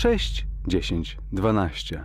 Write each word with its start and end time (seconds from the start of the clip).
6, 0.00 0.46
10, 0.66 1.16
12. 1.32 2.04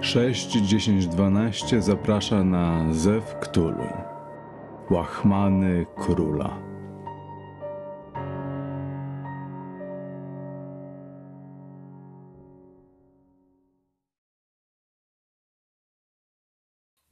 Sześć, 0.00 0.52
dziesięć, 0.52 1.06
dwanaście 1.06 1.82
zaprasza 1.82 2.44
na 2.44 2.92
Zew 2.92 3.38
Ktulu. 3.40 3.88
Łachmany 4.90 5.86
króla. 5.96 6.58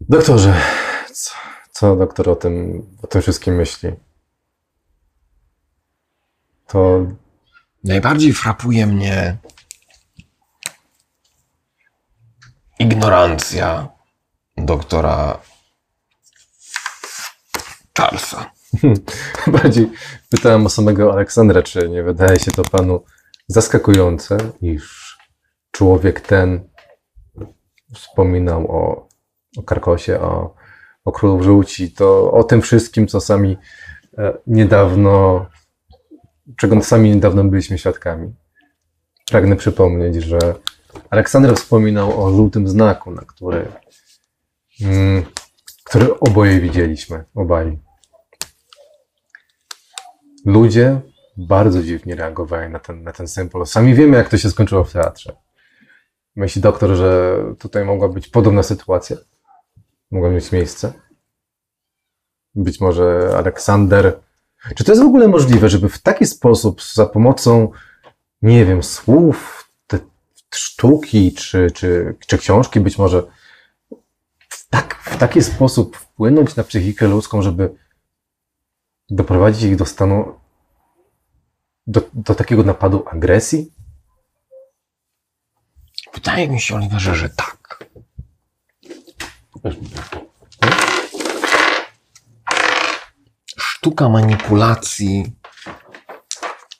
Doktorze, 0.01 0.55
co, 1.12 1.52
co 1.82 1.96
doktor 1.96 2.28
o 2.28 2.36
tym, 2.36 2.86
o 3.02 3.06
tym 3.06 3.22
wszystkim 3.22 3.54
myśli? 3.54 3.92
To 6.66 7.06
Najbardziej 7.84 8.32
frapuje 8.32 8.86
mnie 8.86 9.36
ignorancja 12.78 13.88
doktora 14.56 15.41
Charlesa. 17.98 18.50
bardziej 19.46 19.91
pytałem 20.30 20.66
o 20.66 20.69
samego 20.69 21.12
Aleksandra, 21.12 21.62
czy 21.62 21.88
nie 21.88 22.02
wydaje 22.02 22.41
się 22.41 22.50
to 22.50 22.62
panu 22.62 23.05
zaskakujące, 23.46 24.36
iż 24.60 25.16
człowiek 25.70 26.20
ten 26.20 26.69
wspominał 27.94 28.70
o, 28.70 29.08
o 29.56 29.62
Karkosie, 29.62 30.20
o, 30.20 30.61
o 31.05 31.12
Królu 31.12 31.42
Żółci, 31.42 31.91
to 31.91 32.33
o 32.33 32.45
tym 32.45 32.62
wszystkim, 32.62 33.06
co 33.06 33.20
sami 33.20 33.56
e, 34.19 34.39
niedawno, 34.47 35.47
czego 36.56 36.83
sami 36.83 37.11
niedawno 37.11 37.45
byliśmy 37.45 37.78
świadkami. 37.78 38.34
Pragnę 39.30 39.56
przypomnieć, 39.56 40.25
że 40.25 40.39
Aleksander 41.11 41.56
wspominał 41.56 42.25
o 42.25 42.30
żółtym 42.30 42.69
znaku, 42.69 43.11
na 43.11 43.23
który, 43.23 43.69
mm, 44.80 45.25
który 45.84 46.19
oboje 46.20 46.61
widzieliśmy, 46.61 47.25
obaj. 47.34 47.78
Ludzie 50.45 51.00
bardzo 51.36 51.83
dziwnie 51.83 52.14
reagowali 52.14 52.73
na 52.73 52.78
ten, 52.78 53.03
na 53.03 53.12
ten 53.12 53.28
symbol. 53.28 53.67
Sami 53.67 53.95
wiemy, 53.95 54.17
jak 54.17 54.28
to 54.28 54.39
się 54.39 54.50
skończyło 54.50 54.84
w 54.84 54.92
teatrze. 54.92 55.36
Myśli 56.36 56.62
doktor, 56.62 56.97
że 56.97 57.39
tutaj 57.58 57.84
mogła 57.84 58.08
być 58.08 58.28
podobna 58.28 58.62
sytuacja? 58.62 59.17
Mogła 60.12 60.30
mieć 60.30 60.52
miejsce? 60.52 60.92
Być 62.55 62.80
może 62.80 63.34
Aleksander. 63.36 64.20
Czy 64.77 64.84
to 64.84 64.92
jest 64.92 65.02
w 65.02 65.06
ogóle 65.06 65.28
możliwe, 65.28 65.68
żeby 65.68 65.88
w 65.88 65.98
taki 65.98 66.27
sposób, 66.27 66.82
za 66.82 67.06
pomocą, 67.06 67.70
nie 68.42 68.64
wiem, 68.64 68.83
słów, 68.83 69.68
te 69.86 69.98
sztuki 70.55 71.33
czy, 71.33 71.70
czy, 71.70 72.14
czy 72.27 72.38
książki, 72.38 72.80
być 72.80 72.98
może 72.98 73.22
w, 74.48 74.68
tak, 74.68 74.94
w 74.94 75.16
taki 75.16 75.42
sposób 75.42 75.96
wpłynąć 75.96 76.56
na 76.56 76.64
psychikę 76.64 77.08
ludzką, 77.08 77.42
żeby 77.42 77.74
doprowadzić 79.10 79.62
ich 79.62 79.77
do 79.77 79.86
stanu, 79.86 80.34
do, 81.86 82.00
do 82.14 82.34
takiego 82.34 82.62
napadu 82.62 83.05
agresji? 83.10 83.72
Wydaje 86.14 86.48
mi 86.48 86.60
się, 86.60 86.74
Oliverze, 86.74 87.14
że 87.14 87.30
tak. 87.30 87.61
Sztuka 93.58 94.08
manipulacji 94.08 95.33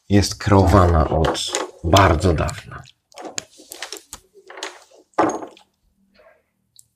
jest 0.09 0.35
kreowana 0.35 1.09
od 1.09 1.53
bardzo 1.85 2.35
dawna. 2.35 2.83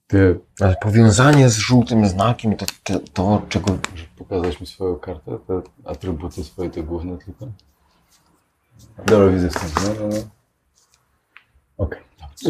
Ty 0.06 0.40
Ale 0.60 0.76
powiązanie 0.82 1.48
z 1.48 1.56
żółtym 1.56 2.08
znakiem 2.08 2.56
to, 2.56 2.66
to, 2.84 3.00
to 3.12 3.42
czego 3.48 3.78
Pokazać 4.16 4.60
mi 4.60 4.66
swoją 4.66 4.96
kartę, 4.96 5.38
te 5.46 5.62
atrybuty 5.84 6.44
swoje, 6.44 6.70
te 6.70 6.82
główne 6.82 7.18
tylko? 7.18 7.46
Dobra, 9.06 9.28
widzę 9.28 9.50
stąd. 9.50 9.74
No, 9.74 9.94
no, 10.00 10.08
no. 10.08 10.22
Okej. 11.78 12.00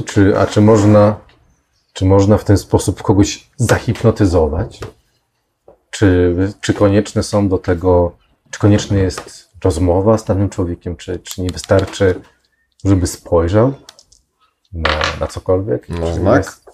Czy, 0.07 0.39
a 0.39 0.47
czy 0.47 0.61
można, 0.61 1.21
czy 1.97 2.05
można 2.05 2.39
w 2.39 2.45
ten 2.45 2.59
sposób 2.59 3.03
kogoś 3.03 3.51
zahipnotyzować? 3.57 4.81
Czy, 5.91 6.35
czy 6.61 6.75
konieczne 6.75 7.23
są 7.23 7.49
do 7.49 7.59
tego, 7.59 8.17
czy 8.51 8.59
konieczna 8.59 8.97
jest 8.97 9.51
rozmowa 9.65 10.19
z 10.19 10.25
danym 10.25 10.51
człowiekiem, 10.51 10.97
czy, 10.97 11.19
czy 11.19 11.43
nie 11.43 11.51
wystarczy, 11.51 12.21
żeby 12.85 13.07
spojrzał 13.07 13.75
na, 14.73 14.91
na 15.21 15.27
cokolwiek? 15.27 15.87
Czy 15.87 16.15
znak? 16.15 16.37
jest- 16.47 16.67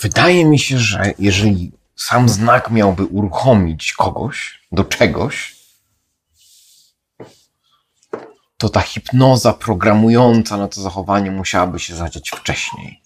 Wydaje 0.00 0.44
mi 0.44 0.58
się, 0.58 0.78
że 0.78 1.12
jeżeli 1.18 1.72
sam 1.96 2.28
znak 2.28 2.70
miałby 2.70 3.04
uruchomić 3.04 3.92
kogoś 3.92 4.66
do 4.72 4.84
czegoś, 4.84 5.56
to 8.58 8.68
ta 8.68 8.80
hipnoza 8.80 9.52
programująca 9.52 10.56
na 10.56 10.68
to 10.68 10.80
zachowanie 10.80 11.30
musiałaby 11.30 11.78
się 11.78 11.94
zadziać 11.96 12.30
wcześniej. 12.30 13.05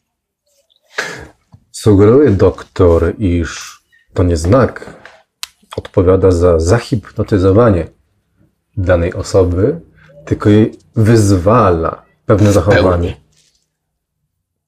Sugeruje 1.72 2.30
doktor, 2.30 3.14
iż 3.18 3.80
to 4.14 4.22
nie 4.22 4.36
znak 4.36 5.00
odpowiada 5.76 6.30
za 6.30 6.60
zahipnotyzowanie 6.60 7.86
danej 8.76 9.14
osoby, 9.14 9.80
tylko 10.24 10.50
jej 10.50 10.78
wyzwala 10.96 12.02
pewne 12.26 12.52
zachowanie. 12.52 13.16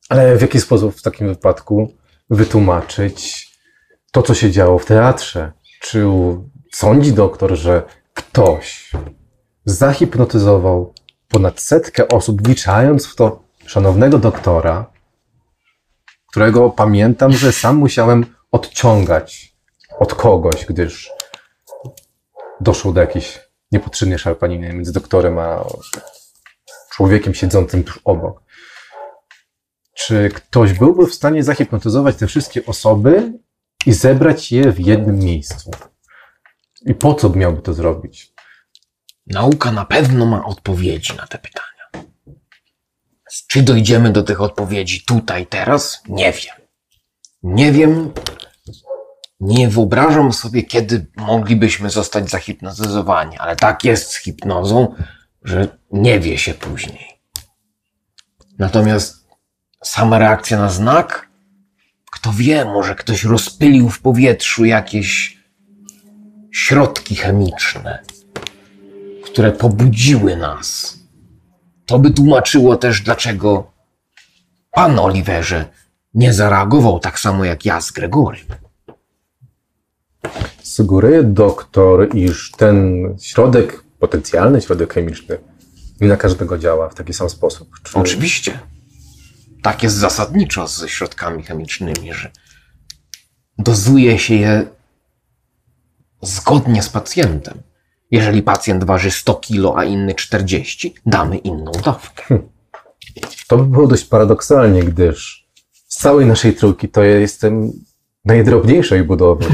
Ale 0.09 0.37
w 0.37 0.43
jaki 0.43 0.61
sposób 0.61 0.95
w 0.95 1.03
takim 1.03 1.29
wypadku 1.29 1.95
wytłumaczyć 2.31 3.51
to, 4.13 4.23
co 4.23 4.35
się 4.35 4.51
działo 4.51 4.79
w 4.79 4.87
teatrze? 4.87 5.53
Czy 5.81 6.07
sądzi 6.73 7.13
doktor, 7.13 7.57
że 7.57 7.83
ktoś 8.15 8.93
zahipnotyzował 9.65 10.95
ponad 11.29 11.61
setkę 11.61 12.09
osób, 12.09 12.43
wliczając 12.43 13.07
w 13.07 13.17
to 13.17 13.43
szanownego 13.67 14.19
doktora, 14.19 14.92
którego 16.33 16.71
pamiętam, 16.71 17.33
że 17.33 17.53
sam 17.53 17.77
musiałem 17.77 18.27
odciągać 18.53 19.57
od 19.99 20.15
kogoś, 20.15 20.67
gdyż 20.67 21.11
doszło 22.61 22.93
do 22.93 23.01
jakiejś 23.01 23.41
niepotrzebnej 23.73 24.19
szarpaniny 24.19 24.73
między 24.73 24.93
doktorem 24.93 25.39
a 25.39 25.65
człowiekiem 26.93 27.35
siedzącym 27.35 27.85
tuż 27.85 28.01
obok. 28.05 28.43
Czy 29.95 30.31
ktoś 30.35 30.73
byłby 30.73 31.07
w 31.07 31.15
stanie 31.15 31.45
zahipnotyzować 31.45 32.17
te 32.17 32.27
wszystkie 32.27 32.67
osoby 32.67 33.33
i 33.87 33.93
zebrać 33.93 34.53
je 34.53 34.73
w 34.73 34.81
jednym 34.81 35.19
miejscu? 35.19 35.71
I 36.87 36.95
po 36.95 37.15
co 37.15 37.31
miałby 37.31 37.63
to 37.63 37.75
zrobić? 37.75 38.33
Nauka 39.27 39.73
na 39.73 39.85
pewno 39.85 40.27
ma 40.27 40.45
odpowiedzi 40.45 41.17
na 41.17 41.27
te 41.27 41.39
pytania. 41.39 41.72
Czy 43.47 43.63
dojdziemy 43.63 44.13
do 44.13 44.23
tych 44.23 44.41
odpowiedzi 44.41 45.05
tutaj, 45.05 45.47
teraz? 45.47 46.03
Nie 46.09 46.33
wiem. 46.33 46.57
Nie 47.43 47.73
wiem. 47.73 48.13
Nie 49.41 49.69
wyobrażam 49.69 50.33
sobie, 50.33 50.63
kiedy 50.63 51.07
moglibyśmy 51.17 51.91
zostać 51.91 52.31
zahipnotyzowani, 52.31 53.39
ale 53.39 53.57
tak 53.57 53.85
jest 53.85 54.13
z 54.13 54.17
hipnozą, 54.17 54.95
że 55.43 55.79
nie 55.93 56.21
wie 56.21 56.39
się 56.39 56.55
później. 56.55 57.21
Natomiast 58.59 59.29
sama 59.85 60.19
reakcja 60.19 60.59
na 60.59 60.71
znak, 60.71 61.29
kto 62.13 62.33
wie, 62.33 62.65
może 62.65 62.95
ktoś 62.95 63.25
rozpylił 63.25 63.91
w 63.91 64.01
powietrzu 64.01 64.65
jakieś 64.65 65.39
środki 66.53 67.17
chemiczne 67.17 68.03
które 69.33 69.53
pobudziły 69.53 70.37
nas. 70.37 70.99
To 71.87 71.99
by 71.99 72.11
tłumaczyło 72.11 72.77
też, 72.77 73.01
dlaczego 73.01 73.73
pan 74.71 74.99
Oliverze 74.99 75.65
nie 76.15 76.33
zareagował 76.33 77.01
tak 77.01 77.21
samo 77.21 77.45
jak 77.45 77.65
ja 77.65 77.81
z 77.81 77.91
Gregorym. 77.91 78.47
Sugeruje 80.63 81.23
doktor, 81.23 82.17
iż 82.17 82.51
ten 82.51 83.05
środek, 83.21 83.85
potencjalny 83.99 84.61
środek 84.61 84.95
chemiczny, 84.95 85.39
nie 86.01 86.09
na 86.09 86.17
każdego 86.17 86.59
działa 86.59 86.89
w 86.89 86.95
taki 86.95 87.13
sam 87.13 87.31
sposób. 87.31 87.69
Czy... 87.83 87.99
Oczywiście. 87.99 88.59
Tak 89.63 89.83
jest 89.83 89.97
zasadniczo 89.97 90.67
ze 90.67 90.89
środkami 90.89 91.43
chemicznymi, 91.43 92.13
że 92.13 92.31
dozuje 93.59 94.19
się 94.19 94.35
je 94.35 94.67
zgodnie 96.23 96.83
z 96.83 96.89
pacjentem. 96.89 97.63
Jeżeli 98.13 98.43
pacjent 98.43 98.85
waży 98.85 99.11
100 99.11 99.35
kg, 99.35 99.79
a 99.79 99.85
inny 99.85 100.15
40, 100.15 100.95
damy 101.07 101.37
inną 101.39 101.73
dawkę. 101.85 102.39
To 103.49 103.57
by 103.57 103.65
było 103.65 103.87
dość 103.87 104.05
paradoksalnie, 104.05 104.83
gdyż 104.85 105.49
z 105.89 105.97
całej 105.99 106.27
naszej 106.27 106.55
trójki 106.55 106.89
to 106.89 107.03
ja 107.03 107.19
jestem 107.19 107.73
najdrobniejszej 108.25 109.05
budowy. 109.05 109.45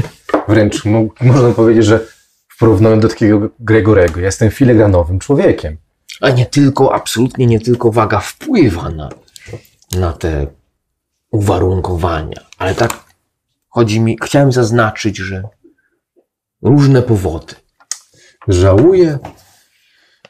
wręcz 0.47 0.85
mo- 0.85 1.07
można 1.21 1.51
powiedzieć, 1.51 1.85
że 1.85 1.99
w 2.47 2.57
porównaniu 2.59 3.01
do 3.01 3.07
takiego 3.07 3.49
Gregorego, 3.59 4.19
ja 4.19 4.25
jestem 4.25 4.51
filigranowym 4.51 5.19
człowiekiem. 5.19 5.77
A 6.21 6.29
nie 6.29 6.45
tylko, 6.45 6.93
absolutnie 6.93 7.45
nie 7.45 7.59
tylko 7.59 7.91
waga 7.91 8.19
wpływa 8.19 8.89
na, 8.89 9.09
na 9.99 10.13
te 10.13 10.47
uwarunkowania, 11.31 12.41
ale 12.57 12.75
tak 12.75 13.03
chodzi 13.69 13.99
mi, 13.99 14.17
chciałem 14.23 14.51
zaznaczyć, 14.51 15.17
że 15.17 15.43
różne 16.61 17.01
powody. 17.01 17.55
Żałuję, 18.49 19.19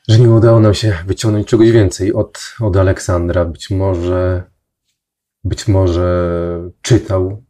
że 0.08 0.20
nie 0.20 0.30
udało 0.30 0.60
nam 0.60 0.74
się 0.74 0.98
wyciągnąć 1.06 1.48
czegoś 1.48 1.72
więcej 1.72 2.14
od, 2.14 2.56
od 2.62 2.78
Aleksandra. 2.78 3.46
Być 3.46 3.70
może, 3.70 4.44
być 5.44 5.68
może 5.68 6.30
czytał 6.82 7.44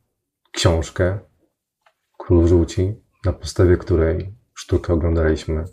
książkę 0.52 1.20
Król 2.18 2.48
Żółci, 2.48 2.96
na 3.26 3.34
podstawie 3.34 3.78
której 3.78 4.34
sztukę 4.54 4.94
oglądaliśmy. 4.94 5.64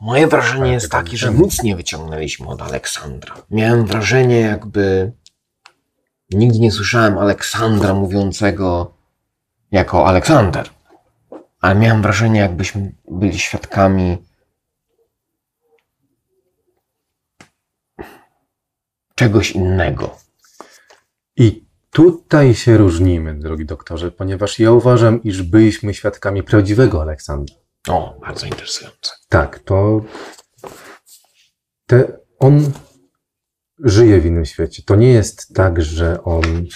Moje 0.00 0.26
wrażenie 0.26 0.72
jest 0.72 0.90
takie, 0.90 1.16
że 1.16 1.34
nic 1.34 1.62
nie 1.62 1.76
wyciągnęliśmy 1.76 2.46
od 2.48 2.62
Aleksandra. 2.62 3.34
Miałem 3.50 3.86
wrażenie, 3.86 4.40
jakby 4.40 5.12
nigdy 6.30 6.58
nie 6.58 6.72
słyszałem 6.72 7.18
Aleksandra 7.18 7.94
mówiącego 7.94 8.94
jako 9.70 10.06
Aleksander. 10.06 10.77
Ale 11.68 11.78
miałem 11.78 12.02
wrażenie, 12.02 12.40
jakbyśmy 12.40 12.92
byli 13.10 13.38
świadkami 13.38 14.18
czegoś 19.14 19.50
innego. 19.50 20.16
I 21.36 21.66
tutaj 21.90 22.54
się 22.54 22.76
różnimy, 22.76 23.38
drogi 23.38 23.64
doktorze, 23.64 24.10
ponieważ 24.10 24.58
ja 24.58 24.72
uważam, 24.72 25.22
iż 25.22 25.42
byliśmy 25.42 25.94
świadkami 25.94 26.42
prawdziwego 26.42 27.02
Aleksandra. 27.02 27.56
O, 27.88 28.18
bardzo 28.20 28.46
interesujące. 28.46 29.12
Tak, 29.28 29.58
to 29.58 30.00
te, 31.86 32.18
on 32.38 32.72
żyje 33.78 34.20
w 34.20 34.26
innym 34.26 34.44
świecie. 34.44 34.82
To 34.86 34.96
nie 34.96 35.12
jest 35.12 35.54
tak, 35.54 35.82
że 35.82 36.24
on 36.24 36.66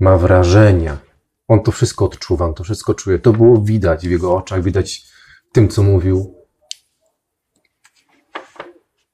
ma 0.00 0.18
wrażenia. 0.18 1.03
On 1.54 1.62
to 1.62 1.72
wszystko 1.72 2.04
odczuwa, 2.04 2.44
on 2.44 2.54
to 2.54 2.64
wszystko 2.64 2.94
czuje. 2.94 3.18
To 3.18 3.32
było 3.32 3.62
widać 3.62 4.08
w 4.08 4.10
jego 4.10 4.36
oczach, 4.36 4.62
widać 4.62 5.06
tym, 5.52 5.68
co 5.68 5.82
mówił. 5.82 6.34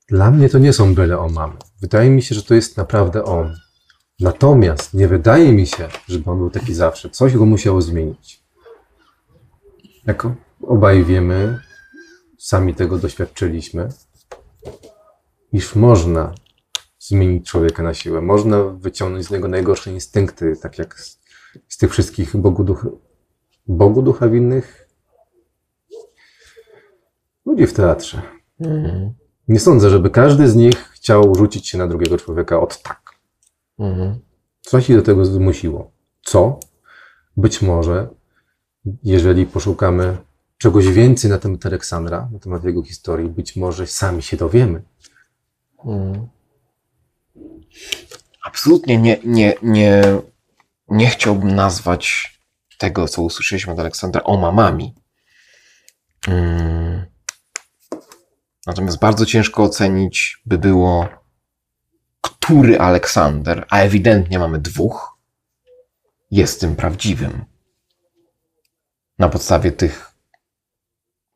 Dla 0.08 0.31
mnie 0.31 0.48
to 0.48 0.58
nie 0.58 0.72
są 0.72 0.94
byle 0.94 1.19
o 1.19 1.28
mamy. 1.28 1.54
Wydaje 1.81 2.10
mi 2.10 2.22
się, 2.22 2.34
że 2.34 2.42
to 2.42 2.54
jest 2.54 2.76
naprawdę 2.76 3.25
on. 3.25 3.56
Natomiast 4.20 4.94
nie 4.94 5.08
wydaje 5.08 5.52
mi 5.52 5.66
się, 5.66 5.88
żeby 6.08 6.31
on 6.31 6.38
był 6.38 6.50
taki 6.50 6.75
zawsze. 6.75 7.10
Coś 7.10 7.37
go 7.37 7.46
musiało 7.46 7.82
zmienić. 7.82 8.42
Jak 10.06 10.26
obaj 10.62 11.04
wiemy, 11.04 11.60
sami 12.38 12.75
tego 12.75 12.98
doświadczyliśmy, 12.98 13.88
iż 15.52 15.75
można 15.75 16.34
zmienić 16.98 17.46
człowieka 17.50 17.82
na 17.82 17.94
siłę. 17.94 18.20
Można 18.20 18.64
wyciągnąć 18.64 19.26
z 19.26 19.31
niego 19.31 19.48
najgorsze 19.48 19.92
instynkty, 19.92 20.56
tak 20.62 20.78
jak 20.78 21.19
z, 21.69 21.79
tych 21.79 21.91
wszystkich 21.91 22.37
Bogu, 22.37 22.64
duch, 22.64 22.87
Bogu 23.67 24.02
ducha 24.02 24.29
winnych 24.29 24.88
ludzi 27.47 27.67
w 27.67 27.75
teatrze. 27.75 28.23
Mhm. 28.61 29.14
Nie 29.49 29.61
sądzę, 29.61 29.91
żeby 29.91 30.11
każdy 30.11 30.49
z 30.49 30.56
nich 30.56 30.76
chciał 30.76 31.35
rzucić 31.35 31.69
się 31.69 31.79
na 31.79 31.87
drugiego 31.87 32.19
człowieka 32.19 32.61
od 32.61 32.82
tak. 32.82 33.00
Mhm. 33.79 34.19
Coś 34.61 34.91
ich 34.91 34.97
do 34.97 35.02
tego 35.02 35.25
zmusiło. 35.25 35.91
Co? 36.23 36.61
Być 37.37 37.62
może, 37.62 38.08
jeżeli 39.02 39.47
poszukamy 39.47 40.17
czegoś 40.58 40.88
więcej 40.88 41.31
na 41.31 41.38
temat 41.38 41.67
Aleksandra, 41.67 42.29
na 42.32 42.38
temat 42.38 42.64
jego 42.64 42.82
historii, 42.82 43.29
być 43.29 43.56
może 43.56 43.87
sami 43.87 44.23
się 44.23 44.37
dowiemy. 44.37 44.82
Mhm. 45.85 46.29
Absolutnie 48.44 48.99
nie, 48.99 49.20
nie, 49.25 49.55
nie, 49.62 50.02
nie 50.90 51.06
chciałbym 51.06 51.54
nazwać 51.54 52.34
tego, 52.78 53.08
co 53.08 53.22
usłyszeliśmy 53.22 53.72
od 53.72 53.78
Aleksandra, 53.78 54.22
omamami. 54.22 54.94
Mm. 56.28 57.06
Natomiast 58.66 58.98
bardzo 58.98 59.26
ciężko 59.26 59.62
ocenić 59.62 60.42
by 60.46 60.58
było, 60.58 61.08
który 62.20 62.78
Aleksander, 62.78 63.66
a 63.70 63.78
ewidentnie 63.78 64.38
mamy 64.38 64.58
dwóch, 64.58 65.19
jest 66.31 66.60
tym 66.60 66.76
prawdziwym. 66.76 67.44
Na 69.19 69.28
podstawie 69.28 69.72
tych 69.72 70.10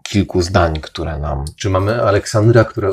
kilku 0.03 0.43
zdań, 0.43 0.81
które 0.81 1.19
nam 1.19 1.45
Czy 1.57 1.71
mamy 1.71 2.03
Aleksandra, 2.03 2.65
która, 2.65 2.91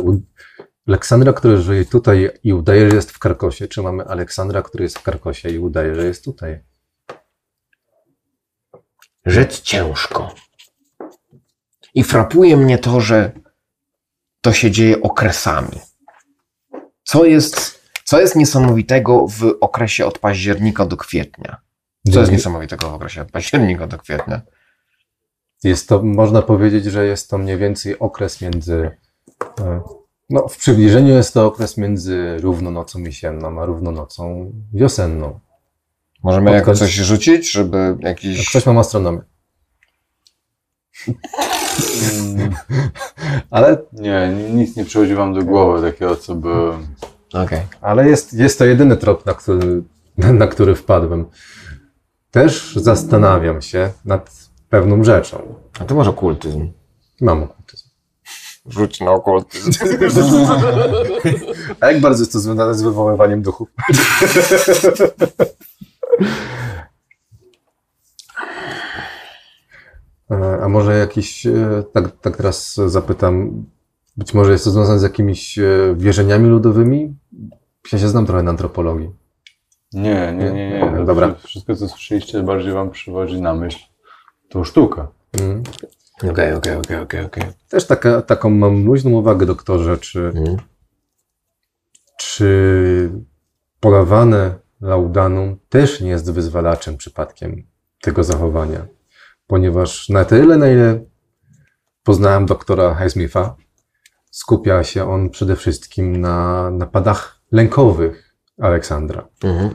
Aleksandra, 0.87 1.33
który 1.33 1.57
żyje 1.57 1.85
tutaj 1.85 2.31
i 2.43 2.53
udaje, 2.53 2.89
że 2.89 2.95
jest 2.95 3.11
w 3.11 3.19
Karkosie, 3.19 3.67
czy 3.67 3.81
mamy 3.81 4.05
Aleksandra, 4.05 4.61
który 4.61 4.83
jest 4.83 4.97
w 4.97 5.03
Karkosie 5.03 5.49
i 5.49 5.59
udaje, 5.59 5.95
że 5.95 6.05
jest 6.05 6.25
tutaj? 6.25 6.59
rzec 9.25 9.61
ciężko. 9.61 10.35
I 11.93 12.03
frapuje 12.03 12.57
mnie 12.57 12.77
to, 12.77 13.01
że 13.01 13.31
to 14.41 14.53
się 14.53 14.71
dzieje 14.71 15.01
okresami. 15.01 15.79
Co 17.03 17.25
jest, 17.25 17.81
co 18.03 18.21
jest 18.21 18.35
niesamowitego 18.35 19.27
w 19.27 19.57
okresie 19.61 20.05
od 20.05 20.19
października 20.19 20.85
do 20.85 20.97
kwietnia? 20.97 21.61
Co 22.13 22.19
jest 22.19 22.31
niesamowitego 22.31 22.89
w 22.89 22.93
okresie 22.93 23.21
od 23.21 23.31
października 23.31 23.87
do 23.87 23.97
kwietnia? 23.97 24.41
Jest 25.63 25.89
to, 25.89 26.03
można 26.03 26.41
powiedzieć, 26.41 26.85
że 26.85 27.05
jest 27.05 27.29
to 27.29 27.37
mniej 27.37 27.57
więcej 27.57 27.99
okres 27.99 28.41
między. 28.41 28.91
No, 30.31 30.47
w 30.47 30.57
przybliżeniu 30.57 31.13
jest 31.13 31.33
to 31.33 31.45
okres 31.45 31.77
między 31.77 32.37
równonocą 32.39 32.99
jesienną 32.99 33.61
a 33.61 33.65
równonocą 33.65 34.51
wiosenną. 34.73 35.39
Możemy 36.23 36.49
Od 36.49 36.55
jako 36.55 36.75
coś 36.75 36.91
rzucić, 36.93 37.51
żeby 37.51 37.77
Jak 37.77 38.23
jakiś... 38.23 38.49
ktoś 38.49 38.65
ma 38.65 38.79
astronomię. 38.79 39.21
Mm, 41.07 42.51
Ale, 43.49 43.77
Nie, 43.93 44.33
ni- 44.35 44.53
nic 44.53 44.75
nie 44.75 44.85
przychodzi 44.85 45.15
wam 45.15 45.33
do 45.33 45.43
głowy 45.43 45.91
takiego, 45.91 46.15
co 46.15 46.35
by... 46.35 46.49
Okej. 47.33 47.61
ale 47.81 48.09
jest, 48.09 48.33
jest 48.33 48.59
to 48.59 48.65
jedyny 48.65 48.97
trop, 48.97 49.25
na 49.25 49.33
który, 49.33 49.83
na 50.41 50.47
który 50.47 50.75
wpadłem. 50.75 51.25
Też 52.31 52.75
zastanawiam 52.75 53.61
się 53.61 53.91
nad 54.05 54.49
pewną 54.69 55.03
rzeczą. 55.03 55.55
A 55.79 55.85
to 55.85 55.95
może 55.95 56.09
okultyzm. 56.09 56.71
Mam 57.21 57.43
okultyzm. 57.43 57.90
Rzuć 58.65 58.99
na 58.99 59.11
okultyzm. 59.11 59.71
A 61.79 61.91
jak 61.91 62.01
bardzo 62.01 62.21
jest 62.21 62.31
to 62.31 62.39
związane 62.39 62.75
z 62.75 62.81
wywoływaniem 62.81 63.41
duchów? 63.41 63.69
E, 70.31 70.59
A 70.63 70.69
może 70.69 70.97
jakiś, 70.97 71.45
e, 71.45 71.83
tak, 71.93 72.19
tak 72.21 72.37
teraz 72.37 72.75
zapytam, 72.75 73.65
być 74.17 74.33
może 74.33 74.51
jest 74.51 74.63
to 74.63 74.71
związane 74.71 74.99
z 74.99 75.03
jakimiś 75.03 75.59
e, 75.59 75.95
wierzeniami 75.97 76.49
ludowymi? 76.49 77.15
Ja 77.93 77.99
się 77.99 78.07
znam 78.07 78.25
trochę 78.25 78.43
na 78.43 78.51
antropologii. 78.51 79.09
Nie, 79.93 80.33
nie, 80.37 80.51
nie, 80.51 80.69
nie. 80.69 80.93
To 80.97 81.05
Dobra. 81.05 81.35
Wszystko, 81.43 81.75
co 81.75 81.89
słyszeliście, 81.89 82.43
bardziej 82.43 82.73
wam 82.73 82.91
przywodzi 82.91 83.41
na 83.41 83.53
myśl 83.53 83.79
tą 84.49 84.63
sztukę. 84.63 85.07
Mm. 85.41 85.63
Okej, 86.29 86.53
okej, 86.53 86.75
okej, 86.75 86.97
okej, 86.97 87.25
okej. 87.25 87.43
Też 87.69 87.87
taka, 87.87 88.21
taką 88.21 88.49
mam 88.49 88.85
luźną 88.85 89.11
uwagę, 89.11 89.45
doktorze, 89.45 89.97
czy, 89.97 90.19
Mhm. 90.19 90.57
czy 92.17 93.09
podawane 93.79 94.55
laudanum 94.81 95.59
też 95.69 96.01
nie 96.01 96.09
jest 96.09 96.31
wyzwalaczem 96.31 96.97
przypadkiem 96.97 97.63
tego 98.01 98.23
zachowania. 98.23 98.85
Ponieważ 99.47 100.09
na 100.09 100.25
tyle, 100.25 100.57
na 100.57 100.67
ile 100.71 101.05
poznałem 102.03 102.45
doktora 102.45 102.95
Highsmitha, 102.95 103.55
skupia 104.31 104.83
się 104.83 105.09
on 105.09 105.29
przede 105.29 105.55
wszystkim 105.55 106.21
na 106.21 106.69
napadach 106.71 107.41
lękowych 107.51 108.35
Aleksandra. 108.61 109.27
Mhm. 109.43 109.69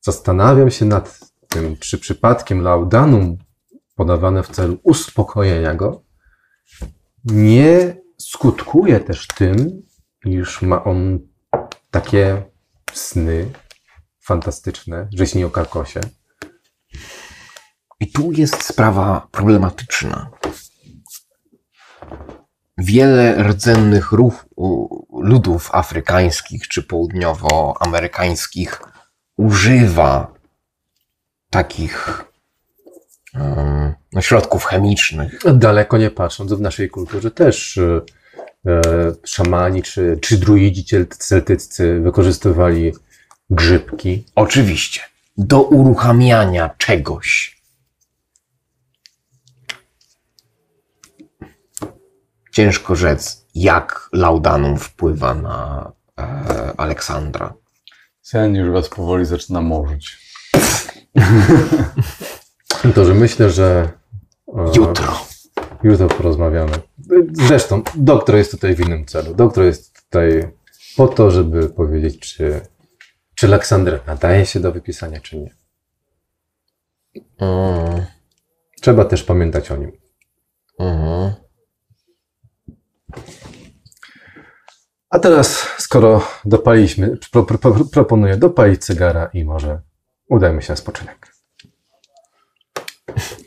Zastanawiam 0.00 0.70
się 0.70 0.84
nad 0.84 1.20
tym, 1.48 1.76
czy 1.76 1.98
przypadkiem 1.98 2.62
laudanum 2.62 3.38
podawane 3.96 4.42
w 4.42 4.48
celu 4.48 4.78
uspokojenia 4.82 5.74
go 5.74 6.04
nie 7.24 7.96
skutkuje 8.18 9.00
też 9.00 9.26
tym, 9.26 9.82
iż 10.24 10.62
ma 10.62 10.84
on 10.84 11.18
takie 11.90 12.42
sny 12.92 13.52
fantastyczne, 14.20 15.08
że 15.12 15.26
śni 15.26 15.44
o 15.44 15.50
Karkosie. 15.50 16.00
I 18.00 18.12
tu 18.12 18.32
jest 18.32 18.62
sprawa 18.62 19.28
problematyczna. 19.30 20.30
Wiele 22.78 23.42
rdzennych 23.42 24.12
ruch, 24.12 24.46
ludów 25.12 25.70
afrykańskich 25.72 26.68
czy 26.68 26.82
południowoamerykańskich 26.82 28.80
używa 29.36 30.34
takich 31.50 32.25
środków 34.20 34.64
chemicznych. 34.64 35.40
Daleko 35.54 35.98
nie 35.98 36.10
patrząc, 36.10 36.52
w 36.52 36.60
naszej 36.60 36.90
kulturze 36.90 37.30
też 37.30 37.78
e, 37.78 38.00
e, 38.66 38.82
szamani 39.24 39.82
czy, 39.82 40.18
czy 40.20 40.38
druidzi 40.38 41.06
celtyccy 41.08 42.00
wykorzystywali 42.00 42.92
grzybki. 43.50 44.24
Oczywiście. 44.34 45.00
Do 45.38 45.62
uruchamiania 45.62 46.70
czegoś. 46.78 47.56
Ciężko 52.52 52.96
rzec, 52.96 53.46
jak 53.54 54.08
laudanum 54.12 54.78
wpływa 54.78 55.34
na 55.34 55.92
e, 56.18 56.24
Aleksandra. 56.76 57.54
Sen 58.22 58.54
już 58.54 58.70
was 58.70 58.88
powoli 58.88 59.24
zaczyna 59.24 59.60
morzyć. 59.60 60.18
To, 62.94 63.04
że 63.04 63.14
myślę, 63.14 63.50
że 63.50 63.88
e, 64.48 64.70
Jutro. 64.76 65.20
jutro 65.82 66.08
porozmawiamy. 66.08 66.72
Zresztą, 67.32 67.82
doktor 67.96 68.36
jest 68.36 68.50
tutaj 68.50 68.74
w 68.74 68.80
innym 68.80 69.06
celu. 69.06 69.34
Doktor 69.34 69.64
jest 69.64 70.02
tutaj 70.02 70.48
po 70.96 71.08
to, 71.08 71.30
żeby 71.30 71.68
powiedzieć, 71.68 72.18
czy, 72.18 72.60
czy 73.34 73.46
Aleksander 73.46 74.00
nadaje 74.06 74.46
się 74.46 74.60
do 74.60 74.72
wypisania, 74.72 75.20
czy 75.20 75.38
nie. 75.38 75.54
Mm, 77.38 78.06
Trzeba 78.80 79.04
też 79.04 79.22
pamiętać 79.24 79.70
o 79.70 79.76
nim. 79.76 79.92
mhm. 80.78 81.32
A 85.10 85.18
teraz, 85.18 85.66
skoro 85.78 86.22
dopaliśmy, 86.44 87.16
pro, 87.32 87.42
pro, 87.42 87.84
proponuję 87.92 88.36
dopalić 88.36 88.84
cygara 88.84 89.30
i 89.32 89.44
może 89.44 89.80
udajmy 90.28 90.62
się 90.62 90.72
na 90.72 90.76
spoczynek. 90.76 91.35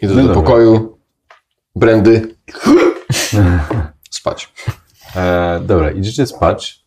Idę 0.02 0.16
No 0.16 0.22
do 0.22 0.28
dobra. 0.28 0.42
pokoju. 0.42 1.00
Brandy. 1.76 2.36
Spać. 4.12 4.54
E, 5.16 5.60
dobra, 5.66 5.92
idziecie 5.92 6.26
spać 6.26 6.86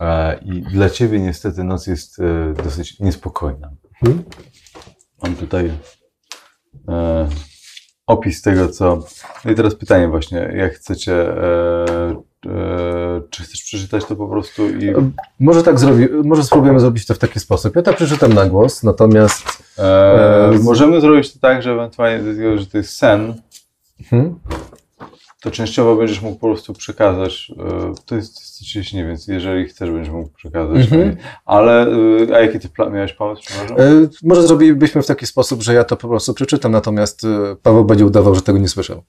e, 0.00 0.38
i 0.38 0.62
dla 0.62 0.90
ciebie 0.90 1.20
niestety 1.20 1.64
noc 1.64 1.86
jest 1.86 2.18
e, 2.20 2.54
dosyć 2.64 3.00
niespokojna. 3.00 3.70
Mhm. 4.02 4.24
Mam 5.22 5.36
tutaj 5.36 5.72
e, 6.88 7.28
opis 8.06 8.42
tego, 8.42 8.68
co... 8.68 9.04
No 9.44 9.50
i 9.50 9.54
teraz 9.54 9.74
pytanie 9.74 10.08
właśnie, 10.08 10.38
jak 10.56 10.72
chcecie... 10.74 11.26
E, 12.46 12.50
e, 12.50 13.20
czy 13.30 13.42
chcesz 13.42 13.62
przeczytać 13.62 14.04
to 14.04 14.16
po 14.16 14.28
prostu 14.28 14.68
i... 14.70 14.92
Może 15.40 15.62
tak 15.62 15.78
zrobi, 15.78 16.08
może 16.24 16.44
spróbujemy 16.44 16.80
zrobić 16.80 17.06
to 17.06 17.14
w 17.14 17.18
taki 17.18 17.40
sposób. 17.40 17.76
Ja 17.76 17.82
to 17.82 17.92
przeczytam 17.94 18.32
na 18.32 18.46
głos, 18.46 18.82
natomiast 18.82 19.62
E, 19.78 20.48
E, 20.48 20.58
możemy 20.62 21.00
zrobić 21.00 21.32
to 21.32 21.38
tak, 21.40 21.62
że 21.62 21.72
ewentualnie, 21.72 22.22
dlatego, 22.24 22.58
że 22.58 22.66
to 22.66 22.78
jest 22.78 22.96
sen, 22.96 23.34
hmm? 24.10 24.34
to 25.42 25.50
częściowo 25.50 25.96
będziesz 25.96 26.22
mógł 26.22 26.38
po 26.38 26.46
prostu 26.46 26.72
przekazać. 26.72 27.52
e, 27.58 27.94
To 28.06 28.16
jest, 28.16 28.38
oczywiście 28.62 28.96
nie 28.96 29.04
więc 29.06 29.28
jeżeli 29.28 29.64
chcesz, 29.66 29.90
będziesz 29.90 30.12
mógł 30.12 30.28
przekazać. 30.28 30.76
Mhm. 30.92 31.16
Ale 31.44 31.86
e, 32.30 32.36
a 32.36 32.40
jaki 32.40 32.58
ty 32.60 32.68
pla- 32.68 32.92
miałeś 32.92 33.12
pomysł? 33.12 33.42
E, 33.78 34.08
może 34.22 34.42
zrobilibyśmy 34.42 35.02
w 35.02 35.06
taki 35.06 35.26
sposób, 35.26 35.62
że 35.62 35.74
ja 35.74 35.84
to 35.84 35.96
po 35.96 36.08
prostu 36.08 36.34
przeczytam, 36.34 36.72
natomiast 36.72 37.24
e, 37.24 37.56
Paweł 37.62 37.84
będzie 37.84 38.06
udawał, 38.06 38.34
że 38.34 38.42
tego 38.42 38.58
nie 38.58 38.68
słyszał. 38.68 39.02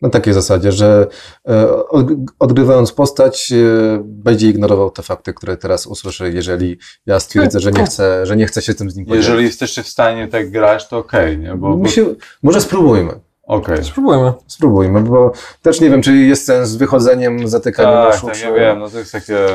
Na 0.00 0.08
takiej 0.10 0.34
zasadzie, 0.34 0.72
że 0.72 1.06
e, 1.48 1.72
od- 1.88 2.06
odgrywając 2.38 2.92
postać, 2.92 3.52
e, 3.52 3.56
będzie 4.04 4.48
ignorował 4.48 4.90
te 4.90 5.02
fakty, 5.02 5.34
które 5.34 5.56
teraz 5.56 5.86
usłyszy, 5.86 6.32
jeżeli 6.32 6.78
ja 7.06 7.20
stwierdzę, 7.20 7.60
że 7.60 7.72
nie 7.72 7.84
chcę, 7.84 8.26
że 8.26 8.36
nie 8.36 8.46
chcę 8.46 8.62
się 8.62 8.74
tym 8.74 8.90
z 8.90 8.96
nim 8.96 9.06
podzielić. 9.06 9.26
Jeżeli 9.26 9.44
jesteście 9.44 9.82
w 9.82 9.88
stanie 9.88 10.28
tak 10.28 10.50
grać, 10.50 10.88
to 10.88 10.98
okej, 10.98 11.38
nie? 11.38 11.54
Bo, 11.54 11.68
bo, 11.70 11.76
Musi, 11.76 12.00
może 12.42 12.60
spróbujmy. 12.60 13.12
okej. 13.42 13.84
Spróbujmy. 13.84 14.32
Spróbujmy, 14.46 15.00
bo 15.00 15.32
też 15.62 15.80
nie 15.80 15.90
wiem, 15.90 16.02
czy 16.02 16.16
jest 16.16 16.46
sens 16.46 16.68
z 16.68 16.76
wychodzeniem, 16.76 17.48
zatykaniem 17.48 17.92
Tak, 17.92 18.14
uszu, 18.14 18.26
tak, 18.26 18.40
ja 18.42 18.52
wiem, 18.52 18.78
no 18.78 18.88
to 18.90 18.98
jest 18.98 19.12
takie... 19.12 19.46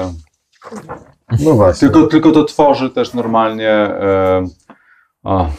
No 1.39 1.53
właśnie. 1.53 1.89
Tylko, 1.89 2.07
tylko 2.07 2.31
to 2.31 2.43
tworzy 2.43 2.89
też 2.89 3.13
normalnie... 3.13 3.69
E, 3.71 4.45
o, 5.23 5.49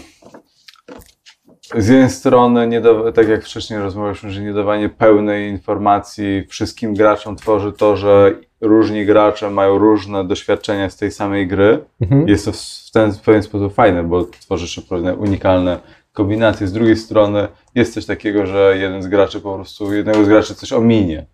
z 1.77 1.89
jednej 1.89 2.11
strony, 2.11 2.67
nie 2.69 2.81
da, 2.81 3.13
tak 3.13 3.29
jak 3.29 3.45
wcześniej 3.45 3.79
rozmawialiśmy, 3.79 4.31
że 4.31 4.41
nie 4.43 4.53
dawanie 4.53 4.89
pełnej 4.89 5.51
informacji 5.51 6.47
wszystkim 6.49 6.95
graczom 6.95 7.37
tworzy 7.37 7.73
to, 7.73 7.97
że 7.97 8.33
różni 8.61 9.07
gracze 9.07 9.51
mają 9.51 9.79
różne 9.79 10.25
doświadczenia 10.25 10.91
z 10.91 10.97
tej 10.97 11.11
samej 11.11 11.47
gry. 11.47 11.85
Mhm. 12.01 12.29
Jest 12.29 12.45
to 12.45 12.53
w 12.53 12.91
ten 12.93 13.13
w 13.13 13.21
pewien 13.21 13.43
sposób 13.43 13.75
fajne, 13.75 14.03
bo 14.03 14.25
tworzysz 14.25 14.81
pewne 14.81 15.15
unikalne 15.15 15.79
kombinacje. 16.13 16.67
Z 16.67 16.73
drugiej 16.73 16.97
strony 16.97 17.49
jest 17.75 17.95
coś 17.95 18.07
takiego, 18.07 18.47
że 18.47 18.77
jeden 18.79 19.03
z 19.03 19.07
graczy 19.07 19.41
po 19.41 19.55
prostu, 19.55 19.95
jednego 19.95 20.25
z 20.25 20.29
graczy 20.29 20.55
coś 20.55 20.73
ominie. 20.73 21.27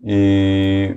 I, 0.00 0.94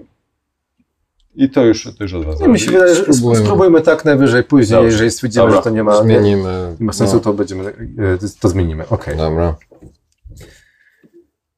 i 1.40 1.50
to 1.50 1.66
już, 1.66 1.84
to 1.98 2.04
już 2.04 2.14
od 2.14 2.26
razu. 2.26 2.44
No, 2.44 2.48
mi 2.48 2.60
się 2.60 2.72
wydaje, 2.72 2.96
że 2.96 3.02
Spróbujmy. 3.14 3.46
spróbujmy 3.46 3.82
tak 3.82 4.06
najwyżej 4.06 4.44
później, 4.44 4.78
Dobrze. 4.80 4.92
jeżeli 4.92 5.12
stwierdzimy, 5.12 5.46
Dobra. 5.46 5.58
że 5.58 5.64
to 5.64 5.70
nie 5.70 5.84
ma, 5.84 5.96
nie, 5.96 6.04
Zmienimy. 6.04 6.76
nie 6.80 6.86
ma 6.86 6.94
sensu, 6.94 7.14
No, 7.16 7.20
to 7.20 7.34
będziemy, 7.34 7.64
e, 7.70 8.18
to 8.40 8.50
zmienimy. 8.50 8.88
Okej. 8.88 9.18
Dobra. 9.18 9.56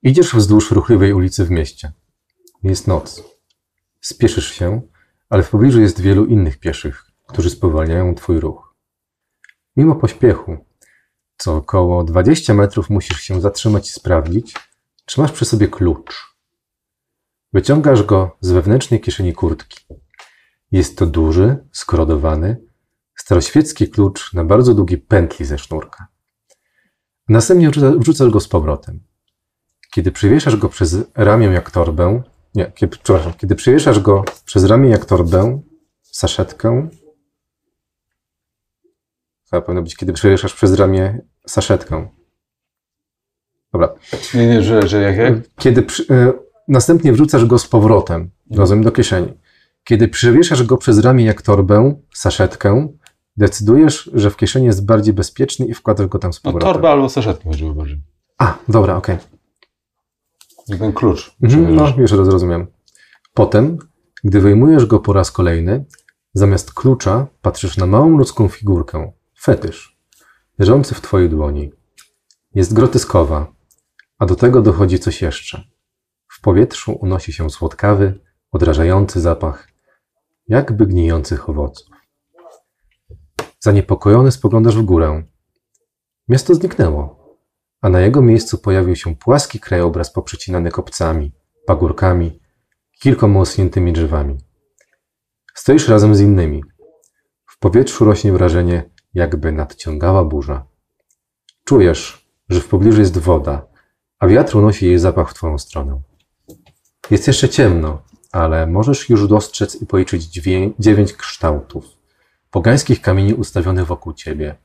Idziesz 0.04 0.34
wzdłuż 0.36 0.72
ruchliwej 0.72 1.14
ulicy 1.14 1.46
w 1.46 1.52
mieście. 1.52 1.92
Jest 2.64 2.88
noc. 2.88 3.24
Spieszysz 4.02 4.52
się, 4.52 4.82
ale 5.30 5.44
w 5.44 5.50
pobliżu 5.50 5.82
jest 5.82 6.02
wielu 6.02 6.26
innych 6.26 6.60
pieszych, 6.60 7.04
którzy 7.28 7.50
spowalniają 7.50 8.16
twój 8.16 8.40
ruch. 8.40 8.76
Mimo 9.78 9.96
pośpiechu, 9.96 10.58
co 11.38 11.56
około 11.56 12.04
20 12.04 12.54
metrów 12.54 12.90
musisz 12.90 13.22
się 13.22 13.42
zatrzymać 13.42 13.90
i 13.90 13.92
sprawdzić, 13.92 14.54
czy 15.06 15.22
masz 15.22 15.32
przy 15.32 15.46
sobie 15.46 15.68
klucz. 15.68 16.31
Wyciągasz 17.54 18.04
go 18.04 18.38
z 18.42 18.52
wewnętrznej 18.52 19.02
kieszeni 19.02 19.34
kurtki. 19.34 19.86
Jest 20.72 20.98
to 20.98 21.06
duży, 21.06 21.58
skorodowany, 21.72 22.58
staroświecki 23.16 23.90
klucz 23.90 24.34
na 24.34 24.46
bardzo 24.46 24.74
długiej 24.74 24.98
pętli 24.98 25.46
ze 25.46 25.58
sznurka. 25.58 26.08
Następnie 27.30 27.70
wrzuca- 27.70 28.00
wrzucasz 28.00 28.30
go 28.30 28.40
z 28.40 28.48
powrotem. 28.48 29.00
Kiedy 29.94 30.12
przywieszasz 30.12 30.56
go 30.56 30.70
przez 30.70 30.98
ramię 31.16 31.48
jak 31.48 31.72
torbę, 31.72 32.24
nie, 32.56 32.72
kiedy, 32.76 32.98
przepraszam, 32.98 33.34
kiedy 33.34 33.56
przywieszasz 33.56 34.00
go 34.00 34.24
przez 34.46 34.64
ramię 34.64 34.90
jak 34.90 35.06
torbę, 35.06 35.62
saszetkę, 36.02 36.90
chyba 39.50 39.62
powinno 39.62 39.82
być, 39.82 39.96
kiedy 39.96 40.14
przywieszasz 40.14 40.54
przez 40.54 40.74
ramię 40.74 41.22
saszetkę. 41.48 42.10
Dobra. 43.74 43.94
Nie, 44.34 44.48
nie, 44.48 44.64
że, 44.64 44.88
że 44.88 45.02
jak, 45.02 45.18
jak? 45.18 45.34
Kiedy 45.56 45.82
przy, 45.82 46.06
e, 46.14 46.34
następnie 46.68 47.14
wrzucasz 47.14 47.46
go 47.46 47.60
z 47.60 47.68
powrotem, 47.68 48.30
rozumiem, 48.52 48.84
do 48.84 48.92
kieszeni. 48.92 49.34
Kiedy 49.84 50.08
przywieszasz 50.08 50.64
go 50.64 50.78
przez 50.78 51.00
ramię 51.00 51.26
jak 51.26 51.42
torbę, 51.42 51.96
saszetkę, 52.14 52.88
decydujesz, 53.38 54.10
że 54.14 54.30
w 54.30 54.36
kieszeni 54.38 54.66
jest 54.66 54.86
bardziej 54.86 55.14
bezpieczny 55.14 55.66
i 55.66 55.74
wkładasz 55.74 56.08
go 56.08 56.20
tam 56.20 56.34
z 56.34 56.44
No 56.44 56.52
powrotem. 56.52 56.74
torba 56.74 56.92
albo 56.92 57.10
saszetkę 57.10 57.50
chodziło 57.50 57.74
bardziej. 57.74 58.02
A, 58.38 58.58
dobra, 58.68 58.96
okej. 58.98 59.18
Że 60.70 60.78
ten 60.78 60.94
klucz. 60.94 61.36
Mhm, 61.44 61.76
no, 61.76 61.94
już 61.98 62.12
rozumiem. 62.12 62.68
Potem, 63.34 63.78
gdy 64.24 64.42
wyjmujesz 64.42 64.86
go 64.86 65.00
po 65.00 65.14
raz 65.14 65.32
kolejny, 65.32 65.86
zamiast 66.34 66.74
klucza 66.74 67.28
patrzysz 67.42 67.78
na 67.78 67.86
małą 67.86 68.18
ludzką 68.18 68.48
figurkę, 68.48 69.12
fetysz, 69.40 69.98
leżący 70.60 70.96
w 70.96 71.02
twojej 71.02 71.30
dłoni. 71.30 71.72
Jest 72.56 72.74
groteskowa, 72.74 73.54
a 74.20 74.26
do 74.26 74.36
tego 74.36 74.62
dochodzi 74.62 75.00
coś 75.00 75.22
jeszcze. 75.22 75.64
W 76.42 76.44
powietrzu 76.44 76.92
unosi 76.92 77.34
się 77.34 77.50
słodkawy, 77.50 78.20
odrażający 78.52 79.22
zapach, 79.22 79.68
jakby 80.48 80.88
gnijących 80.88 81.50
owoców. 81.50 81.88
Zaniepokojony 83.60 84.32
spoglądasz 84.32 84.78
w 84.78 84.82
górę. 84.82 85.24
Miasto 86.28 86.56
zniknęło 86.56 87.22
a 87.82 87.90
na 87.90 88.00
jego 88.00 88.22
miejscu 88.22 88.58
pojawił 88.58 88.96
się 88.96 89.16
płaski 89.16 89.60
krajobraz 89.60 90.14
poprzecinany 90.14 90.72
kopcami, 90.72 91.32
pagórkami, 91.66 92.40
kilkoma 93.00 93.40
usuniętymi 93.40 93.94
drzewami. 93.94 94.38
Stoisz 95.56 95.88
razem 95.88 96.16
z 96.16 96.22
innymi. 96.22 96.64
W 97.46 97.60
powietrzu 97.60 98.06
rośnie 98.06 98.32
wrażenie, 98.32 98.90
jakby 99.14 99.52
nadciągała 99.52 100.26
burza. 100.26 100.66
Czujesz, 101.64 102.32
że 102.50 102.60
w 102.60 102.68
pobliżu 102.68 103.00
jest 103.00 103.18
woda, 103.18 103.68
a 104.20 104.28
wiatr 104.28 104.58
unosi 104.58 104.86
jej 104.86 105.00
zapach 105.00 105.30
w 105.30 105.34
twoją 105.34 105.58
stronę. 105.58 106.02
Jest 107.12 107.28
jeszcze 107.28 107.50
ciemno, 107.50 108.02
ale 108.32 108.68
możesz 108.68 109.10
już 109.10 109.28
dostrzec 109.28 109.82
i 109.82 109.86
policzyć 109.86 110.26
dziewięć 110.80 111.14
kształtów, 111.14 111.86
pogańskich 112.52 113.02
kamieni 113.02 113.34
ustawionych 113.34 113.86
wokół 113.86 114.14
ciebie. 114.14 114.56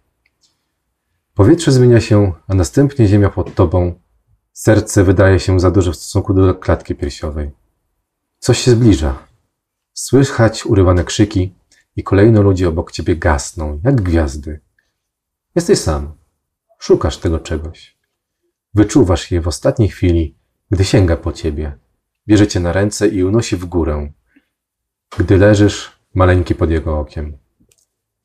Powietrze 1.35 1.73
zmienia 1.73 2.01
się, 2.01 2.33
a 2.49 2.55
następnie 2.55 3.07
ziemia 3.07 3.31
pod 3.31 3.55
tobą. 3.55 4.01
Serce 4.53 5.05
wydaje 5.05 5.41
się 5.41 5.61
za 5.61 5.71
duże 5.71 5.93
w 5.93 5.97
stosunku 5.97 6.35
do 6.35 6.55
klatki 6.55 6.95
piersiowej. 6.95 7.51
Coś 8.39 8.59
się 8.59 8.71
zbliża. 8.71 9.19
Słychać 9.93 10.67
urywane 10.67 11.05
krzyki 11.05 11.55
i 11.97 12.03
kolejno 12.03 12.43
ludzie 12.43 12.69
obok 12.69 12.93
ciebie 12.93 13.17
gasną, 13.17 13.81
jak 13.85 14.03
gwiazdy. 14.03 14.61
Jesteś 15.55 15.79
sam. 15.79 16.13
Szukasz 16.79 17.19
tego 17.19 17.39
czegoś. 17.39 17.97
Wyczuwasz 18.75 19.31
je 19.31 19.41
w 19.41 19.49
ostatniej 19.49 19.89
chwili, 19.89 20.37
gdy 20.71 20.85
sięga 20.85 21.17
po 21.17 21.33
ciebie. 21.33 21.86
Bierze 22.29 22.47
cię 22.47 22.61
na 22.61 22.73
ręce 22.73 23.09
i 23.09 23.25
unosi 23.25 23.57
w 23.57 23.65
górę. 23.65 24.13
Gdy 25.19 25.37
leżysz, 25.37 25.93
maleńki 26.15 26.55
pod 26.55 26.71
jego 26.71 26.99
okiem. 26.99 27.39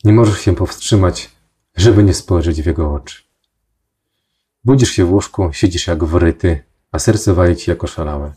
Nie 0.03 0.13
możesz 0.13 0.39
się 0.39 0.55
powstrzymać, 0.55 1.29
żeby 1.75 2.03
nie 2.03 2.13
spojrzeć 2.13 2.62
w 2.62 2.65
jego 2.65 2.93
oczy. 2.93 3.24
Budzisz 4.63 4.91
się 4.91 5.05
w 5.05 5.12
łóżku, 5.12 5.53
siedzisz 5.53 5.88
jak 5.88 6.03
wryty, 6.03 6.63
a 6.91 7.00
serce 7.00 7.34
wali 7.34 7.55
ci 7.55 7.70
jako 7.70 7.88
szalałe. 7.88 8.34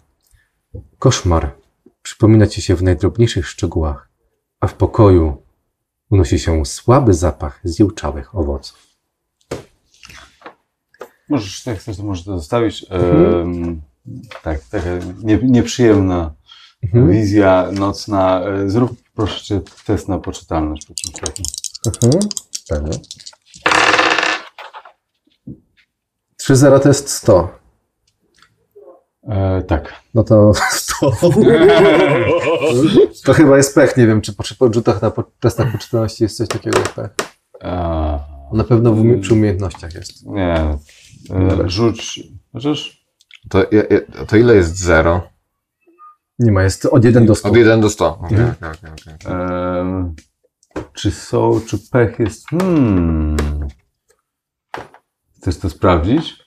Koszmar 0.98 1.56
przypomina 2.02 2.46
ci 2.46 2.62
się 2.62 2.74
w 2.74 2.82
najdrobniejszych 2.82 3.48
szczegółach, 3.48 4.08
a 4.60 4.66
w 4.66 4.74
pokoju 4.74 5.42
unosi 6.10 6.38
się 6.38 6.66
słaby 6.66 7.14
zapach 7.14 7.60
zjełczałych 7.64 8.34
owoców. 8.34 8.86
Możesz, 11.28 11.66
jak 11.66 11.78
chcesz, 11.78 11.96
to 11.96 12.02
możesz 12.02 12.24
to 12.24 12.38
zostawić. 12.38 12.86
Mhm. 12.90 13.82
Tak, 14.42 14.60
taka 14.70 14.86
nie, 15.22 15.38
nieprzyjemna 15.42 16.34
Mhm. 16.84 17.10
wizja 17.10 17.68
nocna. 17.72 18.40
E, 18.40 18.70
Zrób 18.70 18.92
proszę 19.14 19.44
cię 19.44 19.60
test 19.86 20.08
na 20.08 20.18
poczytalność 20.18 20.86
po 20.86 20.94
czymś 20.94 21.14
takim. 21.14 21.44
Mhm. 21.86 22.22
Pewnie. 22.68 22.98
3-0 26.42 26.80
to 26.80 26.88
jest 26.88 27.10
100. 27.10 27.48
E, 29.28 29.62
tak. 29.62 29.92
No 30.14 30.24
to 30.24 30.52
100. 30.70 31.10
to 33.24 33.32
chyba 33.32 33.56
jest 33.56 33.74
pech. 33.74 33.96
Nie 33.96 34.06
wiem, 34.06 34.20
czy 34.20 34.32
po, 34.32 34.42
czy 34.42 34.54
po 34.56 34.72
rzutach 34.72 35.02
na 35.02 35.10
po, 35.10 35.22
testach 35.40 35.72
poczytalności 35.72 36.22
jest 36.22 36.36
coś 36.36 36.48
takiego 36.48 36.78
jak 36.78 36.92
pech. 36.92 37.10
E, 37.62 37.70
Na 38.52 38.64
pewno 38.64 38.92
w, 38.92 39.20
przy 39.20 39.34
umiejętnościach 39.34 39.94
jest. 39.94 40.26
nie. 40.26 40.54
E, 41.30 41.68
rzuć. 41.68 42.20
Chociaż. 42.52 43.03
To, 43.48 43.62
to 44.28 44.36
ile 44.36 44.54
jest 44.54 44.76
0? 44.78 45.22
Nie 46.38 46.52
ma, 46.52 46.62
jest 46.62 46.86
od 46.86 47.04
1 47.04 47.26
do 47.26 47.34
100. 47.34 47.48
Od 47.48 47.56
1 47.56 47.80
do 47.80 47.90
100. 47.90 48.18
Okay, 48.18 48.38
Mhm. 48.38 48.54
okay, 48.58 48.70
okay, 48.92 49.14
okay. 49.14 49.80
em, 49.80 50.14
czy 50.92 51.10
są, 51.10 51.60
czy 51.66 51.78
pech 51.90 52.18
jest. 52.18 52.48
Hmm. 52.48 53.36
Chcesz 55.36 55.58
to 55.58 55.70
sprawdzić? 55.70 56.44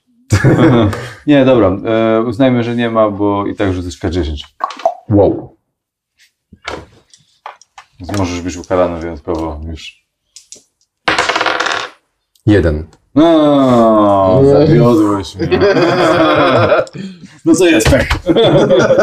nie, 1.28 1.46
dobra. 1.46 1.68
E, 1.86 2.22
uznajmy, 2.22 2.64
że 2.64 2.76
nie 2.76 2.90
ma, 2.90 3.10
bo 3.10 3.46
i 3.46 3.56
tak 3.56 3.74
rzucasz 3.74 4.00
K10. 4.00 4.34
Wow. 5.10 5.58
Więc 8.00 8.18
możesz 8.18 8.42
być 8.42 8.58
ukarany 8.58 9.00
wyjątkowo 9.00 9.62
już. 9.68 10.08
Jeden. 12.46 12.88
No, 13.18 14.42
zawiodłeś 14.46 15.36
mnie. 15.36 15.60
No 17.46 17.56
co 17.56 17.66
jest 17.66 17.90
pech? 17.90 18.08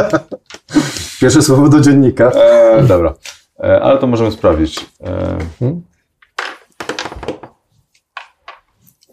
Pierwsze 1.21 1.43
słowo 1.43 1.69
do 1.69 1.81
dziennika. 1.81 2.31
E, 2.31 2.83
dobra, 2.83 3.15
e, 3.61 3.83
ale 3.83 3.99
to 3.99 4.07
możemy 4.07 4.33
sprawdzić. 4.33 4.87
E, 5.01 5.39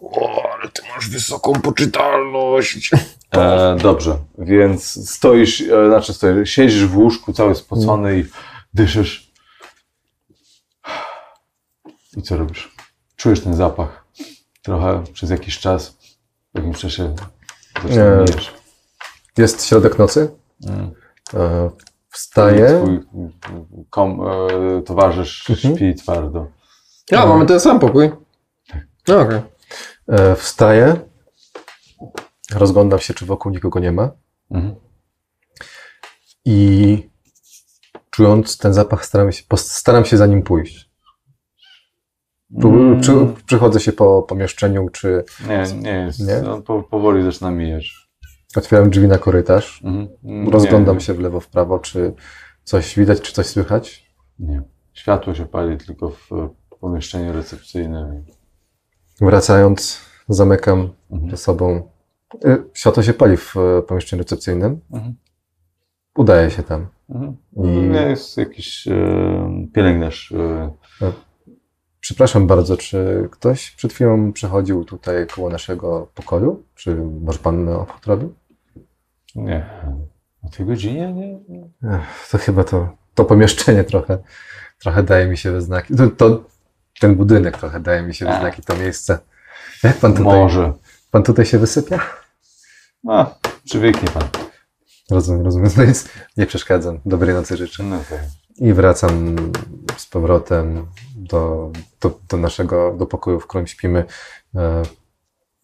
O, 0.02 0.42
ale 0.60 0.70
ty 0.70 0.82
masz 0.94 1.08
wysoką 1.08 1.52
poczytalność. 1.52 2.90
e, 3.34 3.76
dobrze, 3.82 4.18
więc 4.38 5.10
stoisz, 5.10 5.60
e, 5.60 5.86
znaczy 5.88 6.12
stoisz, 6.12 6.50
siedzisz 6.50 6.84
w 6.86 6.96
łóżku 6.98 7.32
cały 7.32 7.54
spocony 7.54 8.18
i 8.18 8.24
dyszysz. 8.74 9.32
I 12.16 12.22
co 12.22 12.36
robisz? 12.36 12.74
Czujesz 13.16 13.40
ten 13.40 13.54
zapach 13.54 14.01
trochę 14.62 15.04
przez 15.12 15.30
jakiś 15.30 15.58
czas. 15.58 15.88
W 16.54 16.58
jakimś 16.58 16.78
czasie 16.80 17.14
zaczyna 17.82 18.10
Nie. 18.16 18.16
mijesz. 18.16 18.54
Jest 19.38 19.66
środek 19.66 19.98
nocy. 19.98 20.30
Mm. 20.68 20.90
E, 21.34 21.70
Wstaję. 22.10 22.80
Twój 22.82 23.00
kom, 23.90 24.20
e, 24.20 24.82
towarzysz 24.82 25.50
Mhm. 25.50 25.76
śpi 25.76 25.94
twardo. 25.94 26.46
A, 27.16 27.26
mamy 27.26 27.46
ten 27.46 27.60
sam 27.60 27.78
pokój. 27.80 28.10
No, 29.08 29.20
okej. 29.20 29.40
E, 30.08 30.36
Wstaję. 30.36 30.96
Rozglądam 32.54 32.98
się, 32.98 33.14
czy 33.14 33.26
wokół 33.26 33.52
nikogo 33.52 33.80
nie 33.80 33.92
ma. 33.92 34.10
Mhm. 34.50 34.74
I 36.44 37.10
czując 38.10 38.58
ten 38.58 38.74
zapach, 38.74 39.06
staram 39.06 39.32
się, 39.32 39.42
pos- 39.48 39.56
staram 39.72 40.04
się 40.04 40.16
za 40.16 40.26
nim 40.26 40.42
pójść. 40.42 40.90
Pró- 42.60 42.68
Mm. 42.74 43.00
Przy, 43.00 43.12
przychodzę 43.46 43.80
się 43.80 43.92
po 43.92 44.22
pomieszczeniu, 44.22 44.88
czy 44.88 45.24
Nie, 45.48 45.64
nie 45.80 45.90
jest. 45.90 46.20
Nie? 46.26 46.50
On 46.50 46.62
po, 46.62 46.82
powoli 46.82 47.22
zaczyna 47.24 47.50
mijać. 47.50 48.08
otwieram 48.56 48.90
drzwi 48.90 49.08
na 49.08 49.18
korytarz. 49.18 49.80
Mhm. 49.84 50.08
Nie, 50.22 50.50
Rozglądam 50.50 51.00
się 51.00 51.14
w 51.14 51.20
lewo, 51.20 51.40
w 51.40 51.48
prawo, 51.48 51.78
czy 51.78 52.12
coś 52.64 52.98
widać, 52.98 53.20
czy 53.20 53.32
coś 53.32 53.46
słychać. 53.46 54.12
Nie. 54.38 54.62
Światło 54.92 55.34
się 55.34 55.46
pali 55.46 55.78
tylko 55.78 56.10
w 56.10 56.32
e, 56.32 56.48
pomieszczeniu 56.80 57.32
recepcyjnym. 57.32 58.24
Wracając, 59.20 60.00
zamykam 60.28 60.88
Mhm. 61.10 61.30
za 61.30 61.36
sobą. 61.36 61.88
E, 62.44 62.58
Światło 62.74 63.02
się 63.02 63.14
pali 63.14 63.36
w 63.36 63.54
e, 63.56 63.82
pomieszczeniu 63.82 64.22
recepcyjnym. 64.22 64.80
Mhm. 64.92 65.14
Udaje 66.16 66.50
się 66.50 66.62
tam. 66.62 66.86
Mhm. 67.10 67.36
I 67.56 67.60
Nie 67.88 68.00
jest 68.02 68.36
jakiś 68.36 68.88
e, 68.88 68.92
pielęgniarz. 69.74 70.32
E, 70.32 71.12
przepraszam 72.02 72.46
bardzo, 72.46 72.76
czy 72.76 73.28
ktoś 73.32 73.70
przed 73.70 73.92
chwilą 73.92 74.32
przechodził 74.32 74.84
tutaj 74.84 75.26
koło 75.26 75.50
naszego 75.50 76.08
pokoju? 76.14 76.62
Czy 76.74 76.94
może 76.96 77.38
pan 77.38 77.68
obchód 77.68 78.06
robił? 78.06 78.34
nie. 79.34 79.66
O 80.42 80.48
tej 80.48 80.66
godzinie? 80.66 81.12
Nie. 81.12 81.68
Ech, 81.94 82.28
to 82.30 82.38
chyba 82.38 82.64
to, 82.64 82.96
to 83.14 83.24
pomieszczenie 83.24 83.84
trochę, 83.84 84.18
trochę 84.78 85.02
daje 85.02 85.26
mi 85.26 85.38
się 85.38 85.52
we 85.52 85.60
znaki. 85.62 85.96
To, 85.96 86.08
to, 86.08 86.44
ten 87.00 87.14
budynek 87.14 87.58
trochę 87.58 87.80
daje 87.80 88.02
mi 88.02 88.14
się 88.14 88.24
we 88.24 88.36
A. 88.36 88.40
znaki, 88.40 88.62
to 88.62 88.76
miejsce. 88.76 89.18
Jak 89.82 89.96
pan 89.96 90.12
tutaj, 90.14 90.24
Może. 90.38 90.72
pan 91.10 91.22
tutaj 91.22 91.46
się 91.46 91.58
wysypia? 91.58 92.00
A, 93.08 93.34
przywyknie 93.64 94.08
pan. 94.08 94.22
Rozumiem, 95.10 95.44
rozumiem. 95.44 95.70
No 95.76 95.84
nie 96.36 96.46
przeszkadzam. 96.46 97.00
Dobrej 97.06 97.34
nocy 97.34 97.56
życzę. 97.56 97.82
No 97.82 97.98
tak. 98.10 98.20
I 98.56 98.72
wracam 98.72 99.36
z 99.96 100.06
powrotem 100.06 100.86
do, 101.16 101.70
do, 102.00 102.18
do 102.28 102.36
naszego, 102.36 102.94
do 102.98 103.06
pokoju, 103.06 103.40
w 103.40 103.46
którym 103.46 103.66
śpimy. 103.66 104.04
E, 104.54 104.82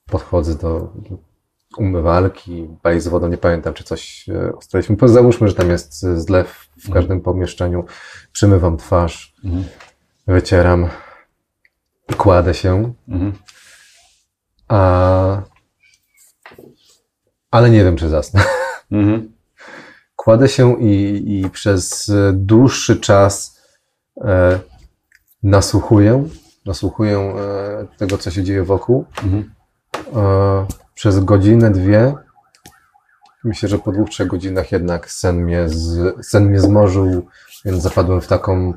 Podchodzę 0.06 0.54
do 0.54 0.92
umywalki, 1.78 2.68
baj 2.82 3.00
z 3.00 3.08
wodą, 3.08 3.28
nie 3.28 3.38
pamiętam, 3.38 3.74
czy 3.74 3.84
coś 3.84 4.28
e, 4.28 4.52
ustaliliśmy. 4.52 5.08
Załóżmy, 5.08 5.48
że 5.48 5.54
tam 5.54 5.70
jest 5.70 6.00
zlew 6.00 6.68
w 6.84 6.90
każdym 6.92 7.20
pomieszczeniu. 7.20 7.84
Przymywam 8.32 8.76
twarz, 8.76 9.34
Mhm. 9.44 9.64
wycieram, 10.26 10.88
kładę 12.16 12.54
się, 12.54 12.92
Mhm. 13.08 13.32
a... 14.68 15.42
ale 17.50 17.70
nie 17.70 17.84
wiem, 17.84 17.96
czy 17.96 18.08
zasnę. 18.08 18.42
Mhm. 18.92 19.32
Kładę 20.28 20.48
się 20.48 20.80
i, 20.80 21.22
i 21.40 21.50
przez 21.50 22.12
dłuższy 22.32 22.96
czas 22.96 23.60
e, 24.24 24.60
nasłuchuję, 25.42 26.28
nasłuchuję 26.66 27.18
e, 27.18 27.86
tego, 27.98 28.18
co 28.18 28.30
się 28.30 28.44
dzieje 28.44 28.64
wokół. 28.64 29.04
Mhm. 29.24 29.54
E, 30.16 30.66
przez 30.94 31.20
godzinę, 31.24 31.70
dwie. 31.70 32.14
Myślę, 33.44 33.68
że 33.68 33.78
po 33.78 33.92
dwóch, 33.92 34.08
trzech 34.08 34.28
godzinach 34.28 34.72
jednak 34.72 35.10
sen 35.10 35.36
mnie, 35.36 35.68
z, 35.68 36.14
sen 36.26 36.44
mnie 36.44 36.60
zmorzył, 36.60 37.26
więc 37.64 37.82
zapadłem 37.82 38.20
w 38.20 38.26
taką, 38.26 38.74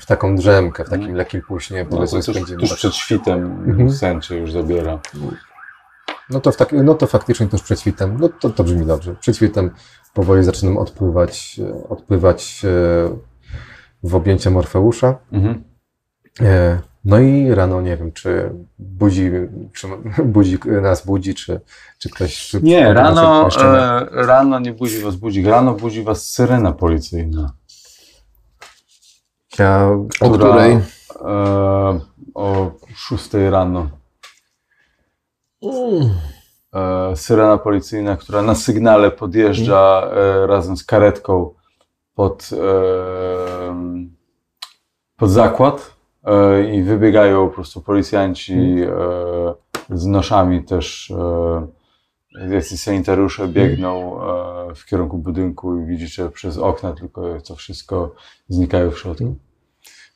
w 0.00 0.06
taką 0.06 0.36
drzemkę, 0.36 0.84
w 0.84 0.88
takim 0.88 1.00
Mhm. 1.00 1.16
lekkim 1.16 1.42
półśnie. 1.42 1.86
No, 1.90 2.06
tuż, 2.06 2.26
tuż 2.60 2.74
przed 2.74 2.94
świtem 2.94 3.64
Mhm. 3.66 3.92
sen 3.92 4.20
cię 4.20 4.36
już 4.36 4.52
zabiera. 4.52 4.98
No 6.30 6.40
to, 6.40 6.52
w 6.52 6.56
tak, 6.56 6.72
no 6.72 6.94
to 6.94 7.06
faktycznie 7.06 7.46
tuż 7.46 7.62
przed 7.62 7.80
świtem, 7.80 8.16
no 8.20 8.28
to, 8.28 8.50
to 8.50 8.64
brzmi 8.64 8.86
dobrze. 8.86 9.14
Przed 9.14 9.36
świtem 9.36 9.70
powoli 10.18 10.44
zaczynam 10.44 10.76
odpływać, 10.78 11.60
e, 11.62 11.88
odpływać 11.88 12.62
e, 12.64 12.68
w 14.02 14.14
objęcia 14.14 14.50
Morfeusza. 14.50 15.18
Mhm. 15.32 15.64
E, 16.40 16.78
No 17.04 17.18
i 17.18 17.54
rano 17.54 17.80
nie 17.80 17.96
wiem, 17.96 18.12
czy 18.12 18.50
budzi, 18.78 19.30
czy 19.72 19.86
budzi 20.36 20.58
nas 20.82 21.06
budzi, 21.06 21.34
czy, 21.34 21.60
czy 21.98 22.10
ktoś. 22.10 22.48
Czy 22.48 22.60
Nie, 22.62 22.94
rano, 22.94 23.48
e, 23.60 24.06
rano 24.10 24.58
nie 24.58 24.72
budzi 24.72 24.98
was 25.00 25.16
budzik, 25.16 25.46
rano 25.46 25.74
budzi 25.74 26.02
was 26.02 26.30
syrena 26.30 26.72
policyjna. 26.72 27.52
Ja, 29.58 29.88
O 30.20 30.30
która, 30.30 30.50
której? 30.50 30.72
E, 30.72 32.00
o 32.34 32.70
6 32.96 33.30
rano. 33.50 33.88
E, 35.62 35.68
syrena 37.14 37.58
policyjna, 37.58 38.16
która 38.16 38.42
na 38.42 38.54
sygnale 38.54 39.10
podjeżdża 39.10 40.10
e, 40.12 40.46
razem 40.46 40.76
z 40.76 40.84
karetką 40.84 41.54
pod, 42.14 42.50
e, 42.52 43.98
pod 45.16 45.30
zakład 45.30 45.94
e, 46.24 46.64
i 46.74 46.82
wybiegają 46.82 47.48
po 47.48 47.54
prostu 47.54 47.80
policjanci 47.80 48.52
e, 48.52 49.98
z 49.98 50.06
noszami 50.06 50.64
też 50.64 51.10
e, 51.10 52.54
jacyś 52.54 52.80
sanitariusze 52.80 53.48
biegną 53.48 54.22
e, 54.22 54.74
w 54.74 54.84
kierunku 54.84 55.18
budynku 55.18 55.76
i 55.76 55.86
widzicie 55.86 56.28
przez 56.30 56.58
okna 56.58 56.92
tylko 56.92 57.40
to 57.40 57.54
wszystko 57.54 58.14
znikają 58.48 58.90
w 58.90 58.98
środku. 58.98 59.36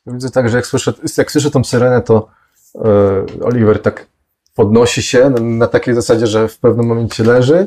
Widzę 0.07 0.31
tak, 0.31 0.49
że 0.49 0.57
jak 0.57 0.67
słyszę, 0.67 0.93
jak 1.19 1.33
słyszę 1.33 1.51
tą 1.51 1.65
syrenę, 1.65 2.03
to 2.03 2.29
e, 2.75 3.45
Oliver 3.45 3.83
tak 3.83 4.12
podnosi 4.55 5.03
się 5.03 5.31
na, 5.31 5.41
na 5.41 5.67
takiej 5.67 5.95
zasadzie, 5.95 6.27
że 6.27 6.49
w 6.49 6.59
pewnym 6.59 6.87
momencie 6.87 7.25
leży, 7.25 7.67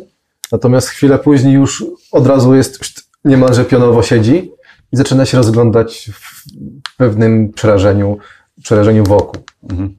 natomiast 0.51 0.89
chwilę 0.89 1.19
później 1.19 1.53
już 1.53 1.85
od 2.11 2.27
razu 2.27 2.55
jest 2.55 2.79
niemalże 3.25 3.65
pionowo 3.65 4.03
siedzi 4.03 4.51
i 4.91 4.97
zaczyna 4.97 5.25
się 5.25 5.37
rozglądać 5.37 6.09
w 6.13 6.45
pewnym 6.97 7.53
przerażeniu, 7.53 8.17
przerażeniu 8.63 9.03
wokół. 9.03 9.41
Mhm. 9.69 9.95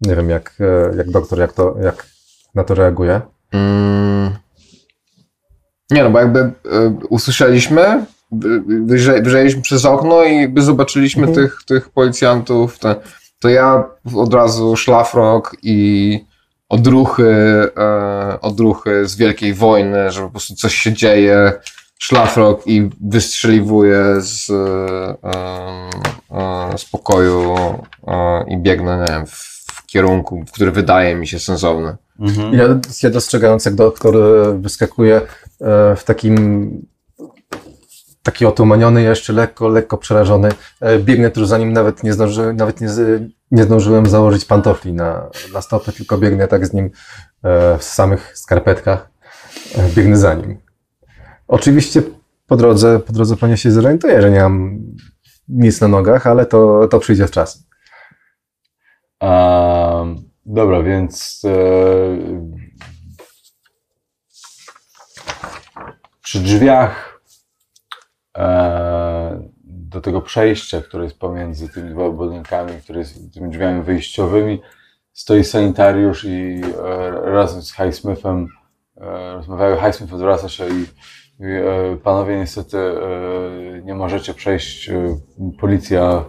Nie 0.00 0.16
wiem, 0.16 0.30
jak, 0.30 0.54
e, 0.60 0.96
jak 0.96 1.10
doktor, 1.10 1.38
jak, 1.38 1.52
to, 1.52 1.76
jak 1.82 2.06
na 2.54 2.64
to 2.64 2.74
reaguje. 2.74 3.20
Mm. 3.52 4.30
Nie 5.90 6.02
no, 6.04 6.10
bo 6.10 6.18
jakby 6.18 6.40
y, 6.40 6.50
usłyszeliśmy, 7.08 8.06
wy- 8.32 8.62
wyjrze, 8.86 9.12
wyjrzeliśmy 9.22 9.62
przez 9.62 9.84
okno 9.84 10.24
i 10.24 10.54
zobaczyliśmy 10.56 11.26
Mhm. 11.26 11.46
tych, 11.46 11.58
tych 11.66 11.88
policjantów, 11.90 12.78
te, 12.78 12.96
to 13.38 13.48
ja 13.48 13.84
od 14.14 14.34
razu 14.34 14.76
szlafrok 14.76 15.56
i 15.62 16.20
odruchy, 16.68 17.32
e, 17.76 18.40
odruchy 18.40 19.08
z 19.08 19.16
Wielkiej 19.16 19.54
Wojny, 19.54 20.10
że 20.10 20.22
po 20.22 20.30
prostu 20.30 20.54
coś 20.54 20.74
się 20.74 20.92
dzieje, 20.92 21.52
szlafrok 21.98 22.66
i 22.66 22.90
wystrzeliwuję 23.00 24.04
z, 24.18 24.50
e, 24.50 24.54
e, 26.30 26.78
z 26.78 26.84
pokoju 26.84 27.54
e, 28.06 28.44
i 28.48 28.58
biegnę, 28.58 28.98
nie 29.00 29.14
wiem, 29.14 29.26
w, 29.26 29.64
w 29.72 29.86
kierunku, 29.86 30.44
który 30.52 30.70
wydaje 30.70 31.16
mi 31.16 31.26
się 31.26 31.38
sensowny. 31.38 31.96
Mhm. 32.20 32.54
Ja, 32.54 32.64
ja 33.02 33.10
dostrzegając, 33.10 33.64
jak 33.64 33.74
doktor 33.74 34.14
wyskakuje 34.60 35.16
e, 35.16 35.96
w 35.96 36.04
takim 36.04 36.86
taki 38.22 38.46
otumaniony, 38.46 39.02
jeszcze 39.02 39.32
lekko, 39.32 39.68
lekko 39.68 39.98
przerażony, 39.98 40.48
e, 40.80 40.98
biegnę 40.98 41.30
tuż 41.30 41.46
za 41.46 41.58
nim, 41.58 41.72
nawet 41.72 42.02
nie, 42.02 42.12
zdąży, 42.12 42.52
nawet 42.52 42.80
nie, 42.80 42.88
nie 43.50 43.62
zdążyłem 43.62 44.06
założyć 44.06 44.44
pantofli 44.44 44.92
na, 44.92 45.30
na 45.52 45.62
stopy, 45.62 45.92
tylko 45.92 46.18
biegnę 46.18 46.48
tak 46.48 46.66
z 46.66 46.72
nim 46.72 46.90
e, 47.42 47.78
w 47.78 47.84
samych 47.84 48.38
skarpetkach, 48.38 49.10
e, 49.78 49.88
biegnę 49.88 50.16
za 50.16 50.34
nim. 50.34 50.58
Oczywiście 51.48 52.02
po 52.46 52.56
drodze, 52.56 52.98
po 52.98 53.12
drodze 53.12 53.36
pewnie 53.36 53.56
się 53.56 53.70
zorientuję, 53.70 54.22
że 54.22 54.30
nie 54.30 54.40
mam 54.40 54.78
nic 55.48 55.80
na 55.80 55.88
nogach, 55.88 56.26
ale 56.26 56.46
to, 56.46 56.88
to 56.88 56.98
przyjdzie 56.98 57.26
w 57.26 57.30
czas. 57.30 57.68
Ehm, 59.20 60.16
dobra, 60.46 60.82
więc 60.82 61.42
e, 61.44 61.58
przy 66.22 66.40
drzwiach 66.40 67.07
do 69.64 70.00
tego 70.00 70.20
przejścia, 70.20 70.80
które 70.80 71.04
jest 71.04 71.18
pomiędzy 71.18 71.68
tymi 71.68 71.90
dwoma 71.90 72.10
budynkami, 72.10 72.72
które 72.82 72.98
jest 72.98 73.34
tymi 73.34 73.50
drzwiami 73.50 73.82
wyjściowymi, 73.82 74.60
stoi 75.12 75.44
sanitariusz 75.44 76.24
i 76.24 76.60
e, 76.84 77.10
razem 77.10 77.62
z 77.62 77.72
Highsmithem 77.72 78.48
e, 78.96 79.32
rozmawiają. 79.34 79.76
Highsmith 79.76 80.14
odwraca 80.14 80.48
się 80.48 80.64
i 80.68 80.84
e, 81.40 81.96
panowie 81.96 82.38
niestety 82.38 82.78
e, 82.78 83.82
nie 83.82 83.94
możecie 83.94 84.34
przejść, 84.34 84.88
e, 84.88 85.18
policja 85.60 86.24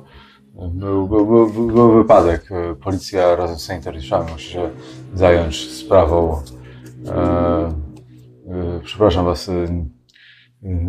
był, 0.53 1.07
był, 1.07 1.25
był, 1.25 1.67
był, 1.67 1.91
wypadek. 1.91 2.51
E, 2.51 2.75
Policja 2.75 3.35
razem 3.35 3.57
z 3.57 3.65
sanitariuszami 3.65 4.31
musi 4.31 4.49
się 4.49 4.69
zająć 5.13 5.71
sprawą. 5.71 6.41
E, 7.07 7.11
e, 7.15 8.79
przepraszam 8.83 9.25
Was. 9.25 9.51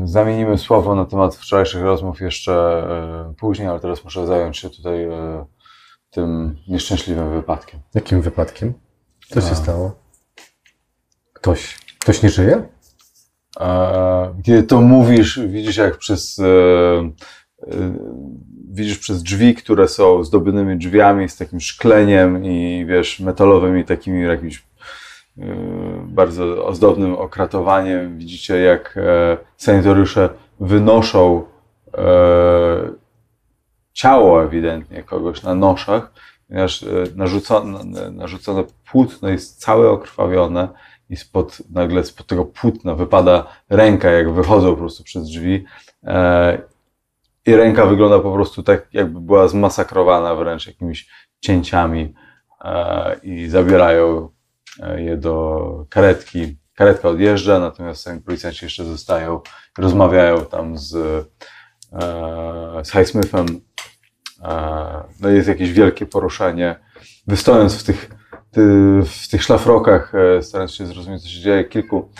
Zamienimy 0.04 0.58
słowo 0.58 0.94
na 0.94 1.04
temat 1.04 1.36
wczorajszych 1.36 1.82
rozmów 1.82 2.20
jeszcze 2.20 2.52
e, 3.30 3.34
później, 3.34 3.68
ale 3.68 3.80
teraz 3.80 4.04
muszę 4.04 4.26
zająć 4.26 4.58
się 4.58 4.70
tutaj 4.70 5.04
e, 5.04 5.44
tym 6.10 6.56
nieszczęśliwym 6.68 7.30
wypadkiem. 7.30 7.80
Jakim 7.94 8.22
wypadkiem? 8.22 8.72
Co 9.28 9.40
się 9.40 9.54
stało? 9.54 9.96
Ktoś, 11.32 11.78
ktoś 11.98 12.22
nie 12.22 12.30
żyje? 12.30 12.68
Kiedy 14.44 14.62
to 14.62 14.80
mówisz, 14.80 15.40
widzisz 15.46 15.76
jak 15.76 15.98
przez 15.98 16.38
e, 16.38 17.10
widzisz 18.70 18.98
przez 18.98 19.22
drzwi, 19.22 19.54
które 19.54 19.88
są 19.88 20.24
zdobionymi 20.24 20.78
drzwiami 20.78 21.28
z 21.28 21.36
takim 21.36 21.60
szkleniem 21.60 22.44
i 22.44 22.86
wiesz, 22.88 23.20
metalowymi 23.20 23.84
takimi 23.84 24.22
jakimś 24.22 24.56
e, 24.58 24.62
bardzo 26.02 26.66
ozdobnym 26.66 27.14
okratowaniem. 27.14 28.18
Widzicie 28.18 28.60
jak 28.60 28.96
e, 28.96 29.36
sanitariusze 29.56 30.28
wynoszą 30.60 31.44
e, 31.94 33.00
ciało 33.92 34.44
ewidentnie 34.44 35.02
kogoś 35.02 35.42
na 35.42 35.54
noszach, 35.54 36.12
ponieważ 36.48 36.82
e, 36.82 36.86
narzucone, 37.16 37.84
narzucone 38.10 38.64
płótno 38.90 39.28
jest 39.28 39.60
całe 39.60 39.90
okrwawione 39.90 40.68
i 41.10 41.16
spod, 41.16 41.58
nagle 41.70 42.04
spod 42.04 42.26
tego 42.26 42.44
płótna 42.44 42.94
wypada 42.94 43.46
ręka, 43.70 44.10
jak 44.10 44.32
wychodzą 44.32 44.70
po 44.70 44.76
prostu 44.76 45.04
przez 45.04 45.24
drzwi. 45.24 45.64
E, 46.04 46.58
I 47.46 47.56
ręka 47.56 47.86
wygląda 47.86 48.18
po 48.18 48.32
prostu 48.32 48.62
tak, 48.62 48.88
jakby 48.92 49.20
była 49.20 49.48
zmasakrowana 49.48 50.34
wręcz 50.34 50.66
jakimiś 50.66 51.08
cięciami 51.40 52.14
e, 52.64 53.20
i 53.22 53.48
zabierają 53.48 54.18
e, 54.18 54.39
je 54.96 55.16
do 55.16 55.86
karetki. 55.88 56.56
Karetka 56.74 57.08
odjeżdża, 57.08 57.58
natomiast 57.58 58.02
sami 58.02 58.20
policjanci 58.20 58.64
jeszcze 58.64 58.84
zostają, 58.84 59.40
rozmawiają 59.78 60.46
tam 60.46 60.78
z, 60.78 60.94
e, 60.94 62.84
z 62.84 62.90
Highsmithem. 62.90 63.46
E, 64.42 65.04
no 65.20 65.28
jest 65.28 65.48
jakieś 65.48 65.72
wielkie 65.72 66.06
poruszenie. 66.06 66.76
Wystojąc 67.26 67.80
w 67.80 67.84
tych 67.84 68.10
ty, 68.50 68.62
w 69.04 69.28
tych 69.28 69.42
szlafrokach, 69.42 70.12
e, 70.14 70.42
starając 70.42 70.74
się 70.74 70.86
zrozumieć, 70.86 71.22
co 71.22 71.28
się 71.28 71.40
dzieje, 71.40 71.64
kilku 71.64 72.10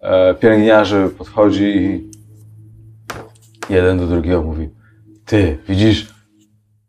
e, 0.00 0.34
pielęgniarzy 0.34 1.10
podchodzi 1.18 1.64
i 1.64 2.10
jeden 3.70 3.98
do 3.98 4.06
drugiego 4.06 4.42
mówi: 4.42 4.70
Ty, 5.24 5.58
widzisz, 5.68 6.14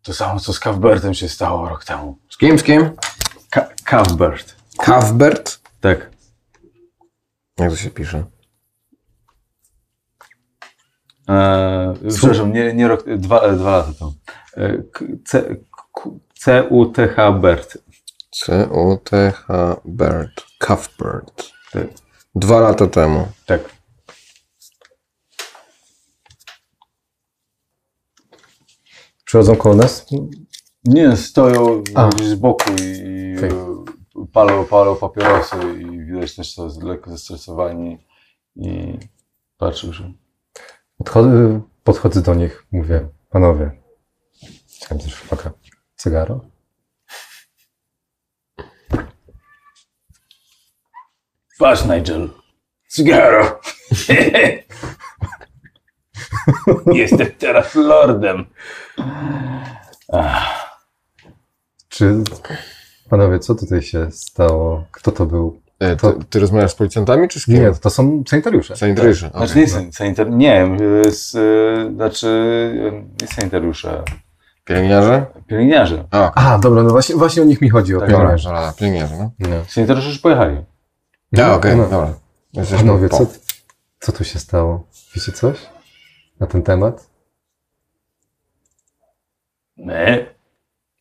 to 0.02 0.14
samo 0.14 0.40
co 0.40 0.54
z 0.54 0.60
Cuthbertem 0.60 1.14
się 1.14 1.30
stało 1.30 1.70
rok 1.70 1.86
temu. 1.86 2.18
Z 2.30 2.38
kim, 2.38 2.60
z 2.60 2.64
kim? 2.64 2.90
Ka- 3.50 3.68
Cuthbert. 3.90 4.61
Cuthbert? 4.86 5.62
Tak. 5.80 6.12
Jak 7.60 7.70
to 7.70 7.76
się 7.76 7.90
pisze? 7.90 8.26
E, 11.30 11.94
przepraszam, 12.10 12.54
nie, 12.54 12.74
nie 12.74 12.88
rok, 12.88 13.04
dwa, 13.18 13.42
e, 13.42 13.56
dwa 13.56 13.78
lata 13.78 13.94
temu. 14.00 14.14
E, 14.58 14.84
C-U-T-H 16.40 17.32
Bert. 17.32 17.78
C-U-T-H 18.32 19.82
Bert. 19.86 20.46
Cuthbert. 20.60 21.52
Tak. 21.72 21.88
Dwa 22.36 22.60
lata 22.60 22.88
temu. 22.88 23.28
tak. 23.46 23.62
Przychodzą 29.26 29.56
koło 29.56 29.76
nas? 29.76 30.06
Nie, 30.86 31.18
stoją 31.18 31.84
A. 31.96 32.08
gdzieś 32.08 32.28
z 32.28 32.36
boku 32.36 32.72
i, 32.72 32.82
i 32.82 33.38
Okej. 33.38 33.52
Palą, 34.34 34.66
palą 34.66 34.96
papierosy 34.96 35.58
i 35.80 36.06
widać 36.06 36.36
też, 36.36 36.56
że 36.56 36.70
są 36.70 36.88
lekko 36.88 37.12
zestresowani 37.12 38.08
i 38.56 38.98
patrzą, 39.58 39.94
że 39.94 40.12
Podchodzę, 40.98 41.62
podchodzę 41.84 42.22
do 42.22 42.36
nich, 42.36 42.66
mówię, 42.72 43.10
panowie, 43.30 43.72
chciałem 44.76 45.04
też 45.04 45.16
chwilkę. 45.16 45.52
Cygaro? 45.96 46.42
Patrz, 51.60 51.86
Nigel. 51.86 52.30
Cygaro. 52.88 53.60
Jestem 56.94 57.32
teraz 57.32 57.76
lordem. 57.76 58.46
Czy, 61.90 62.24
panowie, 63.12 63.40
co 63.40 63.56
tutaj 63.56 63.82
się 63.82 64.12
stało? 64.12 64.84
Kto 64.92 65.12
to 65.12 65.26
był? 65.26 65.62
E, 65.80 65.96
To- 65.96 66.14
ty, 66.14 66.26
ty 66.26 66.40
rozmawiasz 66.40 66.72
z 66.72 66.76
policjantami, 66.76 67.28
czy 67.28 67.40
z 67.40 67.46
kim? 67.46 67.54
Nie, 67.56 67.72
to 67.72 67.90
są 67.90 68.24
sanitariusze. 68.28 68.76
Sanitariusze. 68.76 69.30
Znaczy 69.30 69.52
okej. 69.52 69.62
nie 69.64 69.70
san- 69.70 69.92
sanitar... 69.94 70.32
Nie, 70.32 70.68
z, 71.10 71.36
y, 71.36 71.96
znaczy 71.96 72.28
nie 73.22 73.28
sanitariusze, 73.28 74.04
Pielęgniarze? 74.66 75.26
pielęgniarze. 75.48 76.08
A, 76.12 76.54
A, 76.54 76.60
dobra, 76.60 76.84
no 76.84 76.90
właśnie, 76.90 77.16
właśnie 77.16 77.42
o 77.42 77.46
nich 77.46 77.62
mi 77.62 77.70
chodzi, 77.70 77.96
o 77.96 78.00
Tak, 78.00 78.12
dobra, 78.12 78.36
pielęgniarze, 78.78 79.16
no. 79.20 79.32
No. 79.40 79.56
Sanitariusze 79.68 80.08
już 80.10 80.20
pojechali. 80.20 80.58
A, 81.44 81.56
okej, 81.56 81.76
no. 81.78 81.84
dobra. 81.84 82.14
Jesteśmy 82.54 82.88
Panowie, 82.88 83.10
po. 83.10 83.18
co, 83.18 83.26
co 84.00 84.12
tu 84.12 84.24
się 84.24 84.40
stało? 84.40 84.88
Wiecie 85.16 85.32
coś 85.32 85.58
na 86.40 86.48
ten 86.48 86.64
temat? 86.64 87.10
My? 89.78 90.31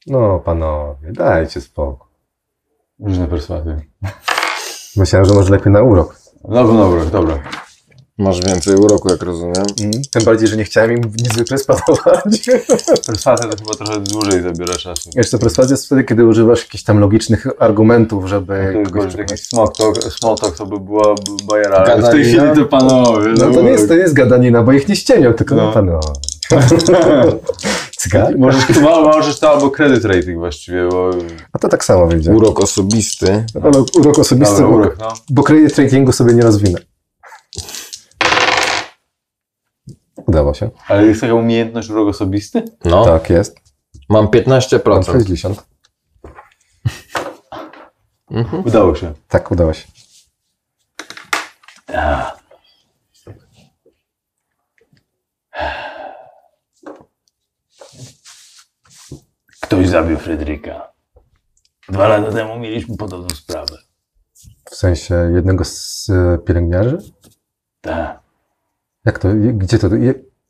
No, 0.06 0.40
panowie, 0.44 1.12
dajcie 1.12 1.60
spokój. 1.60 2.08
Różne 3.00 3.26
perswazje. 3.26 3.80
Myślałem, 4.96 5.28
że 5.28 5.34
może 5.34 5.50
lepiej 5.50 5.72
na 5.72 5.82
urok. 5.82 6.16
Dobra, 6.44 6.74
dobra, 6.74 7.04
dobra. 7.04 7.38
Masz 8.18 8.40
więcej 8.40 8.76
uroku, 8.76 9.10
jak 9.10 9.22
rozumiem. 9.22 9.64
Tym 10.12 10.24
bardziej, 10.24 10.48
że 10.48 10.56
nie 10.56 10.64
chciałem 10.64 10.92
im 10.92 11.00
niezwykle 11.22 11.58
spadować. 11.58 12.50
Perswazja 13.06 13.48
to 13.48 13.56
chyba 13.56 13.74
trochę 13.74 14.00
dłużej 14.00 14.42
zabiera 14.42 14.74
czasu. 14.74 15.10
Jeszcze 15.14 15.38
perswazja 15.38 15.72
jest 15.74 15.86
wtedy, 15.86 16.04
kiedy 16.04 16.26
używasz 16.26 16.62
jakichś 16.62 16.84
tam 16.84 16.98
logicznych 16.98 17.46
argumentów, 17.58 18.26
żeby... 18.26 18.82
To 18.92 19.04
jest 19.04 19.18
jakiś 19.18 19.48
talk 20.20 20.56
to 20.56 20.66
by 20.66 20.80
była 20.80 21.14
bajera, 21.44 21.76
ale 21.76 22.02
w 22.02 22.10
tej 22.10 22.24
chwili 22.24 22.54
to 22.54 22.64
panowie. 22.64 23.28
No 23.38 23.50
to 23.50 23.62
nie 23.62 23.70
jest, 23.70 23.88
to 23.88 23.94
nie 23.94 24.00
jest 24.00 24.14
gadanina, 24.14 24.62
bo 24.62 24.72
ich 24.72 24.88
nie 24.88 24.96
ścienią, 24.96 25.32
tylko 25.32 25.54
No. 25.54 25.82
no. 25.82 26.00
Cygar? 27.96 28.38
Możesz, 28.38 28.66
to, 28.66 28.80
możesz 29.02 29.38
to 29.40 29.50
albo 29.50 29.70
credit 29.70 30.04
rating 30.04 30.38
właściwie, 30.38 30.88
bo... 30.88 31.10
A 31.52 31.58
to 31.58 31.68
tak 31.68 31.84
samo 31.84 32.06
wyjdzie. 32.06 32.30
Urok 32.30 32.60
osobisty. 32.60 33.44
Ale 33.62 33.84
urok 33.98 34.18
osobisty, 34.18 34.54
Dobra, 34.54 34.68
bo, 34.68 34.74
urok, 34.76 34.98
no. 34.98 35.12
bo 35.30 35.42
credit 35.42 35.78
ratingu 35.78 36.12
sobie 36.12 36.34
nie 36.34 36.42
rozwinę. 36.42 36.78
Udało 40.26 40.54
się. 40.54 40.70
Ale 40.88 41.06
jest 41.06 41.20
taka 41.20 41.34
umiejętność 41.34 41.90
urok 41.90 42.08
osobisty? 42.08 42.64
No, 42.84 43.04
Tak 43.04 43.30
jest. 43.30 43.56
mam 44.08 44.24
Mam 44.24 44.26
15%. 44.28 45.12
60. 45.12 45.64
Udało 48.64 48.94
się. 48.94 49.12
Tak, 49.28 49.50
udało 49.50 49.72
się. 49.72 49.88
Ktoś 59.70 59.88
zabił 59.88 60.18
Fryderyka. 60.18 60.92
Dwa 61.88 62.08
lata 62.08 62.32
temu 62.32 62.58
mieliśmy 62.58 62.96
podobną 62.96 63.28
sprawę. 63.28 63.78
W 64.70 64.74
sensie 64.74 65.14
jednego 65.34 65.64
z 65.64 66.10
e, 66.10 66.38
pielęgniarzy? 66.38 66.98
Tak, 67.80 68.20
Jak 69.04 69.18
to? 69.18 69.28
Gdzie 69.34 69.78
to? 69.78 69.88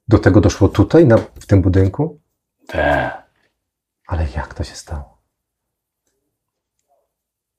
Do 0.09 0.19
tego 0.19 0.41
doszło 0.41 0.69
tutaj, 0.69 1.07
na, 1.07 1.17
w 1.17 1.47
tym 1.47 1.63
budynku? 1.63 2.21
tak. 2.67 3.31
Ale 4.07 4.27
jak 4.37 4.55
to 4.55 4.65
się 4.65 4.75
stało? 4.75 5.19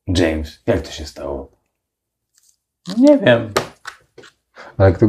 James, 0.07 0.59
jak 0.65 0.81
to 0.81 0.91
się 0.91 1.05
stało? 1.05 1.51
Nie 2.97 3.17
wiem. 3.17 3.53
Ale 4.77 4.93
kto, 4.93 5.07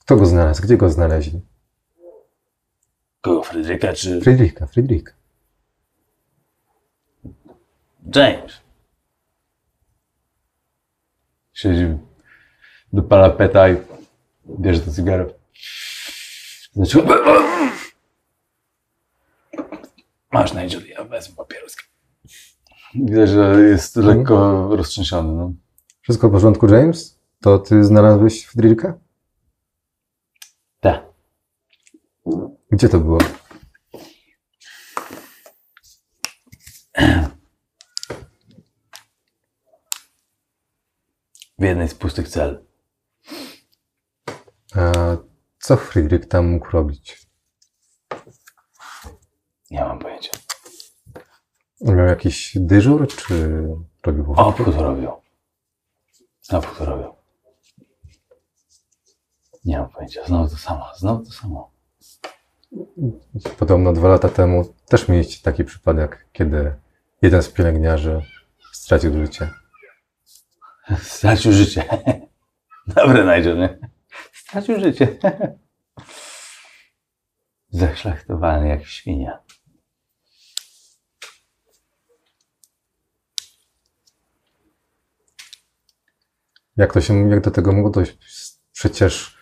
kto 0.00 0.16
go 0.16 0.26
znalazł? 0.26 0.62
Gdzie 0.62 0.76
go 0.76 0.88
znaleźli? 0.90 1.40
Kogo, 3.20 3.42
Fryderyka 3.42 3.92
czy 3.92 4.20
Friedricha, 4.20 4.66
Friedrich. 4.66 5.17
James? 8.18 8.60
Siedzi 11.52 11.98
do 12.92 13.02
parapeta 13.02 13.68
i 13.68 13.76
bierze 14.60 14.80
to 14.80 14.90
cygaro. 14.92 15.24
Znaczy, 16.72 17.02
Masz 20.32 20.54
Nigel, 20.54 20.86
ja 20.88 21.04
wezmę 21.04 21.36
papieroski. 21.36 21.84
widać, 22.94 23.28
że 23.28 23.60
jest 23.60 23.96
lekko 23.96 24.68
roztrzęsiony. 24.76 25.32
No. 25.32 25.52
Wszystko 26.02 26.28
w 26.28 26.32
porządku, 26.32 26.66
James? 26.66 27.18
To 27.40 27.58
ty 27.58 27.84
znalazłeś 27.84 28.44
Friedricha? 28.44 28.94
Tak. 30.80 31.02
Gdzie 32.70 32.88
to 32.88 33.00
było? 33.00 33.18
W 41.58 41.64
jednej 41.64 41.88
z 41.88 41.94
pustych 41.94 42.28
cel. 42.28 42.64
A 44.74 44.92
co 45.58 45.76
Friedrich 45.76 46.28
tam 46.28 46.46
mógł 46.46 46.70
robić? 46.70 47.28
Nie 49.70 49.80
mam 49.80 49.98
pojęcia. 49.98 50.30
Miał 51.80 52.06
jakiś 52.06 52.52
dyżur, 52.60 53.08
czy 53.08 53.64
robił 54.06 54.32
Obchód 54.36 54.76
robią. 54.76 55.20
Obchód 56.50 56.88
robią. 56.88 57.14
Nie 59.64 59.78
mam 59.78 59.88
pojęcia. 59.90 60.24
Znowu 60.26 60.50
to 60.50 60.56
samo. 60.56 60.86
Znowu 60.96 61.24
to 61.24 61.30
samo. 61.30 61.70
Podobno 63.58 63.92
dwa 63.92 64.08
lata 64.08 64.28
temu 64.28 64.74
też 64.88 65.08
mieliście 65.08 65.42
taki 65.42 65.64
przypadek, 65.64 66.26
kiedy 66.32 66.76
jeden 67.22 67.42
z 67.42 67.48
pielęgniarzy 67.48 68.22
stracił 68.72 69.12
życie. 69.12 69.50
Stracił 71.02 71.52
życie. 71.52 71.84
Dobre, 72.96 73.36
Nigel, 73.38 73.58
nie? 73.58 73.78
Stracił 74.32 74.80
życie. 74.80 75.18
Zaszlachtowany 77.70 78.68
jak 78.68 78.86
świnia. 78.86 79.38
Jak 86.76 86.92
to 86.92 87.00
się, 87.00 87.30
jak 87.30 87.40
do 87.40 87.50
tego 87.50 87.72
mogło 87.72 87.90
dojść? 87.90 88.18
Przecież 88.72 89.38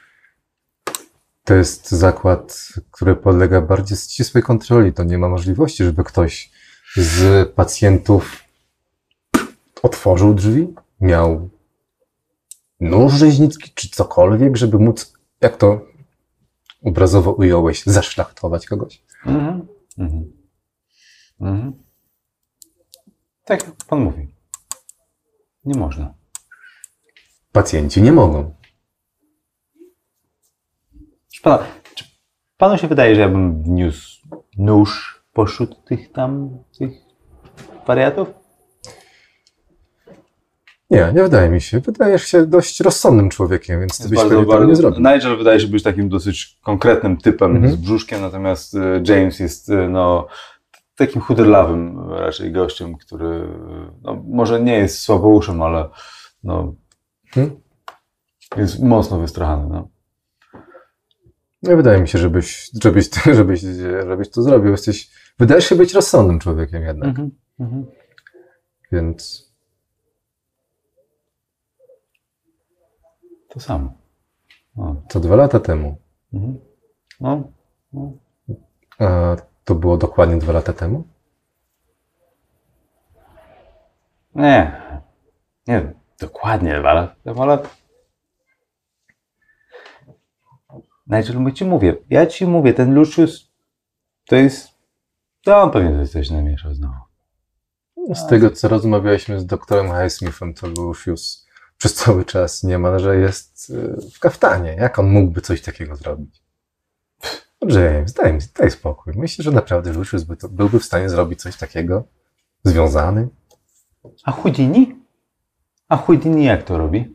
to 1.44 1.54
jest 1.54 1.90
zakład, 1.90 2.68
który 2.90 3.16
podlega 3.16 3.60
bardziej 3.60 3.98
ścisłej 3.98 4.44
kontroli. 4.44 4.92
To 4.92 5.04
nie 5.04 5.18
ma 5.18 5.28
możliwości, 5.28 5.84
żeby 5.84 6.04
ktoś 6.04 6.50
z 6.96 7.48
pacjentów 7.52 8.44
otworzył 9.82 10.34
drzwi, 10.34 10.74
miał 11.00 11.50
nóż 12.80 13.12
rzeźnicki 13.12 13.70
czy 13.74 13.88
cokolwiek, 13.88 14.56
żeby 14.56 14.78
móc, 14.78 15.12
jak 15.40 15.56
to 15.56 15.80
obrazowo 16.84 17.32
ująłeś, 17.32 17.82
zaszlachtować 17.84 18.66
kogoś. 18.66 19.02
Mhm. 19.26 19.66
Mhm. 19.98 20.32
Mhm. 21.40 21.72
Tak 23.44 23.66
jak 23.66 23.74
pan 23.88 24.00
mówi. 24.00 24.28
Nie 25.64 25.80
można. 25.80 26.14
Pacjenci 27.52 28.02
nie 28.02 28.12
mogą. 28.12 28.54
Czy, 31.32 31.42
pana, 31.42 31.66
czy 31.94 32.04
panu 32.56 32.78
się 32.78 32.88
wydaje, 32.88 33.14
że 33.14 33.20
ja 33.20 33.28
bym 33.28 33.62
wniósł 33.62 34.28
nóż 34.58 35.22
poszód 35.32 35.84
tych 35.84 36.12
tam, 36.12 36.58
tych 36.78 36.92
wariatów? 37.86 38.45
Nie, 40.90 41.12
nie 41.14 41.22
wydaje 41.22 41.50
mi 41.50 41.60
się. 41.60 41.80
Wydajesz 41.80 42.24
się 42.24 42.46
dość 42.46 42.80
rozsądnym 42.80 43.28
człowiekiem, 43.30 43.80
więc 43.80 43.98
ty 43.98 44.08
byś 44.08 44.18
bardzo, 44.18 44.30
pewnie 44.30 44.46
bardzo, 44.46 44.66
nie 44.66 44.76
zrobił. 44.76 44.98
Nigel 44.98 45.36
wydaje 45.38 45.60
się 45.60 45.66
być 45.66 45.82
takim 45.82 46.08
dosyć 46.08 46.58
konkretnym 46.64 47.16
typem 47.16 47.56
Mhm. 47.56 47.72
z 47.72 47.76
brzuszkiem, 47.76 48.20
natomiast 48.20 48.74
e, 48.74 49.02
James 49.06 49.40
jest 49.40 49.70
e, 49.70 49.88
no, 49.88 50.26
takim 50.96 51.22
chuderlawym 51.22 52.10
raczej 52.10 52.52
gościem, 52.52 52.96
który 52.96 53.48
no, 54.02 54.22
może 54.28 54.60
nie 54.62 54.78
jest 54.78 54.98
słabouszem, 54.98 55.62
ale 55.62 55.88
no, 56.44 56.74
Hmm? 57.34 57.60
jest 58.56 58.82
mocno 58.82 59.18
wystrachany. 59.20 59.68
No. 59.68 59.88
Nie 61.62 61.76
wydaje 61.76 62.00
mi 62.00 62.08
się, 62.08 62.18
żebyś, 62.18 62.70
żebyś, 62.82 63.10
żebyś, 63.38 63.60
żebyś 64.08 64.30
to 64.30 64.42
zrobił. 64.42 64.70
Jesteś, 64.70 65.10
wydajesz 65.38 65.68
się 65.68 65.74
być 65.74 65.94
rozsądnym 65.94 66.38
człowiekiem 66.38 66.82
jednak, 66.82 67.08
Mhm. 67.08 67.30
Mhm. 67.60 67.86
więc 68.92 69.45
To 73.56 73.60
samo. 73.60 73.92
No. 74.76 75.02
to 75.08 75.20
dwa 75.20 75.36
lata 75.36 75.60
temu. 75.60 75.96
Mhm. 76.32 76.60
No. 77.20 77.52
No. 77.92 78.12
A 78.98 79.36
to 79.64 79.74
było 79.74 79.96
dokładnie 79.96 80.36
dwa 80.36 80.52
lata 80.52 80.72
temu? 80.72 81.08
Nie. 84.34 84.80
Nie 85.66 85.80
wiem, 85.80 85.94
dokładnie 86.20 86.78
dwa 86.80 86.92
lata 86.92 87.14
temu, 87.24 87.42
ale... 87.42 87.58
Nigel, 91.06 91.40
my 91.40 91.52
ci 91.52 91.64
mówię, 91.64 91.96
ja 92.10 92.26
ci 92.26 92.46
mówię, 92.46 92.74
ten 92.74 92.94
Lucius 92.94 93.52
to 94.26 94.36
jest... 94.36 94.68
To 95.44 95.62
on 95.62 95.70
pewnie 95.70 96.06
coś 96.06 96.30
namieszał 96.30 96.74
znowu. 96.74 97.00
Z 98.14 98.26
tego, 98.26 98.50
co 98.50 98.68
rozmawialiśmy 98.68 99.40
z 99.40 99.46
doktorem 99.46 99.86
Highsmithem, 99.86 100.54
to 100.54 100.66
Lucius 100.66 101.45
przez 101.78 101.94
cały 101.94 102.24
czas 102.24 102.62
niemalże 102.62 103.16
jest 103.16 103.70
y, 103.70 104.10
w 104.14 104.18
kaftanie. 104.18 104.76
Jak 104.78 104.98
on 104.98 105.10
mógłby 105.10 105.40
coś 105.40 105.62
takiego 105.62 105.96
zrobić? 105.96 106.42
James, 107.62 108.12
daj, 108.12 108.38
daj 108.58 108.70
spokój. 108.70 109.12
Myślę, 109.16 109.42
że 109.42 109.50
naprawdę 109.50 109.92
Lucius 109.92 110.22
by 110.22 110.36
to, 110.36 110.48
byłby 110.48 110.80
w 110.80 110.84
stanie 110.84 111.08
zrobić 111.08 111.42
coś 111.42 111.56
takiego? 111.56 112.04
Związany? 112.64 113.28
A 114.24 114.32
Houdini? 114.32 114.96
A 115.88 115.96
Houdini 115.96 116.44
jak 116.44 116.62
to 116.62 116.78
robi? 116.78 117.14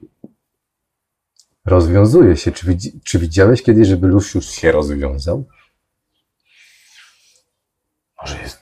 Rozwiązuje 1.65 2.37
się. 2.37 2.51
Czy, 2.51 2.67
widzi, 2.67 2.99
czy 3.03 3.19
widziałeś 3.19 3.63
kiedyś, 3.63 3.87
żeby 3.87 4.07
Lucius 4.07 4.51
się 4.51 4.71
rozwiązał? 4.71 5.45
Może 8.21 8.37
jest 8.41 8.59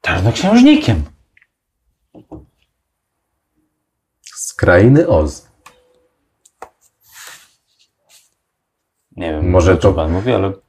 czarnoksiężnikiem. 0.00 1.04
Krainy 4.54 5.08
Oz. 5.08 5.48
Nie 9.16 9.30
wiem, 9.30 9.50
Może 9.50 9.76
to- 9.76 9.92
pan 9.92 10.12
mówi, 10.12 10.32
ale 10.32 10.52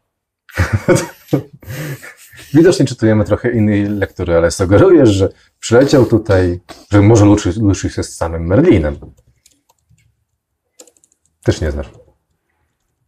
Widocznie 2.54 2.86
czytujemy 2.86 3.24
trochę 3.26 3.52
innej 3.52 3.86
lektury, 3.86 4.36
ale 4.38 4.52
sugerujesz, 4.52 5.10
że 5.10 5.30
przyleciał 5.60 6.06
tutaj, 6.06 6.60
że 6.92 7.02
może 7.02 7.26
Lucius, 7.26 7.58
Lucius 7.58 7.98
jest 7.98 8.18
samym 8.18 8.48
Merlinem. 8.48 8.98
Też 11.44 11.62
nie 11.62 11.72
znasz. 11.72 11.90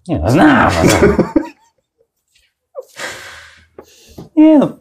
nie 0.07 0.19
no, 0.19 0.31
znam. 0.31 0.73
no, 0.83 0.89
znam. 0.89 1.17
Nie 4.35 4.59
no. 4.59 4.77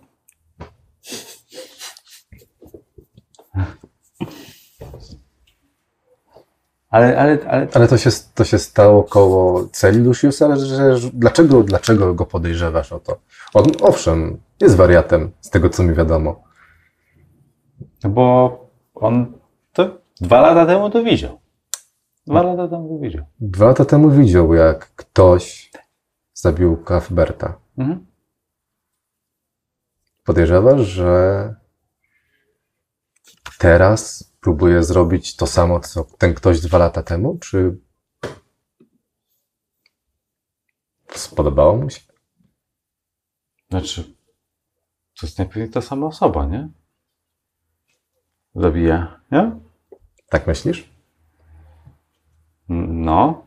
Ale, 6.90 7.18
ale, 7.18 7.38
ale 7.48 7.68
Ale 7.74 7.88
to 7.88 7.98
się, 7.98 8.10
to 8.34 8.44
się 8.44 8.58
stało 8.58 9.04
koło 9.04 9.68
celi 9.72 9.98
Luciusa, 9.98 10.44
ale 10.46 10.56
że, 10.56 10.96
że, 10.96 11.10
dlaczego, 11.12 11.62
dlaczego 11.62 12.14
go 12.14 12.26
podejrzewasz 12.26 12.92
o 12.92 13.00
to? 13.00 13.18
On, 13.54 13.64
owszem, 13.82 14.40
jest 14.60 14.76
wariatem, 14.76 15.30
z 15.40 15.50
tego 15.50 15.70
co 15.70 15.82
mi 15.82 15.94
wiadomo. 15.94 16.44
No 18.04 18.10
bo 18.10 18.58
on 18.94 19.32
to 19.72 19.98
dwa 20.20 20.40
lata 20.40 20.66
temu 20.66 20.90
to 20.90 21.04
widział. 21.04 21.40
Dwa 22.26 22.42
lata 22.42 22.68
temu 22.68 23.00
widział. 23.00 23.24
Dwa 23.40 23.66
lata 23.66 23.84
temu 23.84 24.10
widział, 24.10 24.54
jak 24.54 24.94
ktoś 24.96 25.70
zabił 26.34 26.84
Cuthberta. 26.88 27.58
Mhm. 27.78 28.06
Podejrzewasz, 30.24 30.80
że 30.80 31.54
teraz 33.58 34.32
próbuje 34.46 34.82
zrobić 34.84 35.36
to 35.36 35.46
samo, 35.46 35.80
co 35.80 36.04
ten 36.04 36.34
ktoś 36.34 36.60
dwa 36.60 36.78
lata 36.78 37.02
temu? 37.02 37.38
Czy 37.38 37.78
spodobało 41.14 41.76
mu 41.76 41.90
się? 41.90 42.00
Znaczy, 43.70 44.04
to 45.20 45.26
jest 45.26 45.38
najpewniej 45.38 45.70
ta 45.70 45.80
sama 45.80 46.06
osoba, 46.06 46.46
nie? 46.46 46.68
Zabija, 48.54 49.20
nie? 49.32 49.60
Tak 50.28 50.46
myślisz? 50.46 50.90
No. 52.68 53.46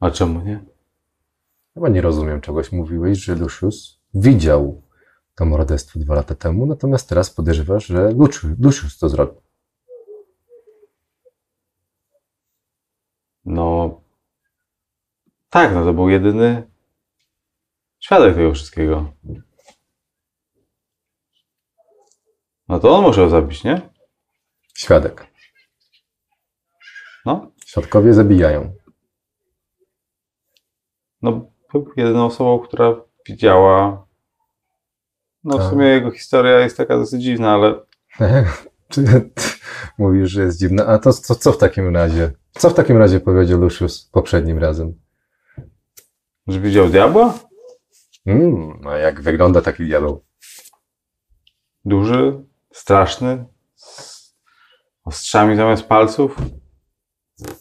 A 0.00 0.10
czemu 0.10 0.40
nie? 0.40 0.64
Chyba 1.74 1.88
nie 1.88 2.00
rozumiem 2.00 2.40
czegoś. 2.40 2.72
Mówiłeś, 2.72 3.18
że 3.18 3.34
Lucius 3.34 4.00
widział 4.14 4.82
to 5.36 5.44
morderstwo 5.44 6.00
dwa 6.00 6.14
lata 6.14 6.34
temu, 6.34 6.66
natomiast 6.66 7.08
teraz 7.08 7.30
podejrzewasz, 7.30 7.86
że 7.86 8.10
Lucius, 8.10 8.58
Lucius 8.60 8.98
to 8.98 9.08
zrobił. 9.08 9.42
No. 13.44 14.00
Tak, 15.50 15.74
no 15.74 15.84
to 15.84 15.92
był 15.92 16.08
jedyny 16.08 16.70
świadek 18.00 18.34
tego 18.34 18.52
wszystkiego. 18.52 19.12
No 22.68 22.80
to 22.80 22.96
on 22.98 23.04
musiał 23.04 23.28
zabić, 23.28 23.64
nie? 23.64 23.90
Świadek. 24.74 25.26
No. 27.24 27.52
Świadkowie 27.66 28.14
zabijają. 28.14 28.74
No, 31.22 31.50
był 31.72 31.92
jedyną 31.96 32.26
osobą, 32.26 32.58
która 32.58 33.00
widziała. 33.28 34.05
No, 35.46 35.56
w 35.56 35.60
Tak. 35.60 35.70
sumie 35.70 35.86
jego 35.86 36.10
historia 36.10 36.60
jest 36.60 36.76
taka 36.76 36.96
dosyć 36.96 37.22
dziwna, 37.22 37.54
ale 37.54 37.74
mówisz, 39.98 40.30
że 40.30 40.42
jest 40.42 40.58
dziwne? 40.58 40.86
A 40.86 40.98
to, 40.98 41.12
to 41.12 41.34
co 41.34 41.52
w 41.52 41.58
takim 41.58 41.96
razie? 41.96 42.32
Co 42.52 42.70
w 42.70 42.74
takim 42.74 42.96
razie 42.96 43.20
powiedział 43.20 43.60
Lucius 43.60 44.10
poprzednim 44.12 44.58
razem? 44.58 44.94
że 46.48 46.60
widział 46.60 46.88
diabła? 46.88 47.38
Mm, 48.26 48.86
a 48.86 48.96
jak 48.96 49.20
wygląda 49.20 49.62
taki 49.62 49.84
diabeł? 49.86 50.24
Duży, 51.84 52.44
straszny, 52.72 53.44
z 53.74 54.34
ostrzami 55.04 55.56
zamiast 55.56 55.82
palców 55.82 56.36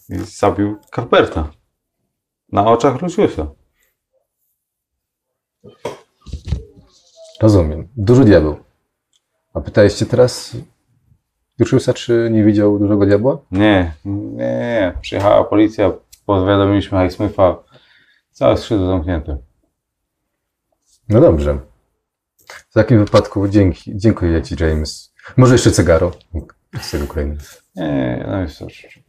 i 0.09 0.17
zabił 0.17 0.77
Carberta 0.95 1.51
na 2.51 2.67
oczach 2.67 3.01
Luciusa. 3.01 3.47
Rozumiem. 7.41 7.87
Duży 7.97 8.23
diabeł. 8.25 8.55
A 9.53 9.61
pytaliście 9.61 10.05
teraz 10.05 10.57
Luciusa, 11.59 11.93
czy 11.93 12.29
nie 12.31 12.43
widział 12.43 12.79
dużego 12.79 13.05
diabła? 13.05 13.37
Nie, 13.51 13.93
nie, 14.05 14.21
nie. 14.35 14.93
Przyjechała 15.01 15.43
policja, 15.43 15.91
powiadomiliśmy 16.25 17.07
Highsmitha, 17.07 17.55
całe 18.31 18.57
skrzydło 18.57 18.87
zamknięte. 18.87 19.37
No 21.09 21.21
dobrze. 21.21 21.59
W 22.47 22.73
takim 22.73 23.05
wypadku 23.05 23.47
dzięki, 23.47 23.91
dziękuję 23.97 24.41
Ci, 24.41 24.55
James. 24.59 25.13
Może 25.37 25.53
jeszcze 25.53 25.71
cygaro 25.71 26.11
z 26.81 26.91
tego 26.91 27.07
kolejny. 27.07 27.37
Nie, 27.75 27.83
nie, 27.87 28.25
no 28.27 28.39
jest 28.41 28.61
już. 28.61 28.99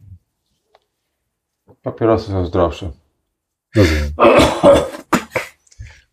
Papierosy 1.83 2.27
są 2.31 2.45
zdrowsze. 2.45 2.91
Rozumiem. 3.75 4.11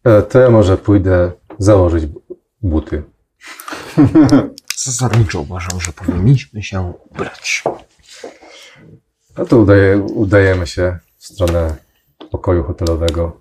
E, 0.05 0.22
To 0.22 0.38
ja 0.40 0.50
może 0.50 0.77
pójdę 0.77 1.33
założyć 1.59 2.07
bu- 2.07 2.23
buty. 2.62 3.03
Zasadniczo 4.77 5.40
uważam, 5.40 5.81
że 5.81 5.93
powinniśmy 5.93 6.62
się 6.62 6.95
ubrać. 7.11 7.62
A 9.35 9.45
to 9.45 9.59
udaje, 9.59 9.99
udajemy 9.99 10.67
się 10.67 10.99
w 11.19 11.27
stronę 11.27 11.77
pokoju 12.31 12.62
hotelowego. 12.64 13.40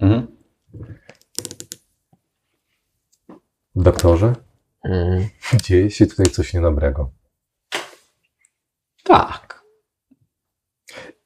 Mhm. 0.00 0.26
Doktorze, 3.74 4.34
Mm, 4.84 5.28
dzieje 5.64 5.90
się 5.90 6.06
tutaj 6.06 6.26
coś 6.26 6.54
niedobrego. 6.54 7.10
tak. 9.04 9.62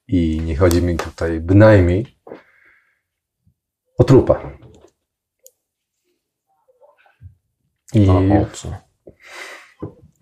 I 0.07 0.41
nie 0.41 0.55
chodzi 0.57 0.81
mi 0.81 0.97
tutaj 0.97 1.39
bynajmniej 1.39 2.17
o 3.97 4.03
trupa. 4.03 4.56
I 7.93 7.99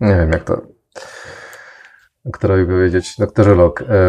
nie 0.00 0.16
wiem, 0.16 0.32
jak 0.32 0.44
to 0.44 0.62
doktorowi 2.24 2.66
powiedzieć. 2.66 3.16
Doktorze 3.18 3.54
Lok, 3.54 3.82
e, 3.82 4.06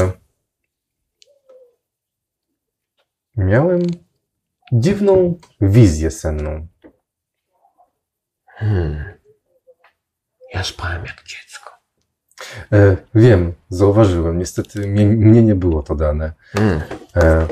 miałem 3.35 3.79
dziwną 4.71 5.39
wizję 5.61 6.11
senną. 6.11 6.67
Hmm. 8.47 9.03
Ja 10.53 10.63
spałem 10.63 11.05
jak 11.05 11.23
dziecko. 11.23 11.71
E, 12.71 12.97
wiem, 13.15 13.53
zauważyłem, 13.69 14.39
niestety 14.39 14.87
mnie, 14.87 15.05
mnie 15.05 15.43
nie 15.43 15.55
było 15.55 15.83
to 15.83 15.95
dane. 15.95 16.33
Hmm. 16.41 16.81
E, 17.15 17.47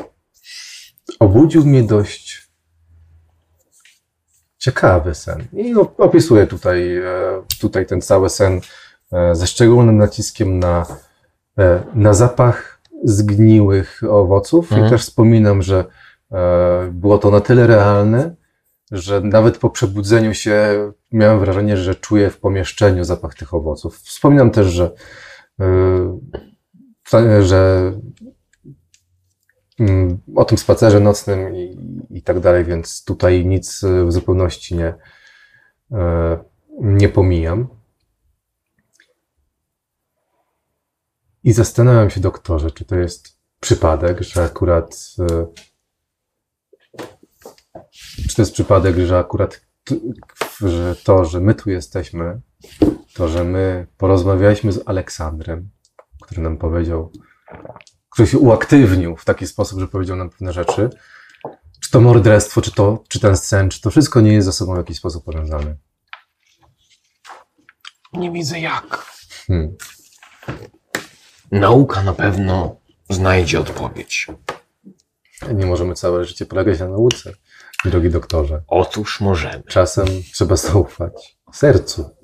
obudził 1.19 1.65
mnie 1.65 1.83
dość 1.83 2.44
ciekawy 4.65 5.15
sen. 5.15 5.47
I 5.53 5.75
op- 5.75 5.95
opisuję 5.97 6.47
tutaj, 6.47 6.97
e, 6.97 7.03
tutaj 7.61 7.85
ten 7.85 8.01
cały 8.01 8.29
sen 8.29 8.61
e, 9.11 9.35
ze 9.35 9.47
szczególnym 9.47 9.97
naciskiem 9.97 10.59
na, 10.59 10.85
e, 11.59 11.83
na 11.95 12.13
zapach 12.13 12.81
zgniłych 13.03 14.01
owoców. 14.09 14.71
Mhm. 14.71 14.87
I 14.87 14.89
też 14.89 15.01
wspominam, 15.01 15.61
że 15.61 15.85
było 16.91 17.17
to 17.17 17.31
na 17.31 17.41
tyle 17.41 17.67
realne, 17.67 18.35
że 18.91 19.21
nawet 19.21 19.57
po 19.57 19.69
przebudzeniu 19.69 20.33
się 20.33 20.55
miałem 21.11 21.39
wrażenie, 21.39 21.77
że 21.77 21.95
czuję 21.95 22.29
w 22.29 22.37
pomieszczeniu 22.37 23.03
zapach 23.03 23.35
tych 23.35 23.53
owoców. 23.53 23.97
Wspominam 23.97 24.51
też, 24.51 24.67
że, 24.67 24.91
że 27.41 27.91
o 30.35 30.45
tym 30.45 30.57
spacerze 30.57 30.99
nocnym 30.99 31.55
i, 31.55 31.77
i 32.09 32.21
tak 32.21 32.39
dalej, 32.39 32.65
więc 32.65 33.03
tutaj 33.03 33.45
nic 33.45 33.83
e, 33.83 34.05
w 34.05 34.11
zupełności 34.11 34.75
nie, 34.75 34.95
e, 35.91 36.37
nie 36.79 37.09
pomijam. 37.09 37.67
I 41.43 41.53
zastanawiam 41.53 42.09
się, 42.09 42.21
doktorze, 42.21 42.71
czy 42.71 42.85
to 42.85 42.95
jest 42.95 43.39
przypadek, 43.59 44.21
że 44.21 44.43
akurat. 44.43 44.95
e, 45.19 45.45
Czy 48.29 48.35
to 48.35 48.41
jest 48.41 48.53
przypadek, 48.53 48.95
że 48.97 49.17
akurat 49.19 49.65
że 50.61 50.95
to, 50.95 51.25
że 51.25 51.39
my 51.39 51.55
tu 51.55 51.69
jesteśmy, 51.69 52.41
to, 53.13 53.27
że 53.27 53.43
my 53.43 53.87
porozmawialiśmy 53.97 54.71
z 54.71 54.83
Aleksandrem, 54.85 55.69
który 56.21 56.41
nam 56.41 56.57
powiedział, 56.57 57.11
który 58.15 58.27
się 58.27 58.37
uaktywnił 58.37 59.15
w 59.15 59.25
taki 59.25 59.47
sposób, 59.47 59.79
że 59.79 59.87
powiedział 59.87 60.17
nam 60.17 60.29
pewne 60.29 60.53
rzeczy. 60.53 60.89
Czy 61.79 61.91
to 61.91 62.01
morderstwo, 62.01 62.61
czy, 62.61 62.71
to, 62.71 63.03
czy 63.07 63.19
ten 63.19 63.37
sen, 63.37 63.69
czy 63.69 63.81
to 63.81 63.89
wszystko 63.89 64.21
nie 64.21 64.33
jest 64.33 64.45
ze 64.45 64.53
sobą 64.53 64.73
w 64.73 64.77
jakiś 64.77 64.97
sposób 64.97 65.25
powiązane? 65.25 65.75
Nie 68.13 68.31
widzę 68.31 68.59
jak. 68.59 69.05
Hmm. 69.47 69.75
Nauka 71.51 72.03
na 72.03 72.13
pewno 72.13 72.75
znajdzie 73.09 73.59
odpowiedź. 73.59 74.27
Nie 75.53 75.65
możemy 75.65 75.95
całe 75.95 76.25
życie 76.25 76.45
polegać 76.45 76.79
na 76.79 76.87
nauce, 76.87 77.33
drogi 77.85 78.09
doktorze. 78.09 78.63
Otóż 78.67 79.21
możemy. 79.21 79.63
Czasem 79.63 80.07
trzeba 80.33 80.55
zaufać 80.55 81.37
sercu. 81.53 82.15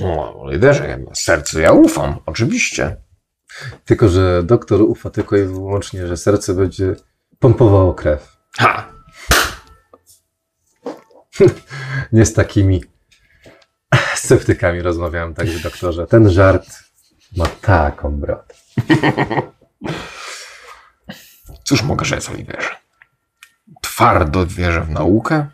No, 0.00 0.44
liderze, 0.50 0.88
ja 0.88 1.14
sercu 1.14 1.60
ja 1.60 1.72
ufam, 1.72 2.16
oczywiście. 2.26 3.07
Tylko, 3.84 4.08
że 4.08 4.42
doktor 4.42 4.82
ufa 4.82 5.10
tylko 5.10 5.36
i 5.36 5.44
wyłącznie, 5.44 6.06
że 6.06 6.16
serce 6.16 6.54
będzie 6.54 6.96
pompowało 7.38 7.94
krew. 7.94 8.36
Ha! 8.58 8.88
Nie 12.12 12.26
z 12.26 12.32
takimi 12.32 12.84
sceptykami 14.14 14.82
rozmawiałem, 14.82 15.34
także 15.34 15.58
doktorze. 15.58 16.06
Ten 16.06 16.30
żart 16.30 16.68
ma 17.36 17.46
taką 17.46 18.16
brodę. 18.16 18.54
Cóż 21.64 21.82
mogę 21.82 22.04
rzec 22.04 22.30
o 22.30 22.34
liderze? 22.34 22.76
Twardo 23.82 24.46
wierzę 24.46 24.80
w 24.80 24.90
naukę 24.90 25.46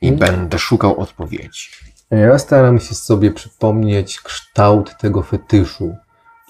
i 0.00 0.12
będę 0.12 0.58
szukał 0.58 1.00
odpowiedzi. 1.00 1.70
Ja 2.10 2.38
staram 2.38 2.80
się 2.80 2.94
sobie 2.94 3.30
przypomnieć 3.30 4.20
kształt 4.20 4.98
tego 4.98 5.22
fetyszu, 5.22 5.96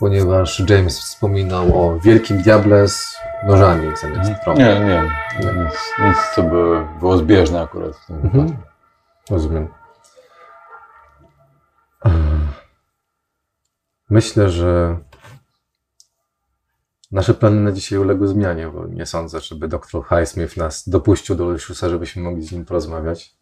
ponieważ 0.01 0.63
James 0.71 0.99
wspominał 1.01 1.83
o 1.83 2.01
wielkim 2.01 2.43
diable 2.43 2.89
z 2.89 3.17
nożami 3.47 3.97
zamiast 3.97 4.31
trąb. 4.45 4.59
Nie, 4.59 4.81
nie. 4.81 5.03
Nic, 5.41 5.75
nic 6.07 6.17
co 6.35 6.43
by 6.43 6.87
było 6.99 7.19
zbieżne 7.19 7.63
akurat 7.63 7.97
w 7.97 8.07
tym 8.07 8.17
Mhm. 8.17 8.47
wypadku. 8.47 8.67
Rozumiem. 9.31 9.69
Myślę, 14.11 14.51
że 14.51 14.99
nasze 17.13 17.35
plany 17.35 17.61
na 17.61 17.73
dzisiaj 17.73 17.99
uległy 17.99 18.29
zmianie, 18.29 18.69
bo 18.69 18.87
nie 18.87 19.07
sądzę, 19.07 19.41
żeby 19.41 19.69
dr 19.69 20.03
Highsmith 20.09 20.57
nas 20.57 20.89
dopuścił 20.89 21.37
do 21.37 21.45
Luciusa, 21.45 21.89
żebyśmy 21.89 22.23
mogli 22.23 22.43
z 22.47 22.53
nim 22.53 22.65
porozmawiać. 22.65 23.35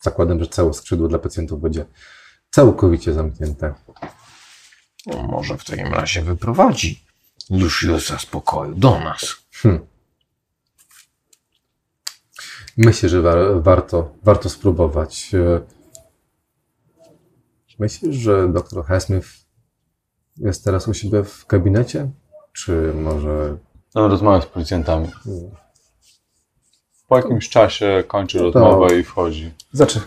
Zakładam, 0.00 0.40
że 0.40 0.46
całe 0.46 0.72
skrzydło 0.74 1.08
dla 1.08 1.18
pacjentów 1.18 1.60
będzie 1.60 1.84
całkowicie 2.50 3.12
zamknięte. 3.12 3.74
No, 5.06 5.22
może 5.22 5.58
w 5.58 5.64
takim 5.64 5.94
razie 5.94 6.22
wyprowadzi 6.22 7.02
Luciusa 7.50 8.18
z 8.18 8.26
pokoju 8.26 8.74
do 8.74 9.00
nas. 9.00 9.36
Hmm. 9.52 9.86
Myślę, 12.76 13.08
że 13.08 13.22
war, 13.22 13.62
warto, 13.62 14.14
warto 14.22 14.48
spróbować. 14.48 15.34
E, 15.34 15.60
Myślisz, 17.78 18.16
że 18.16 18.48
dr 18.52 18.84
Highsmith 18.86 19.28
jest 20.36 20.64
teraz 20.64 20.88
u 20.88 20.94
siebie 20.94 21.24
w 21.24 21.46
gabinecie? 21.46 22.10
Czy 22.52 22.92
może 22.94 23.56
No, 23.94 24.08
rozmawiam 24.08 24.42
z 24.42 24.46
policjantami. 24.46 25.08
Hmm. 25.24 25.50
Po 27.08 27.16
jakimś 27.16 27.48
czasie 27.48 28.04
kończy 28.08 28.38
To- 28.38 28.44
rozmowę 28.44 28.98
i 28.98 29.04
wchodzi. 29.04 29.52
Znaczy. 29.72 30.00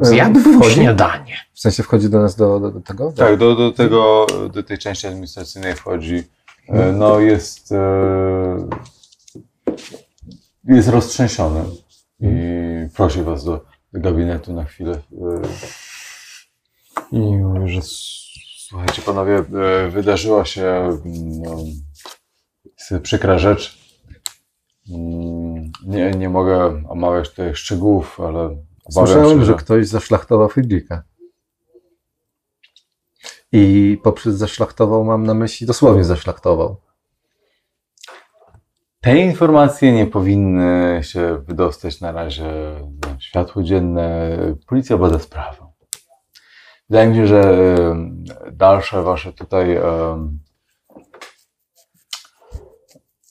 Zjadłbym 0.00 0.60
wchodzi? 0.60 0.74
śniadanie. 0.74 1.36
W 1.54 1.60
sensie 1.60 1.82
wchodzi 1.82 2.08
do 2.10 2.20
nas 2.22 2.36
do, 2.36 2.60
do, 2.60 2.70
do 2.70 2.80
tego? 2.80 3.12
Tak, 3.12 3.36
do, 3.36 3.54
do 3.54 3.72
tego, 3.72 4.26
do 4.52 4.62
tej 4.62 4.78
części 4.78 5.06
administracyjnej 5.06 5.74
wchodzi. 5.74 6.22
E, 6.68 6.92
No, 6.92 7.20
jest. 7.20 7.72
e, 7.72 8.68
Jest 10.64 10.88
roztrzęsiony 10.88 11.64
i 12.20 12.26
prosi 12.96 13.22
was 13.22 13.44
do, 13.44 13.64
do 13.92 14.00
gabinetu 14.00 14.52
na 14.52 14.64
chwilę. 14.64 14.92
e, 14.92 15.42
I 17.12 17.18
mówi, 17.36 17.72
że 17.72 17.80
słuchajcie, 18.58 19.02
panowie, 19.02 19.36
e, 19.38 19.88
wydarzyła 19.88 20.44
się 20.44 20.64
mm, 20.66 21.00
no, 22.90 23.00
przykra 23.02 23.38
rzecz. 23.38 23.78
Mm, 24.90 25.72
Nie, 25.86 26.10
nie 26.10 26.28
mogę 26.28 26.82
omawiać 26.88 27.30
tutaj 27.30 27.54
szczegółów, 27.54 28.20
ale 28.20 28.56
Słyszałem, 28.90 29.38
się, 29.38 29.44
że 29.44 29.54
ktoś 29.54 29.86
zaszlachtował 29.86 30.48
Friedricha. 30.48 31.02
I 33.52 33.98
poprzez 34.02 34.34
zaszlachtował 34.34 35.04
mam 35.04 35.26
na 35.26 35.34
myśli 35.34 35.66
dosłownie 35.66 36.04
zaszlachtował. 36.04 36.76
Te 39.00 39.18
informacje 39.18 39.92
nie 39.92 40.06
powinny 40.06 41.00
się 41.02 41.38
wydostać 41.38 42.00
na 42.00 42.12
razie 42.12 42.44
na 43.06 43.20
światło 43.20 43.62
dzienne. 43.62 44.36
Policja 44.66 44.98
bada 44.98 45.18
sprawę. 45.18 45.72
Wydaje 46.88 47.08
mi 47.08 47.16
się, 47.16 47.26
że 47.26 47.58
dalsze 48.52 49.02
wasze 49.02 49.32
tutaj 49.32 49.78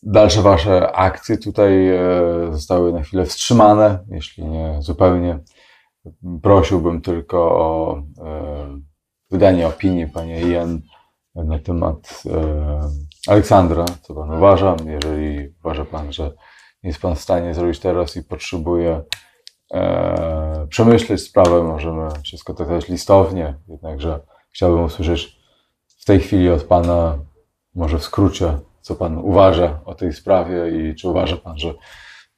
dalsze 0.05 0.41
wasze 0.41 0.91
akcje 0.91 1.37
tutaj 1.37 1.89
e, 1.89 1.99
zostały 2.51 2.93
na 2.93 3.01
chwilę 3.01 3.25
wstrzymane, 3.25 3.99
jeśli 4.07 4.45
nie 4.45 4.77
zupełnie. 4.79 5.39
Prosiłbym 6.41 7.01
tylko 7.01 7.37
o 7.37 7.97
e, 7.97 8.79
wydanie 9.31 9.67
opinii, 9.67 10.07
panie 10.07 10.41
Ian, 10.41 10.81
na 11.35 11.59
temat 11.59 12.23
e, 12.25 12.79
Aleksandra, 13.27 13.85
co 14.01 14.15
pan 14.15 14.31
uważa? 14.31 14.75
Jeżeli 14.85 15.53
uważa 15.59 15.85
pan, 15.85 16.13
że 16.13 16.23
nie 16.83 16.89
jest 16.89 17.01
pan 17.01 17.15
w 17.15 17.21
stanie 17.21 17.53
zrobić 17.53 17.79
teraz 17.79 18.15
i 18.15 18.23
potrzebuje 18.23 19.03
przemyśleć 20.69 21.21
sprawę, 21.21 21.63
możemy 21.63 22.09
się 22.23 22.37
skontaktować 22.37 22.87
listownie, 22.89 23.55
jednakże 23.67 24.19
chciałbym 24.51 24.83
usłyszeć 24.83 25.39
w 25.87 26.05
tej 26.05 26.19
chwili 26.19 26.49
od 26.49 26.63
pana, 26.63 27.17
może 27.75 27.97
w 27.99 28.03
skrócie, 28.03 28.57
co 28.83 28.95
pan 28.95 29.17
uważa 29.17 29.81
o 29.85 29.95
tej 29.95 30.13
sprawie 30.13 30.69
i 30.69 30.95
czy 30.95 31.09
uważa 31.09 31.37
pan, 31.37 31.59
że 31.59 31.73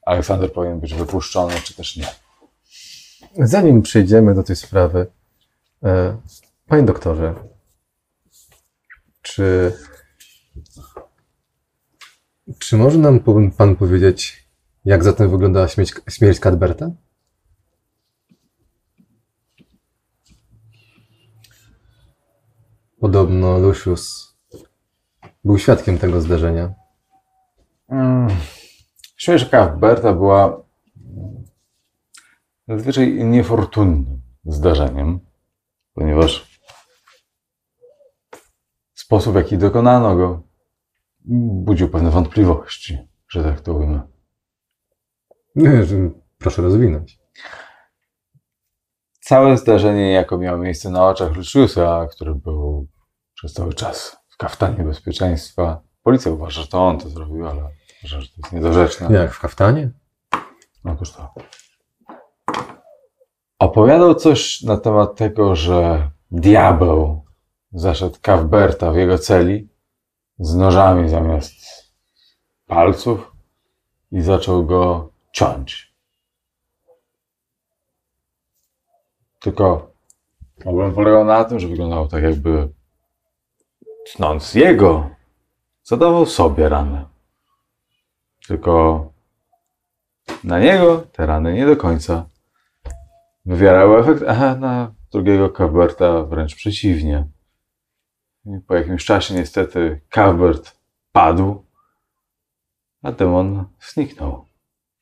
Aleksander 0.05 0.53
powinien 0.53 0.79
być 0.79 0.93
wypuszczony, 0.93 1.53
czy 1.63 1.73
też 1.73 1.97
nie. 1.97 2.07
Zanim 3.37 3.81
przejdziemy 3.81 4.35
do 4.35 4.43
tej 4.43 4.55
sprawy, 4.55 5.07
e, 5.83 6.17
panie 6.67 6.83
doktorze, 6.83 7.35
czy, 9.21 9.73
czy 12.59 12.77
może 12.77 12.97
nam 12.97 13.19
pan 13.57 13.75
powiedzieć, 13.75 14.45
jak 14.85 15.03
zatem 15.03 15.29
wyglądała 15.29 15.67
śmierć, 15.67 15.93
śmierć 16.09 16.39
Cadberta? 16.39 16.91
Podobno 22.99 23.59
Lucius 23.59 24.34
był 25.45 25.57
świadkiem 25.57 25.97
tego 25.97 26.21
zdarzenia. 26.21 26.73
Mm. 27.89 28.27
Śmierć 29.17 29.45
Berta 29.77 30.13
była 30.13 30.63
zazwyczaj 32.67 33.23
niefortunnym 33.23 34.21
zdarzeniem, 34.45 35.19
ponieważ 35.93 36.59
sposób, 38.93 39.33
w 39.33 39.35
jaki 39.35 39.57
dokonano 39.57 40.15
go, 40.15 40.43
budził 41.65 41.89
pewne 41.89 42.09
wątpliwości, 42.09 42.97
że 43.27 43.43
tak 43.43 43.61
to 43.61 43.73
ujmę. 43.73 44.01
Proszę 46.37 46.61
rozwinąć. 46.61 47.19
Całe 49.19 49.57
zdarzenie 49.57 50.05
niejako 50.05 50.37
miało 50.37 50.57
miejsce 50.57 50.89
na 50.89 51.07
oczach 51.07 51.35
Luciusa, 51.35 52.07
który 52.11 52.35
był 52.35 52.87
przez 53.35 53.53
cały 53.53 53.73
czas 53.73 54.24
w 54.35 54.37
kaftanie 54.37 54.83
bezpieczeństwa. 54.83 55.81
Policja 56.03 56.31
uważa, 56.31 56.61
że 56.61 56.67
to 56.67 56.87
on 56.87 56.99
to 56.99 57.09
zrobił, 57.09 57.47
ale 57.47 57.61
uważa, 57.99 58.21
że 58.21 58.27
to 58.27 58.33
jest 58.37 58.53
niedorzeczne. 58.53 59.15
Jak 59.15 59.33
w 59.33 59.39
kaftanie? 59.39 59.89
Otóż 60.83 61.11
to. 61.11 61.33
Opowiadał 63.59 64.15
coś 64.15 64.61
na 64.61 64.77
temat 64.77 65.15
tego, 65.15 65.55
że 65.55 66.09
diabeł 66.31 67.25
zaszedł 67.71 68.17
Kawberta 68.21 68.91
w 68.91 68.95
jego 68.95 69.17
celi 69.17 69.69
z 70.39 70.55
nożami 70.55 71.09
zamiast 71.09 71.53
palców 72.67 73.31
i 74.11 74.21
zaczął 74.21 74.65
go 74.65 75.09
ciąć. 75.31 75.95
Tylko 79.39 79.91
problem 80.57 80.93
polegał 80.93 81.25
na 81.25 81.43
tym, 81.43 81.59
że 81.59 81.67
wyglądało 81.67 82.07
tak 82.07 82.23
jakby 82.23 82.74
tnąc 84.13 84.53
jego, 84.53 85.09
zadawał 85.83 86.25
sobie 86.25 86.69
ranę. 86.69 87.05
Tylko 88.47 89.05
na 90.43 90.59
niego 90.59 90.97
te 91.11 91.25
rany 91.25 91.53
nie 91.53 91.65
do 91.65 91.77
końca 91.77 92.29
wywierały 93.45 93.99
efekt, 93.99 94.23
a 94.23 94.55
na 94.55 94.95
drugiego 95.11 95.49
Kawberta 95.49 96.23
wręcz 96.23 96.55
przeciwnie. 96.55 97.27
I 98.45 98.59
po 98.67 98.75
jakimś 98.75 99.05
czasie 99.05 99.33
niestety 99.33 100.01
Kawbert 100.09 100.77
padł, 101.11 101.65
a 103.03 103.11
demon 103.11 103.65
zniknął. 103.79 104.45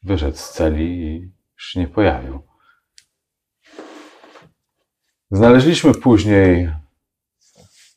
Wyszedł 0.04 0.38
z 0.38 0.49
celi 0.49 0.86
i 0.86 1.32
już 1.54 1.66
się 1.66 1.80
nie 1.80 1.88
pojawił. 1.88 2.39
Znaleźliśmy 5.32 5.93
później 5.93 6.82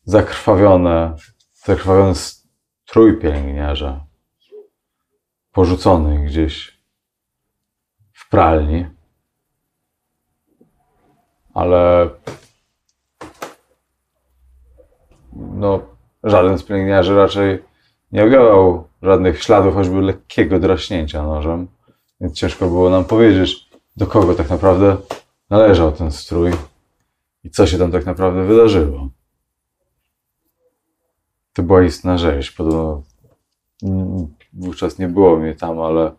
zakrwawione, 0.07 1.17
zakrwawiony 1.55 2.15
strój 2.15 3.21
pielęgniarza, 3.21 4.07
porzucony 5.53 6.27
gdzieś 6.27 6.81
w 8.13 8.31
pralni. 8.31 8.87
Ale 11.55 12.11
no, 15.33 15.81
żaden 16.25 16.59
z 16.59 16.63
pielęgniarzy 16.63 17.17
raczej 17.17 17.63
nie 18.13 18.25
objawiał 18.25 18.89
żadnych 19.03 19.43
śladów, 19.43 19.75
choćby 19.75 20.01
lekkiego 20.01 20.59
draśnięcia 20.59 21.23
nożem, 21.23 21.69
więc 22.21 22.35
ciężko 22.35 22.67
było 22.67 22.91
nam 22.91 23.05
powiedzieć, 23.05 23.71
do 23.97 24.07
kogo 24.07 24.35
tak 24.35 24.51
naprawdę 24.51 24.97
należał 25.51 25.93
ten 25.93 26.11
strój 26.11 26.53
i 27.45 27.51
co 27.51 27.67
się 27.67 27.79
tam 27.79 27.93
tak 27.93 28.07
naprawdę 28.07 28.45
wydarzyło. 28.45 29.09
To 31.57 31.63
była 31.63 31.83
istna 31.83 32.19
rzeź. 32.19 32.51
Podobno 32.51 33.03
wówczas 34.53 34.99
nie 34.99 35.09
było 35.09 35.37
mnie 35.37 35.55
tam, 35.55 35.81
ale 35.81 36.13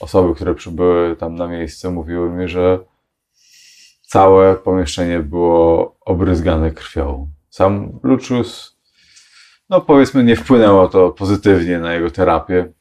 osoby, 0.00 0.34
które 0.34 0.54
przybyły 0.54 1.16
tam 1.16 1.34
na 1.34 1.48
miejsce, 1.48 1.90
mówiły 1.90 2.30
mi, 2.30 2.48
że 2.48 2.78
całe 4.02 4.56
pomieszczenie 4.56 5.20
było 5.20 5.96
obryzgane 6.00 6.70
krwią. 6.70 7.30
Sam 7.50 8.00
Lucius, 8.02 8.76
no 9.68 9.80
powiedzmy, 9.80 10.24
nie 10.24 10.36
wpłynęło 10.36 10.88
to 10.88 11.10
pozytywnie 11.10 11.78
na 11.78 11.94
jego 11.94 12.10
terapię, 12.10 12.72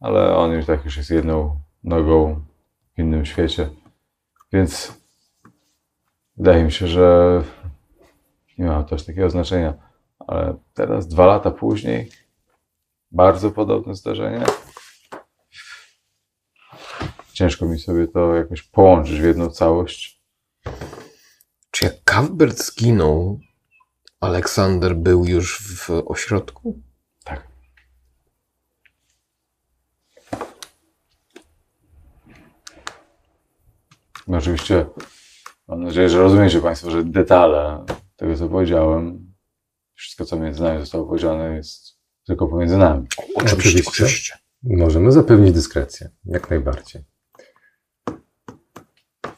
ale 0.00 0.36
on 0.36 0.52
już 0.52 0.66
tak 0.66 0.84
już 0.84 0.96
jest 0.96 1.10
jedną 1.10 1.60
nogą 1.84 2.40
w 2.94 2.98
innym 2.98 3.26
świecie. 3.26 3.68
Więc 4.52 5.00
wydaje 6.36 6.64
mi 6.64 6.72
się, 6.72 6.86
że 6.86 7.42
nie 8.58 8.66
ma 8.66 8.82
też 8.82 9.06
takiego 9.06 9.30
znaczenia. 9.30 9.83
Ale 10.26 10.54
teraz, 10.74 11.08
dwa 11.08 11.26
lata 11.26 11.50
później, 11.50 12.10
bardzo 13.10 13.50
podobne 13.50 13.94
zdarzenie. 13.94 14.44
Ciężko 17.32 17.66
mi 17.66 17.78
sobie 17.78 18.08
to 18.08 18.34
jakoś 18.34 18.62
połączyć 18.62 19.20
w 19.20 19.24
jedną 19.24 19.50
całość. 19.50 20.22
Czy 21.70 21.84
jak 21.84 21.94
Cuthbert 22.04 22.58
zginął, 22.58 23.40
Aleksander 24.20 24.96
był 24.96 25.24
już 25.24 25.62
w 25.78 25.90
ośrodku? 25.90 26.82
Tak. 27.24 27.48
No 34.28 34.38
oczywiście 34.38 34.86
mam 35.68 35.82
nadzieję, 35.82 36.08
że 36.08 36.18
rozumiecie 36.18 36.60
Państwo, 36.60 36.90
że 36.90 37.04
detale 37.04 37.84
tego, 38.16 38.36
co 38.36 38.48
powiedziałem, 38.48 39.23
wszystko, 39.94 40.24
co 40.24 40.36
między 40.36 40.62
nami 40.62 40.80
zostało 40.80 41.06
powiedziane, 41.06 41.56
jest 41.56 41.98
tylko 42.26 42.46
pomiędzy 42.48 42.78
nami. 42.78 43.06
Oczywiście, 43.34 43.54
Oczywiście. 43.68 44.04
oczywiście. 44.04 44.38
Możemy 44.62 45.12
zapewnić 45.12 45.52
dyskrecję, 45.52 46.10
jak 46.24 46.50
najbardziej. 46.50 47.04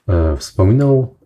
E, 0.08 0.36
Wspominał 0.36 1.16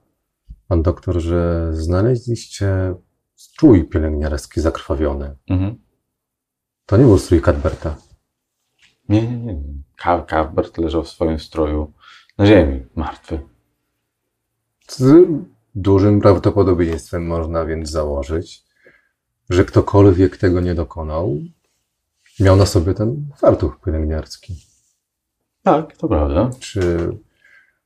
pan 0.69 0.83
doktor, 0.83 1.21
że 1.21 1.71
znaleźliście 1.73 2.95
strój 3.35 3.89
pielęgniarski 3.89 4.61
zakrwawiony. 4.61 5.37
Mhm. 5.49 5.79
To 6.87 6.97
nie 6.97 7.05
był 7.05 7.19
strój 7.19 7.43
Cadberta. 7.43 7.97
Nie, 9.09 9.23
nie, 9.29 9.37
nie. 9.55 9.63
Cuthbert 10.29 10.79
leżał 10.79 11.03
w 11.03 11.09
swoim 11.09 11.39
stroju 11.39 11.93
na 12.39 12.47
ziemi, 12.47 12.87
martwy. 12.95 13.41
Z 14.89 15.29
dużym 15.75 16.21
prawdopodobieństwem 16.21 17.27
można 17.27 17.65
więc 17.65 17.91
założyć, 17.91 18.65
że 19.51 19.65
ktokolwiek 19.65 20.37
tego 20.37 20.61
nie 20.61 20.75
dokonał, 20.75 21.37
miał 22.41 22.57
na 22.57 22.67
sobie 22.67 22.95
ten 22.95 23.29
fartuch 23.37 23.81
pielęgniarski. 23.85 24.67
Tak, 25.63 25.97
to 25.97 26.09
prawda. 26.09 26.51
Czy 26.61 26.99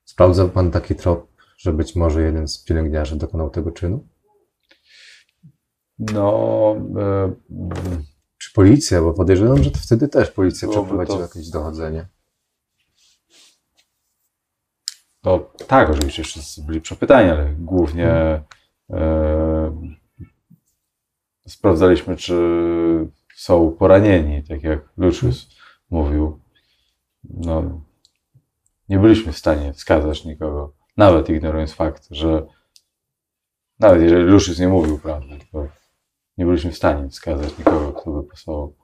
sprawdzał 0.04 0.48
pan 0.48 0.70
taki 0.70 0.94
trop, 0.94 1.32
że 1.56 1.72
być 1.72 1.96
może 1.96 2.22
jeden 2.22 2.48
z 2.48 2.64
pielęgniarzy 2.64 3.16
dokonał 3.16 3.50
tego 3.50 3.72
czynu? 3.72 4.06
No, 5.98 6.76
e, 6.98 7.32
Czy 8.38 8.52
policja, 8.52 9.02
bo 9.02 9.12
podejrzewam, 9.14 9.62
że 9.62 9.70
to 9.70 9.78
wtedy 9.78 10.08
też 10.08 10.30
policja 10.30 10.68
przeprowadziła 10.68 11.18
to- 11.18 11.22
jakieś 11.22 11.48
dochodzenie. 11.50 12.06
No 15.24 15.38
tak, 15.66 15.90
oczywiście 15.90 16.22
wszyscy 16.22 16.62
byli 16.62 16.80
przepytani, 16.80 17.30
ale 17.30 17.54
głównie 17.58 18.08
e, 18.90 19.90
sprawdzaliśmy, 21.46 22.16
czy 22.16 22.34
są 23.36 23.70
poranieni, 23.70 24.42
tak 24.44 24.62
jak 24.62 24.88
Lucius 24.96 25.48
mówił. 25.90 26.40
No, 27.24 27.80
nie 28.88 28.98
byliśmy 28.98 29.32
w 29.32 29.38
stanie 29.38 29.72
wskazać 29.72 30.24
nikogo, 30.24 30.74
nawet 30.96 31.28
ignorując 31.28 31.72
fakt, 31.72 32.08
że 32.10 32.46
nawet 33.78 34.02
jeżeli 34.02 34.24
Lucius 34.24 34.58
nie 34.58 34.68
mówił 34.68 34.98
prawdy, 34.98 35.38
to 35.52 35.68
nie 36.38 36.46
byliśmy 36.46 36.72
w 36.72 36.76
stanie 36.76 37.08
wskazać 37.08 37.58
nikogo, 37.58 37.92
kto 37.92 38.10
by 38.10 38.28
pasował. 38.28 38.76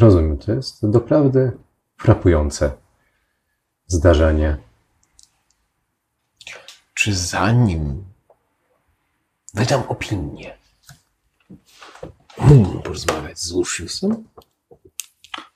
Rozumiem, 0.00 0.38
to 0.38 0.52
jest 0.52 0.90
doprawdy 0.90 1.52
frapujące 1.96 2.72
zdarzenie. 3.86 4.71
Czy 7.02 7.14
zanim 7.14 8.04
wydam 9.54 9.82
opinię, 9.88 10.58
mógłbym 12.38 12.82
porozmawiać 12.82 13.38
z 13.38 13.52
Luciusem? 13.52 14.24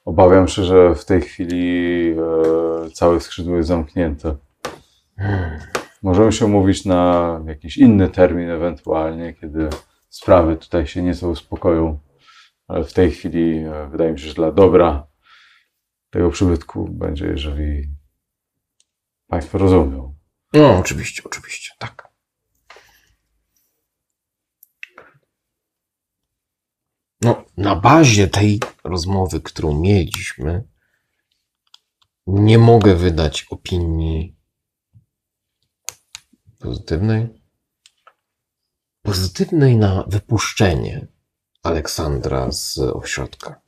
Obawiam 0.04 0.48
się, 0.48 0.64
że 0.64 0.94
w 0.94 1.04
tej 1.04 1.20
chwili 1.20 2.10
e, 2.10 2.90
całe 2.90 3.20
skrzydło 3.20 3.56
jest 3.56 3.68
zamknięte. 3.68 4.36
Możemy 6.02 6.32
się 6.32 6.46
umówić 6.46 6.84
na 6.84 7.40
jakiś 7.46 7.78
inny 7.78 8.08
termin 8.08 8.50
ewentualnie, 8.50 9.34
kiedy 9.34 9.68
sprawy 10.08 10.56
tutaj 10.56 10.86
się 10.86 11.02
nieco 11.02 11.28
uspokoją, 11.28 11.98
ale 12.68 12.84
w 12.84 12.92
tej 12.92 13.10
chwili 13.10 13.58
e, 13.58 13.88
wydaje 13.90 14.12
mi 14.12 14.18
się, 14.18 14.28
że 14.28 14.34
dla 14.34 14.52
dobra 14.52 15.06
tego 16.10 16.30
przybytku 16.30 16.88
będzie, 16.88 17.26
jeżeli 17.26 17.88
Państwo 19.28 19.58
rozumią. 19.58 20.15
No, 20.52 20.78
oczywiście, 20.78 21.22
oczywiście, 21.24 21.74
tak. 21.78 22.08
No, 27.20 27.44
na 27.56 27.76
bazie 27.76 28.28
tej 28.28 28.60
rozmowy, 28.84 29.40
którą 29.40 29.80
mieliśmy, 29.80 30.64
nie 32.26 32.58
mogę 32.58 32.94
wydać 32.94 33.46
opinii 33.50 34.36
pozytywnej. 36.58 37.42
Pozytywnej 39.02 39.76
na 39.76 40.04
wypuszczenie 40.06 41.06
Aleksandra 41.62 42.52
z 42.52 42.78
ośrodka. 42.78 43.60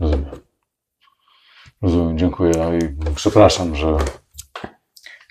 Rozumiem. 0.00 0.40
Rozumiem, 1.82 2.18
dziękuję. 2.18 2.52
No 2.56 2.74
i 2.74 3.14
przepraszam, 3.14 3.76
że 3.76 3.96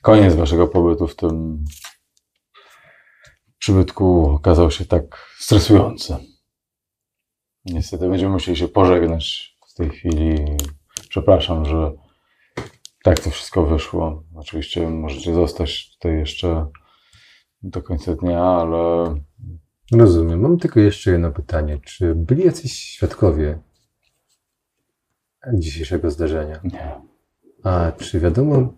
koniec 0.02 0.36
Waszego 0.36 0.68
pobytu 0.68 1.08
w 1.08 1.16
tym 1.16 1.66
przybytku 3.58 4.30
okazał 4.30 4.72
się 4.72 4.86
tak 4.86 5.36
stresujący. 5.40 6.16
Niestety 7.66 8.10
będziemy 8.10 8.32
musieli 8.32 8.58
się 8.58 8.68
pożegnać 8.68 9.58
w 9.70 9.74
tej 9.74 9.90
chwili. 9.90 10.46
Przepraszam, 11.10 11.66
że 11.66 11.92
tak 13.04 13.20
to 13.20 13.30
wszystko 13.30 13.66
wyszło. 13.66 14.24
Oczywiście 14.36 14.90
możecie 14.90 15.34
zostać 15.34 15.92
tutaj 15.94 16.20
jeszcze 16.20 16.68
do 17.64 17.82
końca 17.82 18.16
dnia, 18.16 18.44
ale 18.44 19.16
Rozumiem. 19.92 20.40
Mam 20.40 20.58
tylko 20.58 20.80
jeszcze 20.80 21.12
jedno 21.12 21.32
pytanie. 21.32 21.80
Czy 21.86 22.16
byli 22.16 22.46
jacyś 22.46 22.74
świadkowie 22.74 23.60
dzisiejszego 25.54 26.12
zdarzenia? 26.12 26.60
nie. 26.64 27.02
A 27.64 27.92
czy 27.92 28.20
wiadomo, 28.20 28.74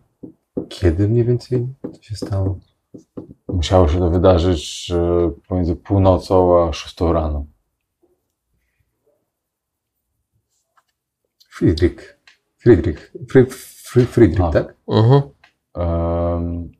kiedy 0.69 1.07
mniej 1.07 1.25
więcej 1.25 1.67
to 1.81 2.01
się 2.01 2.15
stało? 2.15 2.59
Musiało 3.47 3.87
się 3.87 3.99
to 3.99 4.09
wydarzyć 4.09 4.91
e, 4.95 5.31
pomiędzy 5.47 5.75
północą 5.75 6.67
a 6.67 6.73
szóstą 6.73 7.13
rano. 7.13 7.45
Friedrich. 11.49 12.19
Friedrich. 12.57 13.13
Friedrich, 14.09 14.41
A. 14.41 14.51
tak? 14.51 14.75
Mhm. 14.87 15.21
Um, 15.75 16.71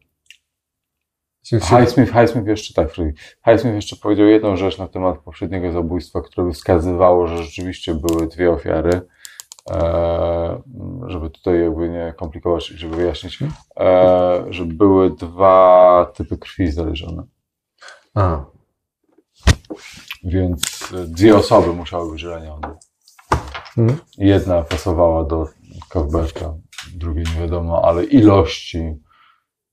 Highsmith, 1.43 2.11
Highsmith 2.11 2.47
jeszcze 2.47 2.73
tak, 2.73 2.91
Freddy. 2.91 3.13
Highsmith 3.45 3.75
jeszcze 3.75 3.95
powiedział 3.95 4.27
jedną 4.27 4.55
rzecz 4.55 4.77
na 4.77 4.87
temat 4.87 5.19
poprzedniego 5.19 5.71
zabójstwa, 5.71 6.21
które 6.21 6.47
by 6.47 6.53
wskazywało, 6.53 7.27
że 7.27 7.43
rzeczywiście 7.43 7.95
były 7.95 8.27
dwie 8.27 8.51
ofiary. 8.51 9.01
E, 9.71 10.61
żeby 11.07 11.29
tutaj 11.29 11.61
jakby 11.61 11.89
nie 11.89 12.13
komplikować, 12.17 12.67
żeby 12.67 12.95
wyjaśnić, 12.95 13.39
e, 13.79 14.45
że 14.49 14.65
były 14.65 15.09
dwa 15.15 16.11
typy 16.15 16.37
krwi 16.37 16.71
znalezione. 16.71 17.23
A, 18.15 18.45
Więc 20.23 20.61
dwie 21.07 21.35
osoby 21.35 21.73
musiały 21.73 22.11
być 22.11 22.23
ranione. 22.23 22.77
mhm. 23.77 23.99
Jedna 24.17 24.61
pasowała 24.61 25.23
do 25.23 25.47
Kawberka, 25.89 26.53
drugiej 26.95 27.25
nie 27.35 27.41
wiadomo, 27.41 27.81
ale 27.85 28.03
ilości 28.03 28.95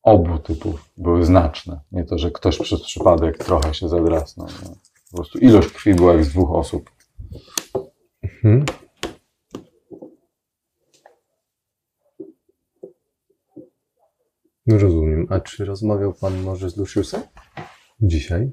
obu 0.02 0.38
typów 0.38 0.90
były 0.96 1.24
znaczne. 1.24 1.80
Nie 1.92 2.04
to, 2.04 2.18
że 2.18 2.30
ktoś 2.30 2.58
przez 2.58 2.82
przypadek 2.82 3.38
trochę 3.38 3.74
się 3.74 3.88
zadrasnął. 3.88 4.46
Nie. 4.46 4.74
Po 5.10 5.16
prostu 5.16 5.38
ilość 5.38 5.68
krwi 5.68 5.94
była 5.94 6.12
jak 6.12 6.24
z 6.24 6.28
dwóch 6.28 6.50
osób. 6.50 6.90
Mhm. 8.44 8.64
Rozumiem. 14.66 15.26
A 15.30 15.40
czy 15.40 15.64
rozmawiał 15.64 16.14
pan 16.14 16.40
może 16.42 16.70
z 16.70 16.76
Luciusem? 16.76 17.20
Dzisiaj? 18.00 18.50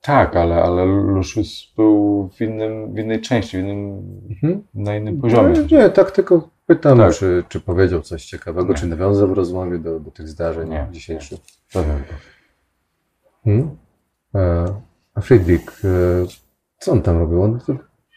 Tak, 0.00 0.36
ale, 0.36 0.62
ale 0.62 0.84
Lucius 0.84 1.72
był 1.76 2.28
w, 2.36 2.40
innym, 2.40 2.94
w 2.94 2.98
innej 2.98 3.20
części, 3.20 3.56
w 3.56 3.60
innym, 3.60 4.02
Mhm. 4.30 4.62
na 4.74 4.96
innym 4.96 5.20
poziomie. 5.20 5.52
Nie, 5.70 5.78
nie, 5.78 5.90
tak 5.90 6.10
tylko 6.10 6.48
pytam, 6.66 6.98
Tak. 6.98 7.14
Czy, 7.14 7.44
czy 7.48 7.60
powiedział 7.60 8.00
coś 8.02 8.24
ciekawego, 8.24 8.68
Nie. 8.68 8.74
czy 8.78 8.86
nawiązał 8.86 9.28
w 9.28 9.32
rozmowie 9.32 9.78
do, 9.78 10.00
do 10.00 10.10
tych 10.10 10.28
zdarzeń 10.28 10.68
Nie. 10.70 10.88
dzisiejszych. 10.92 11.38
Hmm? 13.44 13.76
E, 14.34 14.64
a 15.14 15.20
Friedrich, 15.20 15.84
e, 15.84 15.88
co 16.78 16.92
on 16.92 17.02
tam 17.02 17.18
robił? 17.18 17.42
On, 17.42 17.58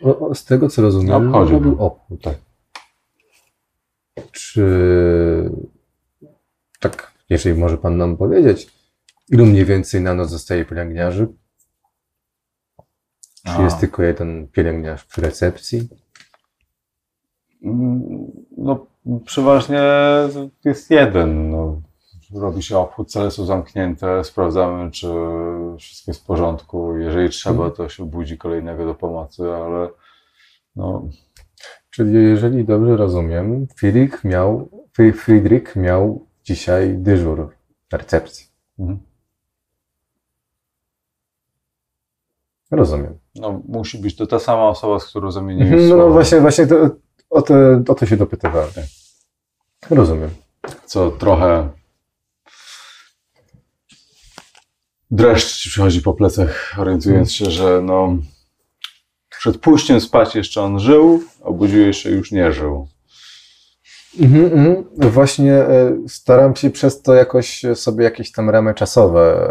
o, 0.03 0.19
o, 0.19 0.35
z 0.35 0.45
tego 0.45 0.69
co 0.69 0.81
rozumiem, 0.81 1.07
Na 1.09 1.17
obchodzie 1.17 1.53
robił 1.53 1.75
obchód. 1.83 2.21
Tak. 2.23 2.35
Czy 4.31 5.51
tak, 6.79 7.11
jeżeli 7.29 7.59
może 7.59 7.77
pan 7.77 7.97
nam 7.97 8.17
powiedzieć, 8.17 8.67
ilu 9.29 9.45
mniej 9.45 9.65
więcej 9.65 10.01
na 10.01 10.13
noc 10.13 10.29
zostaje 10.29 10.65
pielęgniarzy? 10.65 11.27
Czy 13.45 13.51
A. 13.51 13.61
jest 13.63 13.79
tylko 13.79 14.03
jeden 14.03 14.47
pielęgniarz 14.47 15.05
przy 15.05 15.21
recepcji? 15.21 15.87
Mm, 17.63 18.31
No, 18.57 18.85
przeważnie 19.25 19.81
jest 20.65 20.91
jeden. 20.91 21.51
No. 21.51 21.81
Robi 22.35 22.63
się 22.63 22.77
obchód, 22.77 23.11
cele 23.11 23.31
są 23.31 23.45
zamknięte, 23.45 24.23
sprawdzamy, 24.23 24.91
czy 24.91 25.07
wszystko 25.79 26.11
jest 26.11 26.23
w 26.23 26.25
porządku. 26.25 26.97
Jeżeli 26.97 27.29
trzeba, 27.29 27.71
to 27.71 27.89
się 27.89 28.05
budzi 28.05 28.37
kolejnego 28.37 28.85
do 28.85 28.95
pomocy, 28.95 29.43
ale 29.53 29.89
no, 30.75 31.09
Czyli 31.97 32.13
jeżeli 32.13 32.65
dobrze 32.65 32.97
rozumiem, 32.97 33.67
Friedrich 33.75 34.23
miał, 34.23 34.69
Fri- 34.97 35.13
Friedrich 35.13 35.75
miał 35.75 36.25
dzisiaj 36.43 36.95
dyżur 36.97 37.55
na 37.91 37.97
recepcji. 37.97 38.45
mhm. 38.79 38.99
Rozumiem. 42.71 43.17
no, 43.35 43.61
musi 43.67 43.97
być 43.97 44.15
to 44.15 44.27
ta 44.27 44.39
sama 44.39 44.69
osoba, 44.69 44.99
z 44.99 45.05
którą 45.05 45.31
zamieniłeś 45.31 45.71
Mhm, 45.71 45.89
No, 45.89 45.95
no 45.95 46.01
słowa. 46.01 46.13
właśnie, 46.13 46.41
właśnie 46.41 46.67
to, 46.67 46.75
o, 47.29 47.41
to, 47.41 47.53
o 47.87 47.95
to 47.95 48.05
się 48.05 48.17
dopytywałem. 48.17 48.69
Rozumiem. 49.89 50.29
co 50.85 51.11
trochę 51.11 51.69
dreszcz 55.11 55.69
przychodzi 55.69 56.01
po 56.01 56.13
plecach, 56.13 56.75
orientując 56.79 57.31
się, 57.33 57.51
że 57.51 57.81
no 57.81 58.17
przed 59.39 59.57
pójściem 59.57 60.01
spać 60.01 60.35
jeszcze 60.35 60.61
on 60.61 60.79
żył, 60.79 61.23
obudziłeś 61.41 61.97
się 61.97 62.09
już 62.09 62.31
nie 62.31 62.51
żył. 62.51 62.87
Mhm, 64.19 64.45
mhm. 64.45 64.83
Właśnie 65.11 65.53
e, 65.53 65.97
staram 66.07 66.55
się 66.55 66.69
przez 66.69 67.01
to 67.01 67.13
jakoś 67.13 67.65
sobie 67.75 68.03
jakieś 68.03 68.31
tam 68.31 68.49
ramy 68.49 68.73
czasowe 68.73 69.47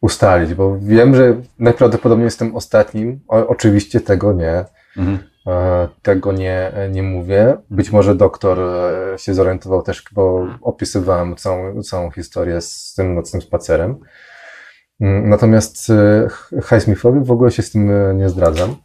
ustalić, 0.00 0.54
bo 0.54 0.78
wiem, 0.78 1.14
że 1.14 1.36
najprawdopodobniej 1.58 2.24
jestem 2.24 2.56
ostatnim. 2.56 3.20
O, 3.28 3.46
oczywiście 3.46 4.00
tego 4.00 4.32
nie. 4.32 4.64
Mhm. 4.96 5.18
E, 5.46 5.88
Tego 6.02 6.32
nie, 6.32 6.72
nie 6.90 7.02
mówię. 7.02 7.56
Być 7.70 7.90
może 7.90 8.14
doktor 8.14 8.60
e, 8.60 9.18
się 9.18 9.34
zorientował 9.34 9.82
też, 9.82 10.04
bo 10.12 10.46
opisywałem 10.62 11.36
całą, 11.36 11.82
całą 11.82 12.10
historię 12.10 12.60
z 12.60 12.94
tym 12.96 13.14
nocnym 13.14 13.42
spacerem. 13.42 13.98
Mm, 15.00 15.28
Natomiast 15.28 15.92
Highsmithowi 16.68 17.20
w 17.20 17.30
ogóle 17.30 17.50
się 17.50 17.62
z 17.62 17.70
tym 17.70 17.90
nie 18.18 18.28
zdradzam. 18.28 18.76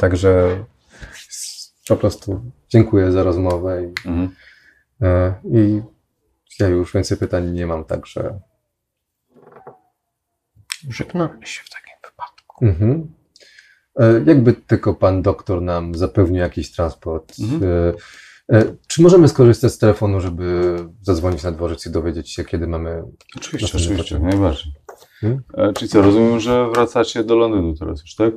Także 0.00 0.64
po 1.88 1.96
prostu 1.96 2.40
dziękuję 2.68 3.12
za 3.12 3.22
rozmowę 3.22 3.82
i, 3.84 4.08
Mhm. 4.08 4.30
e, 5.02 5.34
i 5.44 5.82
ja 6.60 6.68
już 6.68 6.92
więcej 6.92 7.16
pytań 7.18 7.50
nie 7.50 7.66
mam, 7.66 7.84
także 7.84 8.40
Żegnamy 10.90 11.46
się 11.46 11.62
w 11.64 11.70
takim 11.70 11.94
wypadku. 12.10 12.64
Mhm. 12.64 13.12
E, 13.96 14.24
Jakby 14.26 14.52
tylko 14.52 14.94
pan 14.94 15.22
doktor 15.22 15.62
nam 15.62 15.94
zapewnił 15.94 16.40
jakiś 16.40 16.72
transport. 16.72 17.32
Mhm. 17.40 17.94
e, 18.52 18.62
Czy 18.88 19.02
możemy 19.02 19.28
skorzystać 19.28 19.72
z 19.72 19.78
telefonu, 19.78 20.20
żeby 20.20 20.76
zadzwonić 21.02 21.42
na 21.42 21.52
dworzec 21.52 21.86
i 21.86 21.90
dowiedzieć 21.90 22.30
się, 22.32 22.44
kiedy 22.44 22.66
mamy. 22.66 23.02
Oczywiście, 23.36 23.76
oczywiście, 23.78 24.18
najbardziej. 24.18 24.72
Hmm? 25.20 25.42
Czyli 25.74 25.88
co, 25.88 26.02
rozumiem, 26.02 26.40
że 26.40 26.70
wracacie 26.74 27.24
do 27.24 27.36
Londynu 27.36 27.74
teraz 27.74 28.00
już, 28.00 28.14
tak? 28.14 28.34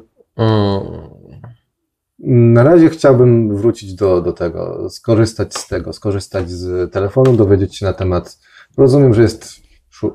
Na 2.30 2.64
razie 2.64 2.90
chciałbym 2.90 3.56
wrócić 3.58 3.96
do, 3.96 4.22
do 4.22 4.34
tego, 4.34 4.90
skorzystać 4.90 5.58
z 5.58 5.68
tego, 5.68 5.94
skorzystać 5.94 6.50
z 6.52 6.94
telefonu, 6.94 7.36
dowiedzieć 7.36 7.76
się 7.78 7.86
na 7.86 7.94
temat. 7.94 8.40
Rozumiem, 8.78 9.14
że 9.14 9.22
jest, 9.22 9.50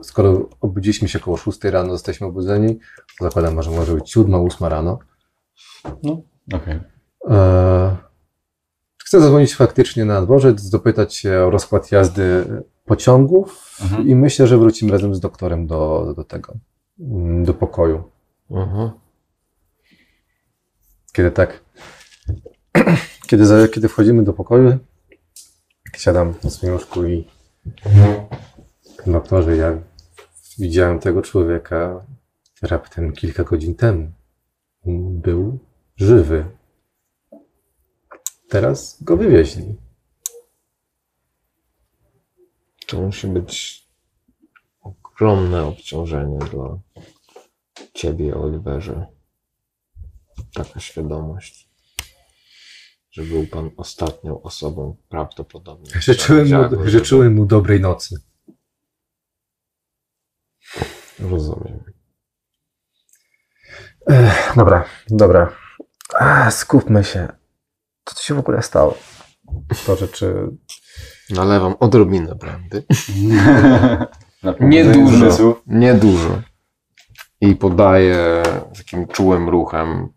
skoro 0.03 0.49
obudziliśmy 0.61 1.09
się 1.09 1.19
około 1.21 1.37
6 1.37 1.65
rano, 1.65 1.93
jesteśmy 1.93 2.27
obudzeni, 2.27 2.79
zakładam, 3.21 3.63
że 3.63 3.71
może 3.71 3.95
być 3.95 4.11
7, 4.13 4.35
8 4.35 4.67
rano. 4.67 4.99
No, 6.03 6.23
okej. 6.55 6.81
E, 7.31 7.97
Chcę 9.05 9.21
zadzwonić 9.21 9.55
faktycznie 9.55 10.05
na 10.05 10.23
dworzec, 10.23 10.69
dopytać 10.71 11.15
się 11.15 11.39
o 11.39 11.51
rozkład 11.51 11.93
jazdy 11.93 12.45
pociągów 12.85 13.79
Mhm. 13.83 14.09
i 14.09 14.15
myślę, 14.15 14.47
że 14.47 14.59
wrócimy 14.59 14.93
razem 14.93 15.15
z 15.15 15.21
doktorem 15.21 15.67
do, 15.67 16.13
do 16.17 16.25
tego, 16.25 16.53
do 17.45 17.55
pokoju. 17.55 18.03
mhm. 18.51 18.91
Kiedy 21.13 21.31
tak, 21.31 21.65
kiedy, 23.33 23.69
kiedy 23.69 23.89
wchodzimy 23.89 24.25
do 24.25 24.33
pokoju, 24.33 24.79
siadam 25.97 26.35
na 26.45 26.51
swoim 26.51 26.73
łóżku 26.73 27.07
i 27.07 27.25
doktorze, 29.07 29.57
ja 29.57 29.79
widziałem 30.59 30.99
tego 30.99 31.23
człowieka 31.23 32.07
raptem 32.63 33.13
kilka 33.13 33.45
godzin 33.45 33.75
temu. 33.75 34.13
Był 35.11 35.59
żywy. 35.97 36.45
Teraz 38.49 39.03
go 39.03 39.17
wywieźli. 39.17 39.77
To 42.87 43.01
musi 43.01 43.27
być 43.27 43.87
ogromne 44.81 45.65
obciążenie 45.65 46.39
dla 46.39 46.79
ciebie, 47.95 48.35
Oliverze. 48.35 49.07
Taka 50.55 50.81
świadomość, 50.81 51.72
że 53.13 53.23
był 53.23 53.47
pan 53.47 53.71
ostatnią 53.77 54.43
osobą 54.43 54.97
prawdopodobnie. 55.09 55.91
Życzyłem 56.01 56.49
mu, 56.49 56.89
życzyłem 56.89 57.35
mu 57.35 57.47
dobrej 57.47 57.81
nocy. 57.81 58.17
Rozumiem. 61.21 61.85
Ech, 64.07 64.53
dobra, 64.57 64.85
dobra. 65.11 65.53
A, 66.19 66.51
skupmy 66.51 67.05
się. 67.05 67.29
Co 68.05 68.15
tu 68.15 68.23
się 68.23 68.35
w 68.35 68.39
ogóle 68.39 68.63
stało? 68.63 68.99
To 69.87 69.97
rzeczy. 69.97 70.35
Nalewam 71.31 71.75
odrobinę 71.81 72.35
brandy. 72.35 72.85
Na 74.43 74.53
Nie 74.61 74.85
pobudzenie 74.85 74.93
dużo. 75.05 75.17
zmysłów. 75.17 75.63
Nie 75.67 75.95
dużo. 75.95 76.43
I 77.41 77.57
podaję 77.57 78.43
takim 78.77 79.07
czułym 79.09 79.49
ruchem. 79.49 80.09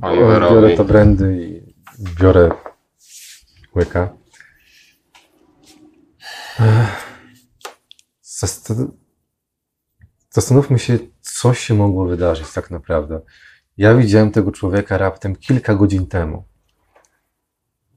Biorę 0.00 0.76
to 0.76 0.84
brandy 0.84 1.46
i 1.46 1.74
biorę 2.20 2.50
łyka. 3.76 4.16
Zastanówmy 10.30 10.78
się, 10.78 10.98
co 11.20 11.54
się 11.54 11.74
mogło 11.74 12.06
wydarzyć 12.06 12.52
tak 12.52 12.70
naprawdę. 12.70 13.20
Ja 13.76 13.94
widziałem 13.94 14.30
tego 14.30 14.52
człowieka 14.52 14.98
raptem 14.98 15.36
kilka 15.36 15.74
godzin 15.74 16.06
temu. 16.06 16.48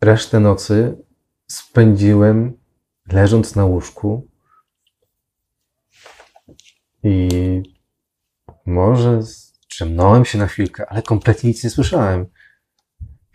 Resztę 0.01 0.39
nocy 0.39 0.97
spędziłem 1.47 2.57
leżąc 3.07 3.55
na 3.55 3.65
łóżku 3.65 4.27
i 7.03 7.29
może 8.65 9.23
z 9.23 9.52
Drzemnąłem 9.75 10.25
się 10.25 10.37
na 10.37 10.47
chwilkę, 10.47 10.85
ale 10.89 11.01
kompletnie 11.01 11.47
nic 11.47 11.63
nie 11.63 11.69
słyszałem. 11.69 12.25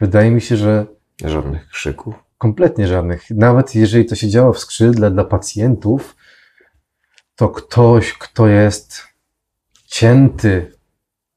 Wydaje 0.01 0.31
mi 0.31 0.41
się, 0.41 0.57
że 0.57 0.87
Żadnych 1.25 1.69
krzyków. 1.69 2.15
kompletnie 2.39 2.87
żadnych. 2.87 3.31
Nawet 3.31 3.75
jeżeli 3.75 4.07
to 4.07 4.15
się 4.15 4.29
działo 4.29 4.53
w 4.53 4.59
skrzydle 4.59 5.11
dla 5.11 5.25
pacjentów, 5.25 6.17
to 7.37 7.49
ktoś, 7.49 8.13
kto 8.13 8.47
jest 8.47 9.03
cięty 9.87 10.79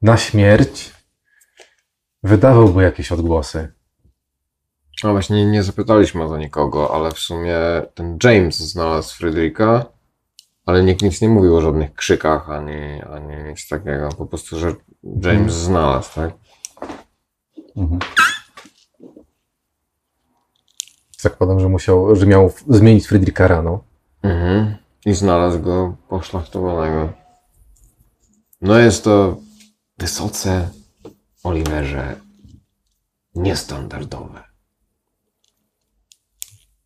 na 0.01 0.17
śmierć, 0.17 0.93
wydawałby 2.23 2.83
jakieś 2.83 3.11
odgłosy. 3.11 3.73
No 5.03 5.11
właśnie, 5.11 5.35
nie, 5.35 5.51
nie 5.51 5.63
zapytaliśmy 5.63 6.23
o 6.23 6.27
to 6.27 6.37
nikogo, 6.37 6.95
ale 6.95 7.11
w 7.11 7.19
sumie 7.19 7.57
ten 7.93 8.17
James 8.23 8.57
znalazł 8.57 9.15
Fryderyka, 9.15 9.85
ale 10.71 10.83
nikt 10.83 11.01
nic 11.01 11.21
nie 11.21 11.29
mówił 11.29 11.55
o 11.55 11.61
żadnych 11.61 11.93
krzykach 11.93 12.49
ani, 12.49 13.01
ani 13.01 13.49
nic 13.49 13.67
takiego. 13.67 14.09
Po 14.17 14.25
prostu, 14.25 14.59
że 14.59 14.75
James 15.03 15.53
znalazł, 15.53 16.15
tak? 16.15 16.33
Mhm. 17.75 17.99
Zakładam, 21.19 21.59
że 21.59 21.69
musiał, 21.69 22.15
że 22.15 22.25
miał 22.25 22.53
zmienić 22.67 23.07
Fryderyka 23.07 23.47
rano. 23.47 23.83
Mhm. 24.21 24.75
I 25.05 25.13
znalazł 25.13 25.59
go 25.59 25.95
poszlachtowanego. 26.09 27.13
No 28.61 28.77
jest 28.77 29.03
to 29.03 29.37
wysoce, 29.97 30.69
Oliverze, 31.43 32.15
niestandardowe. 33.35 34.43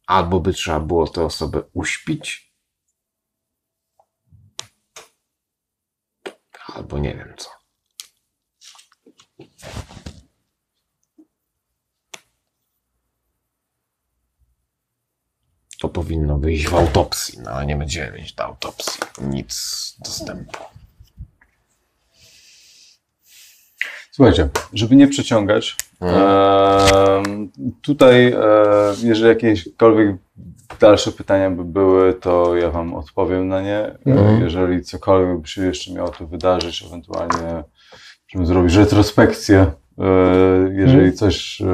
Albo 0.07 0.39
by 0.39 0.53
trzeba 0.53 0.79
było 0.79 1.07
tę 1.07 1.25
osobę 1.25 1.63
uśpić, 1.73 2.44
albo 6.75 6.99
nie 6.99 7.15
wiem 7.15 7.33
co. 7.37 7.49
To 15.79 15.89
powinno 15.89 16.37
wyjść 16.37 16.67
w 16.67 16.75
autopsji, 16.75 17.39
no 17.39 17.51
ale 17.51 17.65
nie 17.65 17.75
będziemy 17.75 18.17
mieć 18.17 18.33
do 18.33 18.43
autopsji 18.43 19.01
nic 19.21 19.95
dostępu. 19.99 20.63
Słuchajcie, 24.11 24.49
żeby 24.73 24.95
nie 24.95 25.07
przeciągać, 25.07 25.75
em, 26.01 27.51
tutaj, 27.81 28.27
e, 28.27 28.37
jeżeli 29.03 29.29
jakiekolwiek 29.29 30.24
dalsze 30.79 31.11
pytania 31.11 31.51
by 31.51 31.63
były, 31.63 32.13
to 32.13 32.55
ja 32.55 32.69
Wam 32.69 32.93
odpowiem 32.93 33.47
na 33.47 33.61
nie. 33.61 33.95
Mhm. 34.05 34.41
Jeżeli 34.41 34.83
cokolwiek 34.83 35.41
by 35.41 35.47
się 35.47 35.65
jeszcze 35.65 35.93
miało 35.93 36.09
tu 36.09 36.27
wydarzyć, 36.27 36.83
ewentualnie 36.87 37.63
możemy 38.33 38.47
zrobić 38.47 38.75
retrospekcję. 38.75 39.71
E, 39.97 40.05
jeżeli 40.73 41.13
coś, 41.13 41.61
e, 41.61 41.65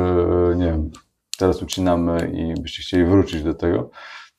nie 0.56 0.66
wiem, 0.66 0.92
teraz 1.38 1.62
ucinamy 1.62 2.32
i 2.34 2.62
byście 2.62 2.82
chcieli 2.82 3.06
wrócić 3.06 3.44
do 3.44 3.54
tego, 3.54 3.90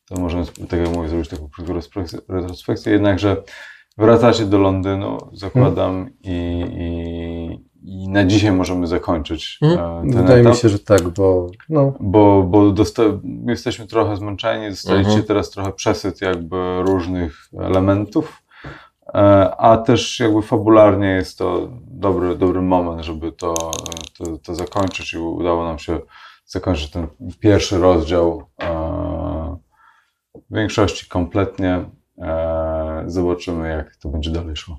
to 0.09 0.21
możemy, 0.21 0.45
tak 0.69 0.81
jak 0.81 0.89
mówię, 0.89 1.09
zrobić 1.09 1.29
taką 1.29 1.49
krótką 1.49 1.75
retrospekcję- 1.75 2.21
retrospekcję. 2.29 2.93
Jednakże 2.93 3.37
wracacie 3.99 4.47
do 4.47 4.59
Londynu, 4.59 5.19
zakładam, 5.33 6.11
i, 6.23 6.65
i, 6.75 7.72
i 7.85 8.09
na 8.09 8.25
dzisiaj 8.25 8.53
możemy 8.53 8.87
zakończyć 8.87 9.59
e, 9.63 9.77
ten 10.03 10.11
Wydaje 10.23 10.41
etap. 10.41 10.53
mi 10.53 10.59
się, 10.59 10.69
że 10.69 10.79
tak, 10.79 11.09
bo 11.09 11.47
no, 11.69 11.93
Bo, 12.01 12.43
bo 12.43 12.75
jesteśmy 13.47 13.87
trochę 13.87 14.17
zmęczeni, 14.17 14.71
dostaliście 14.71 15.09
Mhm. 15.11 15.27
teraz 15.27 15.51
trochę 15.51 15.73
przesyt 15.73 16.21
jakby 16.21 16.83
różnych 16.83 17.49
elementów, 17.59 18.43
e, 19.15 19.19
a 19.57 19.77
też 19.77 20.21
jakby 20.21 20.43
fabularnie 20.43 21.07
jest 21.09 21.39
to 21.39 21.69
dobry, 21.87 22.37
dobry 22.37 22.63
moment, 22.63 23.03
żeby 23.05 23.33
to, 23.33 23.55
to, 24.19 24.39
to 24.39 24.55
zakończyć 24.55 25.13
i 25.15 25.19
udało 25.19 25.65
nam 25.65 25.79
się 25.79 26.01
zakończyć 26.47 26.91
ten 26.91 27.07
pierwszy 27.41 27.79
rozdział 27.79 28.43
e, 28.63 29.57
w 30.51 30.55
większości 30.57 31.09
kompletnie. 31.09 31.85
Zobaczymy, 33.07 33.69
jak 33.69 33.97
to 33.97 34.09
będzie 34.09 34.31
dalej 34.31 34.57
szło. 34.57 34.79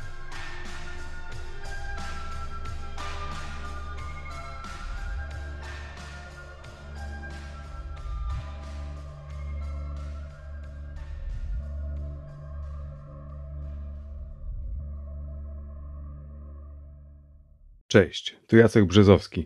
Cześć, 17.91 18.35
tu 18.47 18.57
Jacek 18.57 18.85
Brzezowski. 18.85 19.45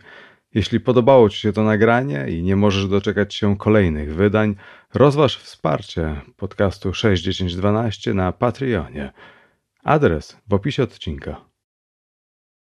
Jeśli 0.54 0.80
podobało 0.80 1.30
Ci 1.30 1.40
się 1.40 1.52
to 1.52 1.62
nagranie 1.62 2.26
i 2.28 2.42
nie 2.42 2.56
możesz 2.56 2.88
doczekać 2.88 3.34
się 3.34 3.56
kolejnych 3.56 4.14
wydań, 4.14 4.56
rozważ 4.94 5.38
wsparcie 5.38 6.20
podcastu 6.36 6.94
61012 6.94 8.14
na 8.14 8.32
Patreonie. 8.32 9.12
Adres 9.84 10.36
w 10.48 10.54
opisie 10.54 10.82
odcinka. 10.82 11.44